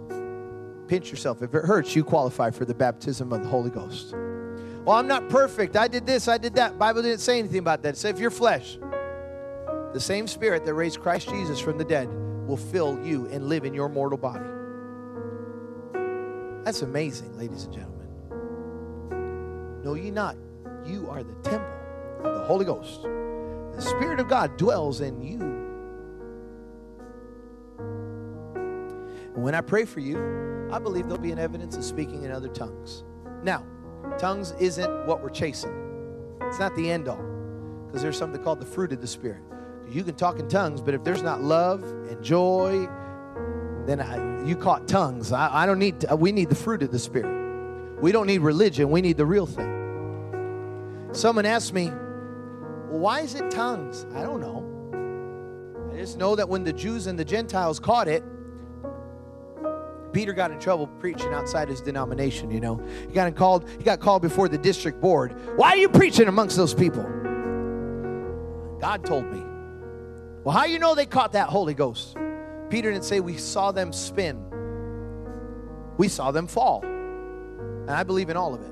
pinch 0.87 1.11
yourself. 1.11 1.43
If 1.43 1.53
it 1.53 1.65
hurts, 1.65 1.95
you 1.95 2.03
qualify 2.03 2.49
for 2.49 2.65
the 2.65 2.73
baptism 2.73 3.31
of 3.31 3.43
the 3.43 3.47
Holy 3.47 3.69
Ghost. 3.69 4.15
Well, 4.85 4.97
I'm 4.97 5.07
not 5.07 5.29
perfect. 5.29 5.77
I 5.77 5.87
did 5.87 6.07
this, 6.07 6.27
I 6.27 6.39
did 6.39 6.55
that. 6.55 6.79
Bible 6.79 7.03
didn't 7.03 7.19
say 7.19 7.37
anything 7.37 7.59
about 7.59 7.83
that. 7.83 7.89
It 7.89 7.97
said 7.97 8.15
if 8.15 8.19
your 8.19 8.31
flesh, 8.31 8.79
the 9.93 9.99
same 9.99 10.25
spirit 10.25 10.65
that 10.65 10.73
raised 10.73 10.99
Christ 10.99 11.29
Jesus 11.29 11.59
from 11.59 11.77
the 11.77 11.85
dead, 11.85 12.09
will 12.47 12.57
fill 12.57 12.99
you 13.05 13.27
and 13.27 13.49
live 13.49 13.65
in 13.65 13.75
your 13.75 13.87
mortal 13.87 14.17
body. 14.17 14.54
That's 16.65 16.81
amazing, 16.81 17.37
ladies 17.37 17.65
and 17.65 17.73
gentlemen. 17.73 18.07
Know 19.83 19.93
ye 19.93 20.09
not, 20.09 20.35
you 20.83 21.07
are 21.11 21.21
the 21.21 21.35
temple 21.47 21.71
of 22.23 22.39
the 22.39 22.43
Holy 22.43 22.65
Ghost. 22.65 23.03
The 23.03 23.81
Spirit 23.81 24.19
of 24.19 24.27
God 24.27 24.57
dwells 24.57 24.99
in 24.99 25.21
you. 25.21 25.39
And 29.35 29.43
when 29.43 29.53
I 29.53 29.61
pray 29.61 29.85
for 29.85 29.99
you, 29.99 30.17
I 30.71 30.79
believe 30.79 31.05
there'll 31.07 31.21
be 31.21 31.31
an 31.31 31.37
evidence 31.37 31.77
of 31.77 31.83
speaking 31.85 32.23
in 32.23 32.31
other 32.31 32.47
tongues. 32.47 33.03
Now, 33.43 33.63
tongues 34.17 34.55
isn't 34.59 35.05
what 35.05 35.21
we're 35.21 35.29
chasing, 35.29 35.71
it's 36.41 36.57
not 36.57 36.75
the 36.75 36.89
end 36.89 37.07
all, 37.07 37.23
because 37.85 38.01
there's 38.01 38.17
something 38.17 38.41
called 38.43 38.59
the 38.59 38.65
fruit 38.65 38.91
of 38.91 39.01
the 39.01 39.07
Spirit. 39.07 39.43
You 39.87 40.03
can 40.03 40.15
talk 40.15 40.39
in 40.39 40.49
tongues, 40.49 40.81
but 40.81 40.95
if 40.95 41.03
there's 41.03 41.21
not 41.21 41.43
love 41.43 41.83
and 41.83 42.23
joy, 42.23 42.89
then 43.85 44.01
I, 44.01 44.45
you 44.45 44.55
caught 44.55 44.87
tongues. 44.87 45.31
I, 45.31 45.63
I 45.63 45.65
don't 45.65 45.79
need, 45.79 46.01
to, 46.01 46.15
we 46.15 46.31
need 46.31 46.49
the 46.49 46.55
fruit 46.55 46.83
of 46.83 46.91
the 46.91 46.99
Spirit. 46.99 48.01
We 48.01 48.11
don't 48.11 48.27
need 48.27 48.39
religion, 48.39 48.91
we 48.91 49.01
need 49.01 49.17
the 49.17 49.25
real 49.25 49.45
thing. 49.45 51.09
Someone 51.13 51.45
asked 51.45 51.73
me, 51.73 51.89
well, 51.89 52.99
why 52.99 53.21
is 53.21 53.35
it 53.35 53.49
tongues? 53.49 54.05
I 54.13 54.21
don't 54.21 54.41
know. 54.41 55.91
I 55.93 55.97
just 55.97 56.17
know 56.17 56.35
that 56.35 56.49
when 56.49 56.63
the 56.63 56.73
Jews 56.73 57.07
and 57.07 57.17
the 57.17 57.23
Gentiles 57.23 57.79
caught 57.79 58.07
it, 58.07 58.23
Peter 60.11 60.33
got 60.33 60.51
in 60.51 60.59
trouble 60.59 60.87
preaching 60.87 61.33
outside 61.33 61.67
his 61.67 61.81
denomination, 61.81 62.49
you 62.49 62.59
know. 62.61 62.81
He 63.07 63.13
got 63.13 63.33
called, 63.35 63.69
he 63.69 63.83
got 63.83 63.99
called 63.99 64.21
before 64.21 64.47
the 64.47 64.57
district 64.57 65.01
board. 65.01 65.35
Why 65.57 65.71
are 65.71 65.77
you 65.77 65.89
preaching 65.89 66.27
amongst 66.27 66.55
those 66.57 66.73
people? 66.73 67.03
God 68.79 69.05
told 69.05 69.25
me. 69.25 69.43
Well, 70.43 70.55
how 70.55 70.65
you 70.65 70.79
know 70.79 70.95
they 70.95 71.05
caught 71.05 71.33
that 71.33 71.49
Holy 71.49 71.73
Ghost? 71.73 72.15
Peter 72.69 72.91
didn't 72.91 73.05
say 73.05 73.19
we 73.19 73.37
saw 73.37 73.71
them 73.71 73.93
spin. 73.93 74.43
We 75.97 76.07
saw 76.07 76.31
them 76.31 76.47
fall. 76.47 76.83
And 76.83 77.91
I 77.91 78.03
believe 78.03 78.29
in 78.29 78.37
all 78.37 78.53
of 78.53 78.61
it. 78.61 78.71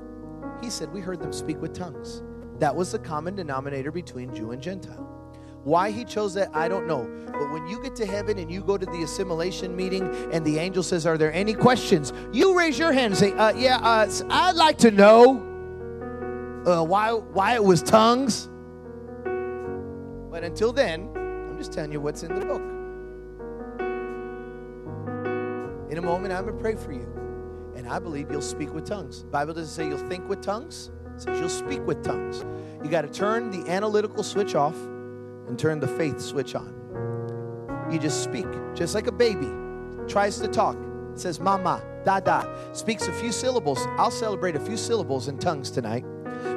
He 0.62 0.70
said 0.70 0.92
we 0.92 1.00
heard 1.00 1.20
them 1.20 1.32
speak 1.32 1.60
with 1.60 1.74
tongues. 1.74 2.22
That 2.58 2.74
was 2.74 2.92
the 2.92 2.98
common 2.98 3.34
denominator 3.34 3.90
between 3.90 4.34
Jew 4.34 4.52
and 4.52 4.62
Gentile. 4.62 5.10
Why 5.64 5.90
he 5.90 6.04
chose 6.04 6.34
that, 6.34 6.50
I 6.54 6.68
don't 6.68 6.86
know. 6.86 7.08
But 7.26 7.50
when 7.50 7.66
you 7.66 7.82
get 7.82 7.96
to 7.96 8.06
heaven 8.06 8.38
and 8.38 8.50
you 8.50 8.62
go 8.62 8.76
to 8.76 8.84
the 8.84 9.02
assimilation 9.02 9.74
meeting 9.74 10.06
and 10.30 10.44
the 10.44 10.58
angel 10.58 10.82
says, 10.82 11.06
Are 11.06 11.16
there 11.16 11.32
any 11.32 11.54
questions? 11.54 12.12
You 12.32 12.56
raise 12.56 12.78
your 12.78 12.92
hand 12.92 13.14
and 13.14 13.16
say, 13.16 13.32
uh, 13.32 13.54
Yeah, 13.54 13.78
uh, 13.78 14.06
I'd 14.28 14.56
like 14.56 14.76
to 14.78 14.90
know 14.90 15.38
uh, 16.66 16.82
why, 16.82 17.12
why 17.12 17.54
it 17.54 17.64
was 17.64 17.82
tongues. 17.82 18.50
But 20.30 20.44
until 20.44 20.72
then, 20.72 21.10
I'm 21.16 21.56
just 21.56 21.72
telling 21.72 21.92
you 21.92 22.00
what's 22.00 22.22
in 22.22 22.34
the 22.34 22.44
book. 22.44 22.73
In 25.94 25.98
a 25.98 26.02
moment, 26.02 26.34
I'm 26.34 26.42
going 26.44 26.56
to 26.56 26.60
pray 26.60 26.74
for 26.74 26.90
you. 26.90 27.06
And 27.76 27.86
I 27.88 28.00
believe 28.00 28.28
you'll 28.28 28.42
speak 28.42 28.74
with 28.74 28.84
tongues. 28.84 29.22
The 29.22 29.28
Bible 29.28 29.54
doesn't 29.54 29.72
say 29.72 29.86
you'll 29.86 30.08
think 30.08 30.28
with 30.28 30.42
tongues, 30.42 30.90
it 31.14 31.20
says 31.22 31.38
you'll 31.38 31.48
speak 31.48 31.86
with 31.86 32.02
tongues. 32.02 32.44
You 32.82 32.90
got 32.90 33.02
to 33.02 33.08
turn 33.08 33.52
the 33.52 33.70
analytical 33.70 34.24
switch 34.24 34.56
off 34.56 34.74
and 35.46 35.56
turn 35.56 35.78
the 35.78 35.86
faith 35.86 36.20
switch 36.20 36.56
on. 36.56 37.86
You 37.92 38.00
just 38.00 38.24
speak, 38.24 38.46
just 38.74 38.96
like 38.96 39.06
a 39.06 39.12
baby 39.12 39.48
tries 40.08 40.40
to 40.40 40.48
talk. 40.48 40.76
Says, 41.14 41.38
Mama, 41.38 41.80
da 42.04 42.18
da, 42.18 42.44
speaks 42.72 43.06
a 43.06 43.12
few 43.12 43.30
syllables. 43.30 43.86
I'll 43.96 44.10
celebrate 44.10 44.56
a 44.56 44.60
few 44.60 44.76
syllables 44.76 45.28
in 45.28 45.38
tongues 45.38 45.70
tonight 45.70 46.04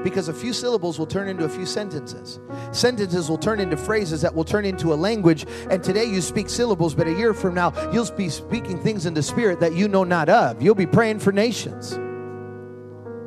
because 0.04 0.28
a 0.28 0.34
few 0.34 0.54
syllables 0.54 1.00
will 1.00 1.06
turn 1.06 1.28
into 1.28 1.46
a 1.46 1.50
few 1.50 1.66
sentences. 1.66 2.40
Sentences 2.72 3.30
will 3.30 3.38
turn 3.38 3.60
into 3.60 3.78
phrases 3.78 4.22
that 4.22 4.34
will 4.34 4.44
turn 4.44 4.66
into 4.66 4.94
a 4.94 4.96
language. 4.96 5.46
And 5.70 5.84
today 5.84 6.06
you 6.06 6.22
speak 6.22 6.50
syllables, 6.50 6.96
but 6.96 7.08
a 7.08 7.14
year 7.14 7.34
from 7.34 7.54
now, 7.54 7.74
you'll 7.92 8.12
be 8.12 8.30
speaking 8.30 8.80
things 8.80 9.06
in 9.06 9.14
the 9.14 9.24
spirit 9.24 9.60
that 9.60 9.74
you 9.74 9.88
know 9.88 10.04
not 10.04 10.30
of. 10.30 10.62
You'll 10.62 10.76
be 10.76 10.86
praying 10.86 11.20
for 11.20 11.32
nations. 11.32 11.94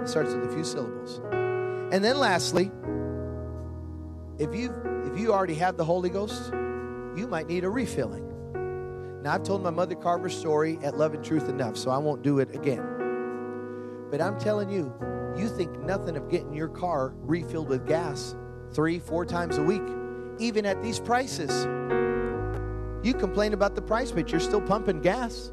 It 0.00 0.08
starts 0.08 0.32
with 0.32 0.44
a 0.44 0.52
few 0.52 0.64
syllables. 0.64 1.20
And 1.92 2.04
then 2.04 2.18
lastly, 2.18 2.70
if 4.38 4.54
you 4.54 4.74
if 5.04 5.18
you 5.18 5.32
already 5.32 5.54
have 5.54 5.76
the 5.76 5.84
Holy 5.84 6.08
Ghost, 6.08 6.52
you 7.16 7.26
might 7.28 7.48
need 7.48 7.64
a 7.64 7.68
refilling. 7.68 8.26
Now 9.22 9.34
I've 9.34 9.42
told 9.42 9.62
my 9.62 9.70
mother 9.70 9.94
Carver 9.96 10.30
story 10.30 10.78
at 10.82 10.96
Love 10.96 11.14
and 11.14 11.22
Truth 11.22 11.48
enough, 11.48 11.76
so 11.76 11.90
I 11.90 11.98
won't 11.98 12.22
do 12.22 12.38
it 12.38 12.54
again. 12.54 12.86
But 14.10 14.22
I'm 14.22 14.38
telling 14.38 14.70
you, 14.70 14.94
you 15.36 15.48
think 15.48 15.78
nothing 15.80 16.16
of 16.16 16.28
getting 16.28 16.54
your 16.54 16.68
car 16.68 17.14
refilled 17.18 17.68
with 17.68 17.86
gas 17.86 18.34
three, 18.72 18.98
four 18.98 19.24
times 19.24 19.58
a 19.58 19.62
week, 19.62 19.82
even 20.38 20.64
at 20.66 20.82
these 20.82 20.98
prices. 20.98 21.66
You 23.02 23.14
complain 23.14 23.54
about 23.54 23.74
the 23.74 23.82
price, 23.82 24.12
but 24.12 24.30
you're 24.30 24.40
still 24.40 24.60
pumping 24.60 25.00
gas. 25.00 25.52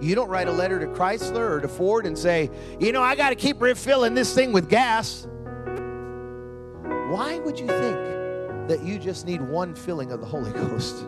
You 0.00 0.14
don't 0.14 0.28
write 0.28 0.48
a 0.48 0.52
letter 0.52 0.80
to 0.80 0.86
Chrysler 0.86 1.50
or 1.50 1.60
to 1.60 1.68
Ford 1.68 2.06
and 2.06 2.18
say, 2.18 2.50
you 2.80 2.92
know, 2.92 3.02
I 3.02 3.14
got 3.14 3.30
to 3.30 3.36
keep 3.36 3.60
refilling 3.60 4.14
this 4.14 4.34
thing 4.34 4.52
with 4.52 4.68
gas. 4.68 5.28
Why 7.08 7.38
would 7.38 7.58
you 7.58 7.66
think 7.66 8.68
that 8.68 8.82
you 8.82 8.98
just 8.98 9.26
need 9.26 9.40
one 9.42 9.74
filling 9.74 10.10
of 10.12 10.20
the 10.20 10.26
Holy 10.26 10.50
Ghost 10.64 11.06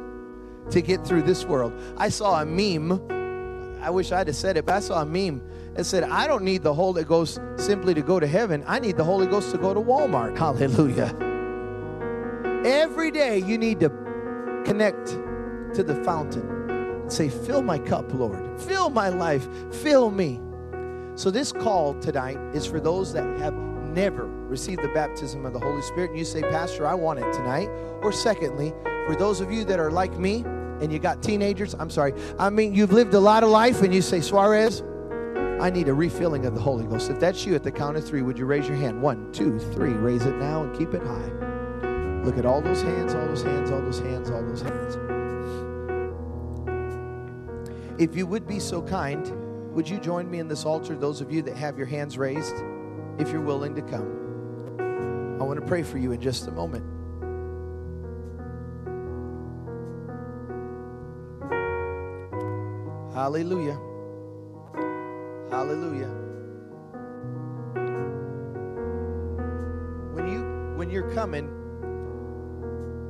to 0.70 0.80
get 0.80 1.04
through 1.06 1.22
this 1.22 1.44
world? 1.44 1.72
I 1.96 2.08
saw 2.08 2.40
a 2.40 2.46
meme. 2.46 3.80
I 3.82 3.90
wish 3.90 4.12
I'd 4.12 4.28
have 4.28 4.36
said 4.36 4.56
it, 4.56 4.66
but 4.66 4.76
I 4.76 4.80
saw 4.80 5.02
a 5.02 5.06
meme 5.06 5.42
that 5.74 5.84
said, 5.84 6.04
I 6.04 6.26
don't 6.26 6.44
need 6.44 6.62
the 6.62 6.74
Holy 6.74 7.04
Ghost 7.04 7.40
simply 7.56 7.94
to 7.94 8.02
go 8.02 8.20
to 8.20 8.26
heaven. 8.26 8.62
I 8.66 8.78
need 8.78 8.96
the 8.96 9.04
Holy 9.04 9.26
Ghost 9.26 9.50
to 9.52 9.58
go 9.58 9.74
to 9.74 9.80
Walmart. 9.80 10.36
Hallelujah. 10.44 11.14
Every 12.64 13.10
day 13.10 13.38
you 13.38 13.58
need 13.58 13.80
to 13.80 13.90
connect 14.64 15.08
to 15.74 15.82
the 15.82 15.96
fountain 16.04 16.48
and 16.70 17.12
say, 17.12 17.28
Fill 17.28 17.62
my 17.62 17.78
cup, 17.78 18.12
Lord. 18.14 18.60
Fill 18.60 18.90
my 18.90 19.08
life. 19.08 19.46
Fill 19.72 20.10
me. 20.10 20.40
So, 21.16 21.30
this 21.30 21.52
call 21.52 21.94
tonight 22.00 22.38
is 22.54 22.66
for 22.66 22.80
those 22.80 23.12
that 23.12 23.24
have 23.38 23.54
never 23.54 24.26
received 24.26 24.82
the 24.82 24.88
baptism 24.88 25.44
of 25.46 25.52
the 25.52 25.60
Holy 25.60 25.82
Spirit. 25.82 26.10
And 26.10 26.18
you 26.18 26.24
say, 26.24 26.42
Pastor, 26.42 26.86
I 26.86 26.94
want 26.94 27.18
it 27.18 27.32
tonight. 27.32 27.68
Or, 28.02 28.12
secondly, 28.12 28.72
for 29.06 29.14
those 29.14 29.40
of 29.40 29.52
you 29.52 29.64
that 29.64 29.78
are 29.78 29.90
like 29.90 30.18
me 30.18 30.44
and 30.80 30.92
you 30.92 30.98
got 30.98 31.22
teenagers, 31.22 31.74
I'm 31.74 31.90
sorry, 31.90 32.14
I 32.38 32.50
mean, 32.50 32.74
you've 32.74 32.92
lived 32.92 33.14
a 33.14 33.20
lot 33.20 33.44
of 33.44 33.50
life 33.50 33.82
and 33.82 33.94
you 33.94 34.02
say, 34.02 34.20
Suarez, 34.20 34.82
I 35.60 35.70
need 35.70 35.88
a 35.88 35.94
refilling 35.94 36.46
of 36.46 36.54
the 36.54 36.60
Holy 36.60 36.84
Ghost. 36.84 37.10
If 37.10 37.20
that's 37.20 37.46
you 37.46 37.54
at 37.54 37.62
the 37.62 37.72
count 37.72 37.96
of 37.96 38.04
three, 38.04 38.22
would 38.22 38.38
you 38.38 38.44
raise 38.44 38.66
your 38.66 38.76
hand? 38.76 39.00
One, 39.00 39.32
two, 39.32 39.58
three. 39.58 39.92
Raise 39.92 40.26
it 40.26 40.36
now 40.36 40.62
and 40.62 40.76
keep 40.76 40.92
it 40.94 41.02
high. 41.02 42.22
Look 42.22 42.38
at 42.38 42.44
all 42.44 42.60
those 42.60 42.82
hands, 42.82 43.14
all 43.14 43.26
those 43.26 43.42
hands, 43.42 43.70
all 43.70 43.80
those 43.80 43.98
hands, 43.98 44.30
all 44.30 44.42
those 44.42 44.62
hands. 44.62 44.96
If 47.98 48.16
you 48.16 48.26
would 48.26 48.46
be 48.46 48.58
so 48.58 48.82
kind, 48.82 49.72
would 49.74 49.88
you 49.88 49.98
join 49.98 50.30
me 50.30 50.38
in 50.38 50.48
this 50.48 50.64
altar, 50.64 50.96
those 50.96 51.20
of 51.20 51.30
you 51.30 51.42
that 51.42 51.56
have 51.56 51.78
your 51.78 51.86
hands 51.86 52.18
raised, 52.18 52.56
if 53.18 53.30
you're 53.30 53.40
willing 53.40 53.74
to 53.76 53.82
come? 53.82 55.38
I 55.40 55.44
want 55.44 55.60
to 55.60 55.66
pray 55.66 55.82
for 55.82 55.98
you 55.98 56.12
in 56.12 56.20
just 56.20 56.48
a 56.48 56.50
moment. 56.50 56.84
Hallelujah. 63.14 63.78
Hallelujah. 65.54 66.10
When 70.12 70.26
you 70.26 70.74
when 70.76 70.90
you're 70.90 71.08
coming, 71.14 71.46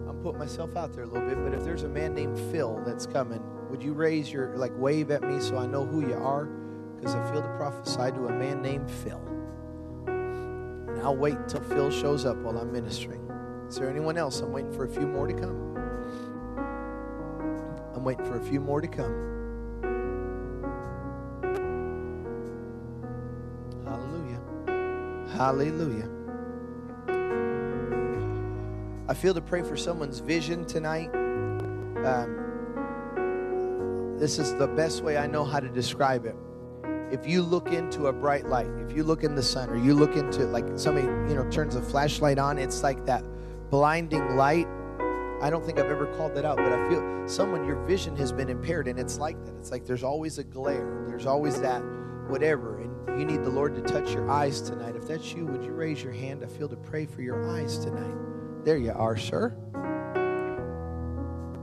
I'm 0.07 0.19
putting 0.23 0.39
myself 0.39 0.77
out 0.77 0.93
there 0.93 1.05
a 1.05 1.07
little 1.07 1.27
bit, 1.27 1.43
but 1.43 1.55
if 1.55 1.65
there's 1.65 1.85
a 1.85 1.89
man 1.89 2.13
named 2.13 2.39
Phil 2.53 2.83
that's 2.85 3.07
coming, 3.07 3.43
would 3.71 3.83
you 3.83 3.95
raise 3.95 4.31
your, 4.31 4.55
like, 4.59 4.73
wave 4.77 5.11
at 5.11 5.23
me 5.23 5.41
so 5.41 5.57
I 5.57 5.65
know 5.65 5.87
who 5.87 6.07
you 6.07 6.17
are? 6.17 6.45
Because 6.97 7.15
I 7.15 7.33
feel 7.33 7.41
to 7.41 7.49
prophesy 7.57 8.13
to 8.13 8.27
a 8.27 8.33
man 8.33 8.61
named 8.61 8.91
Phil. 8.91 9.23
And 10.07 11.01
I'll 11.01 11.17
wait 11.17 11.37
until 11.37 11.63
Phil 11.63 11.91
shows 11.91 12.27
up 12.27 12.37
while 12.37 12.59
I'm 12.59 12.71
ministering. 12.71 13.27
Is 13.71 13.77
there 13.77 13.89
anyone 13.89 14.19
else? 14.19 14.41
I'm 14.41 14.53
waiting 14.53 14.73
for 14.75 14.85
a 14.85 14.89
few 14.91 15.07
more 15.07 15.27
to 15.27 15.33
come. 15.33 15.79
I'm 17.95 18.05
waiting 18.05 18.27
for 18.27 18.37
a 18.37 18.45
few 18.45 18.61
more 18.61 18.83
to 18.83 18.89
come. 18.89 19.34
Hallelujah. 25.35 26.09
I 29.09 29.15
feel 29.15 29.35
to 29.35 29.41
pray 29.41 29.63
for 29.63 29.77
someone's 29.77 30.21
vision 30.21 30.65
tonight. 30.65 31.11
Um, 32.05 32.41
this 34.17 34.39
is 34.39 34.55
the 34.55 34.69
best 34.69 35.03
way 35.03 35.17
I 35.17 35.27
know 35.27 35.45
how 35.45 35.59
to 35.59 35.69
describe 35.69 36.25
it. 36.25 36.37
If 37.11 37.27
you 37.27 37.43
look 37.43 37.73
into 37.73 38.07
a 38.07 38.13
bright 38.13 38.47
light, 38.47 38.71
if 38.79 38.97
you 38.97 39.03
look 39.03 39.25
in 39.25 39.35
the 39.35 39.43
sun, 39.43 39.69
or 39.71 39.77
you 39.77 39.93
look 39.95 40.15
into 40.15 40.45
like 40.47 40.67
somebody, 40.77 41.09
you 41.29 41.35
know, 41.35 41.51
turns 41.51 41.75
a 41.75 41.83
flashlight 41.83 42.39
on, 42.39 42.57
it's 42.57 42.85
like 42.85 43.05
that 43.07 43.25
blinding 43.71 44.37
light. 44.37 44.69
I 45.43 45.51
don't 45.51 45.67
think 45.67 45.81
I've 45.81 45.91
ever 45.91 46.07
called 46.17 46.37
that 46.37 46.45
out, 46.45 46.59
but 46.59 46.73
I 46.73 46.89
feel 46.89 47.29
someone, 47.29 47.67
your 47.67 47.85
vision 47.87 48.15
has 48.17 48.31
been 48.31 48.49
impaired, 48.49 48.87
and 48.87 49.01
it's 49.01 49.19
like 49.19 49.45
that. 49.45 49.55
It's 49.57 49.73
like 49.73 49.85
there's 49.85 50.05
always 50.05 50.39
a 50.39 50.45
glare, 50.45 51.05
there's 51.09 51.27
always 51.27 51.61
that 51.61 51.83
whatever, 52.29 52.79
and 52.81 52.94
you 53.09 53.25
need 53.25 53.45
the 53.45 53.51
Lord 53.51 53.75
to 53.77 53.83
touch 53.83 54.13
your 54.13 54.31
eyes 54.31 54.61
tonight. 54.61 54.97
If 54.97 55.07
that's 55.07 55.33
you, 55.33 55.47
would 55.47 55.65
you 55.65 55.73
raise 55.73 56.03
your 56.03 56.13
hand? 56.13 56.43
I 56.43 56.47
feel 56.47 56.69
to 56.69 56.77
pray 56.77 57.07
for 57.07 57.23
your 57.23 57.49
eyes 57.51 57.79
tonight. 57.79 58.15
There 58.65 58.77
you 58.77 58.93
are, 58.93 59.17
sir. 59.17 59.55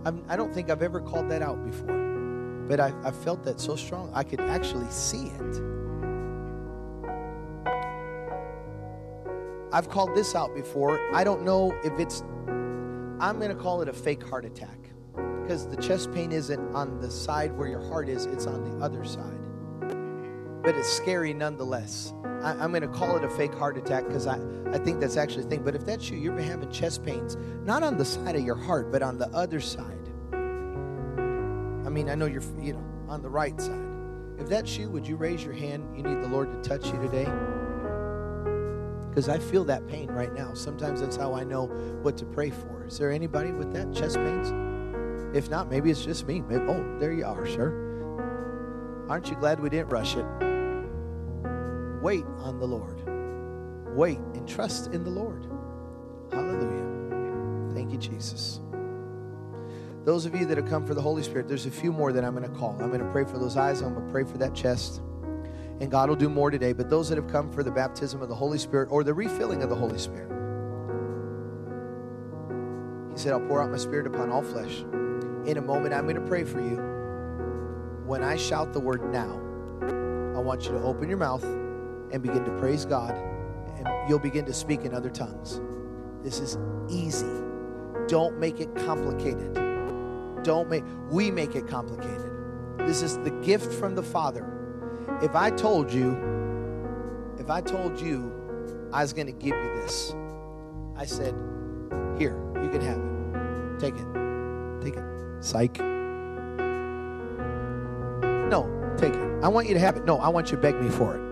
I'm, 0.05 0.23
I 0.29 0.35
do 0.35 0.45
not 0.45 0.53
think 0.53 0.69
I've 0.69 0.81
ever 0.81 1.01
called 1.01 1.29
that 1.29 1.41
out 1.41 1.63
before, 1.65 2.65
but 2.67 2.79
I, 2.79 2.93
I 3.03 3.11
felt 3.11 3.43
that 3.43 3.59
so 3.59 3.75
strong 3.75 4.11
I 4.13 4.23
could 4.23 4.39
actually 4.41 4.89
see 4.89 5.27
it. 5.27 5.61
I've 9.73 9.89
called 9.89 10.15
this 10.15 10.35
out 10.35 10.53
before. 10.53 10.99
I 11.13 11.23
don't 11.23 11.43
know 11.43 11.73
if 11.83 11.97
it's, 11.99 12.23
I'm 13.19 13.39
going 13.39 13.55
to 13.55 13.55
call 13.55 13.81
it 13.81 13.87
a 13.89 13.93
fake 13.93 14.27
heart 14.27 14.45
attack 14.45 14.77
because 15.41 15.67
the 15.67 15.77
chest 15.77 16.11
pain 16.11 16.31
isn't 16.31 16.75
on 16.75 16.99
the 16.99 17.09
side 17.09 17.57
where 17.57 17.67
your 17.67 17.83
heart 17.87 18.09
is, 18.09 18.25
it's 18.25 18.47
on 18.47 18.63
the 18.63 18.83
other 18.85 19.03
side. 19.05 19.40
But 20.63 20.75
it's 20.75 20.91
scary 20.91 21.33
nonetheless. 21.33 22.13
I, 22.43 22.63
am 22.63 22.71
going 22.71 22.81
to 22.81 22.87
call 22.87 23.17
it 23.17 23.23
a 23.23 23.29
fake 23.29 23.53
heart 23.53 23.77
attack 23.77 24.05
because 24.05 24.27
I, 24.27 24.39
I 24.71 24.77
think 24.77 24.99
that's 24.99 25.17
actually 25.17 25.43
the 25.43 25.49
thing. 25.49 25.63
But 25.63 25.75
if 25.75 25.85
that's 25.85 26.09
you, 26.09 26.17
you're 26.17 26.37
having 26.39 26.71
chest 26.71 27.03
pains, 27.03 27.37
not 27.63 27.83
on 27.83 27.97
the 27.97 28.05
side 28.05 28.35
of 28.35 28.43
your 28.43 28.55
heart, 28.55 28.91
but 28.91 29.01
on 29.01 29.17
the 29.17 29.27
other 29.29 29.59
side. 29.59 29.97
I 30.33 31.89
mean, 31.89 32.09
I 32.09 32.15
know 32.15 32.25
you're, 32.25 32.43
you 32.59 32.73
know, 32.73 32.83
on 33.07 33.21
the 33.21 33.29
right 33.29 33.59
side. 33.59 33.87
If 34.39 34.49
that's 34.49 34.77
you, 34.77 34.89
would 34.89 35.07
you 35.07 35.15
raise 35.15 35.43
your 35.43 35.53
hand? 35.53 35.95
You 35.95 36.03
need 36.03 36.21
the 36.21 36.27
Lord 36.27 36.51
to 36.51 36.69
touch 36.69 36.85
you 36.87 36.99
today? 36.99 37.25
Because 39.09 39.29
I 39.29 39.39
feel 39.39 39.63
that 39.65 39.87
pain 39.87 40.09
right 40.09 40.33
now. 40.33 40.53
Sometimes 40.53 41.01
that's 41.01 41.15
how 41.15 41.33
I 41.33 41.43
know 41.43 41.65
what 42.01 42.17
to 42.17 42.25
pray 42.25 42.49
for. 42.49 42.85
Is 42.85 42.97
there 42.97 43.11
anybody 43.11 43.51
with 43.51 43.73
that 43.73 43.93
chest 43.93 44.15
pains? 44.15 44.51
If 45.35 45.49
not, 45.49 45.69
maybe 45.69 45.91
it's 45.91 46.03
just 46.03 46.25
me. 46.27 46.41
Maybe, 46.41 46.63
oh, 46.67 46.97
there 46.99 47.13
you 47.13 47.25
are, 47.25 47.45
sir. 47.45 49.05
Aren't 49.09 49.29
you 49.29 49.35
glad 49.35 49.59
we 49.59 49.69
didn't 49.69 49.89
rush 49.89 50.15
it? 50.15 50.25
Wait 52.01 52.25
on 52.39 52.59
the 52.59 52.65
Lord. 52.65 53.03
Wait 53.95 54.17
and 54.33 54.47
trust 54.47 54.87
in 54.87 55.03
the 55.03 55.09
Lord. 55.09 55.45
Hallelujah. 56.31 57.73
Thank 57.75 57.91
you, 57.91 57.97
Jesus. 57.97 58.59
Those 60.03 60.25
of 60.25 60.33
you 60.33 60.45
that 60.47 60.57
have 60.57 60.67
come 60.67 60.87
for 60.87 60.95
the 60.95 61.01
Holy 61.01 61.21
Spirit, 61.21 61.47
there's 61.47 61.67
a 61.67 61.71
few 61.71 61.91
more 61.91 62.11
that 62.11 62.25
I'm 62.25 62.35
going 62.35 62.49
to 62.49 62.57
call. 62.57 62.75
I'm 62.81 62.87
going 62.87 63.05
to 63.05 63.11
pray 63.11 63.23
for 63.23 63.37
those 63.37 63.55
eyes. 63.55 63.81
I'm 63.81 63.93
going 63.93 64.05
to 64.05 64.11
pray 64.11 64.23
for 64.23 64.39
that 64.39 64.55
chest. 64.55 65.01
And 65.79 65.91
God 65.91 66.09
will 66.09 66.15
do 66.15 66.29
more 66.29 66.49
today. 66.49 66.73
But 66.73 66.89
those 66.89 67.07
that 67.09 67.17
have 67.17 67.27
come 67.27 67.51
for 67.51 67.61
the 67.61 67.71
baptism 67.71 68.21
of 68.21 68.29
the 68.29 68.35
Holy 68.35 68.57
Spirit 68.57 68.89
or 68.91 69.03
the 69.03 69.13
refilling 69.13 69.61
of 69.61 69.69
the 69.69 69.75
Holy 69.75 69.99
Spirit, 69.99 70.31
He 73.11 73.17
said, 73.19 73.33
I'll 73.33 73.41
pour 73.41 73.61
out 73.61 73.69
my 73.69 73.77
spirit 73.77 74.07
upon 74.07 74.31
all 74.31 74.41
flesh. 74.41 74.79
In 75.45 75.57
a 75.57 75.61
moment, 75.61 75.93
I'm 75.93 76.05
going 76.05 76.15
to 76.15 76.27
pray 76.27 76.45
for 76.45 76.61
you. 76.61 76.77
When 78.07 78.23
I 78.23 78.37
shout 78.37 78.73
the 78.73 78.79
word 78.79 79.03
now, 79.11 79.39
I 80.35 80.39
want 80.39 80.65
you 80.65 80.71
to 80.71 80.79
open 80.79 81.07
your 81.09 81.19
mouth 81.19 81.43
and 82.11 82.21
begin 82.21 82.43
to 82.43 82.51
praise 82.57 82.85
God, 82.85 83.15
and 83.77 83.87
you'll 84.09 84.19
begin 84.19 84.45
to 84.45 84.53
speak 84.53 84.85
in 84.85 84.93
other 84.93 85.09
tongues. 85.09 85.61
This 86.23 86.39
is 86.39 86.57
easy. 86.89 87.31
Don't 88.07 88.37
make 88.39 88.59
it 88.59 88.73
complicated. 88.75 89.53
Don't 90.43 90.69
make 90.69 90.83
we 91.09 91.31
make 91.31 91.55
it 91.55 91.67
complicated. 91.67 92.31
This 92.79 93.01
is 93.01 93.17
the 93.19 93.31
gift 93.43 93.71
from 93.71 93.95
the 93.95 94.03
Father. 94.03 94.45
If 95.21 95.35
I 95.35 95.51
told 95.51 95.91
you, 95.91 96.17
if 97.37 97.49
I 97.49 97.61
told 97.61 97.99
you 97.99 98.31
I 98.91 99.01
was 99.01 99.13
going 99.13 99.27
to 99.27 99.33
give 99.33 99.55
you 99.55 99.73
this, 99.75 100.15
I 100.95 101.05
said, 101.05 101.33
"Here, 102.17 102.35
you 102.61 102.69
can 102.69 102.81
have 102.81 102.97
it. 102.97 103.79
Take 103.79 103.95
it. 103.95 104.05
Take 104.81 104.95
it." 104.97 105.03
Psych. 105.43 105.79
No, 108.49 108.67
take 108.97 109.13
it. 109.13 109.43
I 109.43 109.47
want 109.47 109.67
you 109.67 109.73
to 109.73 109.79
have 109.79 109.95
it. 109.95 110.05
No, 110.05 110.17
I 110.17 110.27
want 110.29 110.51
you 110.51 110.57
to 110.57 110.61
beg 110.61 110.75
me 110.75 110.89
for 110.89 111.15
it. 111.15 111.30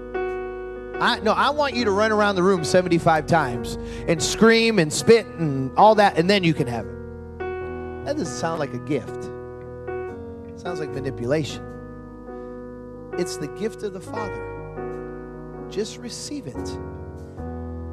I, 0.99 1.19
no, 1.21 1.31
I 1.31 1.49
want 1.49 1.75
you 1.75 1.85
to 1.85 1.91
run 1.91 2.11
around 2.11 2.35
the 2.35 2.43
room 2.43 2.63
75 2.63 3.25
times 3.25 3.75
and 4.07 4.21
scream 4.21 4.79
and 4.79 4.91
spit 4.91 5.25
and 5.25 5.75
all 5.77 5.95
that, 5.95 6.17
and 6.17 6.29
then 6.29 6.43
you 6.43 6.53
can 6.53 6.67
have 6.67 6.85
it. 6.85 8.05
That 8.05 8.17
doesn't 8.17 8.37
sound 8.37 8.59
like 8.59 8.73
a 8.73 8.79
gift. 8.79 9.29
It 10.49 10.59
sounds 10.59 10.79
like 10.79 10.89
manipulation. 10.89 11.63
It's 13.17 13.37
the 13.37 13.47
gift 13.47 13.83
of 13.83 13.93
the 13.93 14.01
Father. 14.01 15.67
Just 15.69 15.97
receive 15.97 16.47
it. 16.47 16.69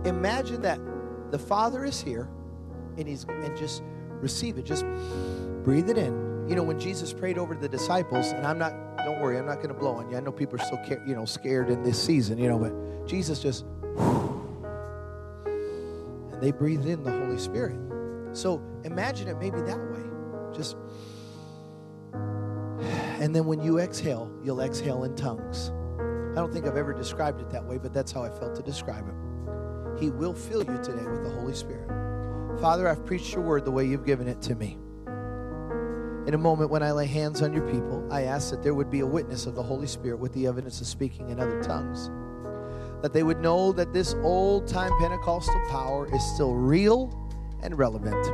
Imagine 0.04 0.62
that 0.62 0.80
the 1.30 1.38
Father 1.38 1.84
is 1.84 2.00
here 2.00 2.28
and 2.96 3.06
he's 3.06 3.24
and 3.24 3.56
just 3.56 3.82
receive 4.20 4.58
it. 4.58 4.64
Just 4.64 4.84
breathe 5.62 5.90
it 5.90 5.98
in. 5.98 6.25
You 6.48 6.54
know, 6.54 6.62
when 6.62 6.78
Jesus 6.78 7.12
prayed 7.12 7.38
over 7.38 7.54
the 7.54 7.68
disciples, 7.68 8.28
and 8.28 8.46
I'm 8.46 8.58
not 8.58 8.72
don't 9.06 9.20
worry, 9.20 9.38
I'm 9.38 9.46
not 9.46 9.56
going 9.56 9.68
to 9.68 9.74
blow 9.74 9.92
on 9.92 10.10
you. 10.10 10.16
I 10.16 10.20
know 10.20 10.32
people 10.32 10.60
are 10.60 10.64
still, 10.64 10.80
you 11.06 11.14
know, 11.14 11.24
scared 11.24 11.70
in 11.70 11.84
this 11.84 12.02
season, 12.02 12.38
you 12.38 12.48
know, 12.48 12.58
but 12.58 13.06
Jesus 13.06 13.40
just, 13.40 13.64
and 15.46 16.42
they 16.42 16.50
breathed 16.50 16.86
in 16.86 17.04
the 17.04 17.12
Holy 17.12 17.38
Spirit. 17.38 17.78
So 18.32 18.60
imagine 18.84 19.28
it 19.28 19.38
maybe 19.38 19.60
that 19.60 19.78
way. 19.78 20.02
Just, 20.52 20.76
and 23.20 23.34
then 23.34 23.46
when 23.46 23.62
you 23.62 23.78
exhale, 23.78 24.28
you'll 24.42 24.60
exhale 24.60 25.04
in 25.04 25.14
tongues. 25.14 25.70
I 26.32 26.40
don't 26.40 26.52
think 26.52 26.66
I've 26.66 26.76
ever 26.76 26.92
described 26.92 27.40
it 27.40 27.48
that 27.50 27.64
way, 27.64 27.78
but 27.78 27.94
that's 27.94 28.10
how 28.10 28.24
I 28.24 28.28
felt 28.28 28.56
to 28.56 28.62
describe 28.62 29.06
it. 29.08 29.14
He 30.00 30.10
will 30.10 30.34
fill 30.34 30.64
you 30.64 30.78
today 30.82 31.04
with 31.04 31.22
the 31.22 31.30
Holy 31.30 31.54
Spirit. 31.54 31.88
Father, 32.60 32.88
I've 32.88 33.06
preached 33.06 33.32
your 33.34 33.44
word 33.44 33.64
the 33.64 33.70
way 33.70 33.86
you've 33.86 34.04
given 34.04 34.26
it 34.26 34.42
to 34.42 34.56
me. 34.56 34.78
In 36.26 36.34
a 36.34 36.38
moment, 36.38 36.70
when 36.70 36.82
I 36.82 36.90
lay 36.90 37.06
hands 37.06 37.40
on 37.40 37.52
your 37.52 37.64
people, 37.70 38.04
I 38.10 38.22
ask 38.22 38.50
that 38.50 38.60
there 38.60 38.74
would 38.74 38.90
be 38.90 38.98
a 38.98 39.06
witness 39.06 39.46
of 39.46 39.54
the 39.54 39.62
Holy 39.62 39.86
Spirit 39.86 40.18
with 40.18 40.32
the 40.32 40.48
evidence 40.48 40.80
of 40.80 40.88
speaking 40.88 41.30
in 41.30 41.38
other 41.38 41.62
tongues. 41.62 42.10
That 43.00 43.12
they 43.12 43.22
would 43.22 43.40
know 43.40 43.70
that 43.72 43.92
this 43.92 44.14
old 44.22 44.66
time 44.66 44.90
Pentecostal 44.98 45.62
power 45.70 46.12
is 46.12 46.24
still 46.34 46.54
real 46.54 47.16
and 47.62 47.78
relevant, 47.78 48.26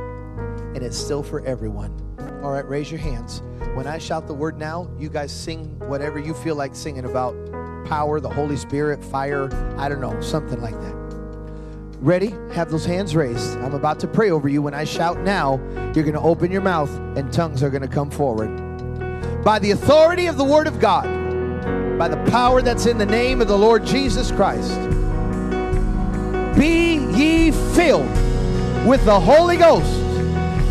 and 0.75 0.77
it's 0.77 0.97
still 0.97 1.21
for 1.21 1.45
everyone. 1.45 1.95
All 2.43 2.51
right, 2.51 2.67
raise 2.67 2.89
your 2.89 2.99
hands. 2.99 3.43
When 3.75 3.85
I 3.85 3.99
shout 3.99 4.25
the 4.25 4.33
word 4.33 4.57
now, 4.57 4.89
you 4.97 5.07
guys 5.07 5.31
sing 5.31 5.77
whatever 5.87 6.17
you 6.17 6.33
feel 6.33 6.55
like 6.55 6.73
singing 6.73 7.05
about 7.05 7.35
power, 7.85 8.19
the 8.19 8.29
Holy 8.29 8.57
Spirit, 8.57 9.05
fire, 9.05 9.53
I 9.77 9.87
don't 9.87 10.01
know, 10.01 10.19
something 10.19 10.61
like 10.61 10.79
that. 10.81 11.02
Ready? 12.03 12.35
Have 12.51 12.69
those 12.69 12.83
hands 12.83 13.15
raised. 13.15 13.57
I'm 13.59 13.73
about 13.73 13.97
to 14.01 14.09
pray 14.09 14.29
over 14.29 14.49
you. 14.49 14.61
When 14.61 14.73
I 14.73 14.83
shout 14.83 15.21
now, 15.21 15.55
you're 15.95 16.03
going 16.03 16.15
to 16.15 16.19
open 16.19 16.51
your 16.51 16.61
mouth 16.61 16.93
and 17.17 17.31
tongues 17.31 17.63
are 17.63 17.69
going 17.69 17.81
to 17.81 17.87
come 17.87 18.11
forward. 18.11 18.49
By 19.41 19.57
the 19.59 19.71
authority 19.71 20.27
of 20.27 20.35
the 20.35 20.43
Word 20.43 20.67
of 20.67 20.81
God, 20.81 21.05
by 21.97 22.09
the 22.09 22.21
power 22.29 22.61
that's 22.61 22.87
in 22.87 22.97
the 22.97 23.05
name 23.05 23.39
of 23.39 23.47
the 23.47 23.57
Lord 23.57 23.85
Jesus 23.85 24.33
Christ, 24.33 24.77
be 26.59 26.97
ye 27.15 27.51
filled 27.73 28.11
with 28.85 29.05
the 29.05 29.17
Holy 29.17 29.55
Ghost 29.55 29.93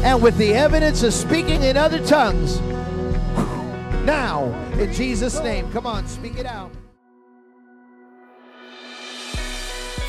and 0.05 0.23
with 0.23 0.37
the 0.37 0.53
evidence 0.53 1.03
of 1.03 1.15
speaking 1.15 1.63
in 1.63 1.79
other 1.79 2.07
tongues. 2.07 2.61
Now, 4.05 4.53
in 4.79 4.93
Jesus' 4.93 5.41
name, 5.41 5.73
come 5.73 5.87
on, 5.87 6.07
speak 6.07 6.37
it 6.37 6.45
out. 6.45 6.71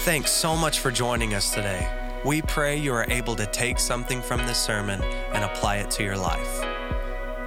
Thanks 0.03 0.31
so 0.31 0.57
much 0.57 0.79
for 0.79 0.91
joining 0.91 1.33
us 1.33 1.53
today. 1.53 1.87
We 2.25 2.41
pray 2.41 2.75
you 2.75 2.93
are 2.93 3.05
able 3.07 3.37
to 3.37 3.45
take 3.45 3.79
something 3.79 4.21
from 4.21 4.39
this 4.39 4.57
sermon 4.57 5.01
and 5.01 5.45
apply 5.45 5.77
it 5.77 5.89
to 5.91 6.03
your 6.03 6.17
life. 6.17 6.61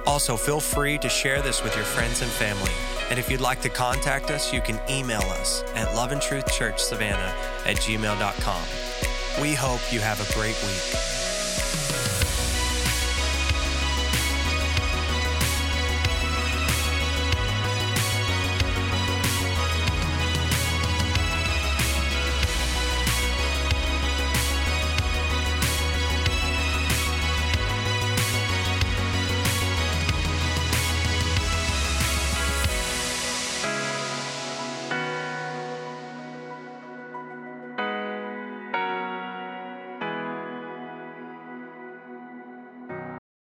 Also, 0.07 0.35
feel 0.35 0.59
free 0.59 0.97
to 0.97 1.07
share 1.07 1.39
this 1.43 1.63
with 1.63 1.75
your 1.75 1.85
friends 1.85 2.23
and 2.23 2.31
family. 2.31 2.71
And 3.11 3.19
if 3.19 3.29
you'd 3.29 3.41
like 3.41 3.61
to 3.61 3.69
contact 3.69 4.31
us, 4.31 4.51
you 4.51 4.61
can 4.61 4.79
email 4.89 5.21
us 5.21 5.61
at 5.75 5.89
loveandtruthchurchsavannah 5.89 7.31
at 7.67 7.75
gmail.com. 7.75 8.63
We 9.39 9.53
hope 9.53 9.93
you 9.93 9.99
have 9.99 10.19
a 10.19 10.33
great 10.33 10.59
week. 10.63 11.16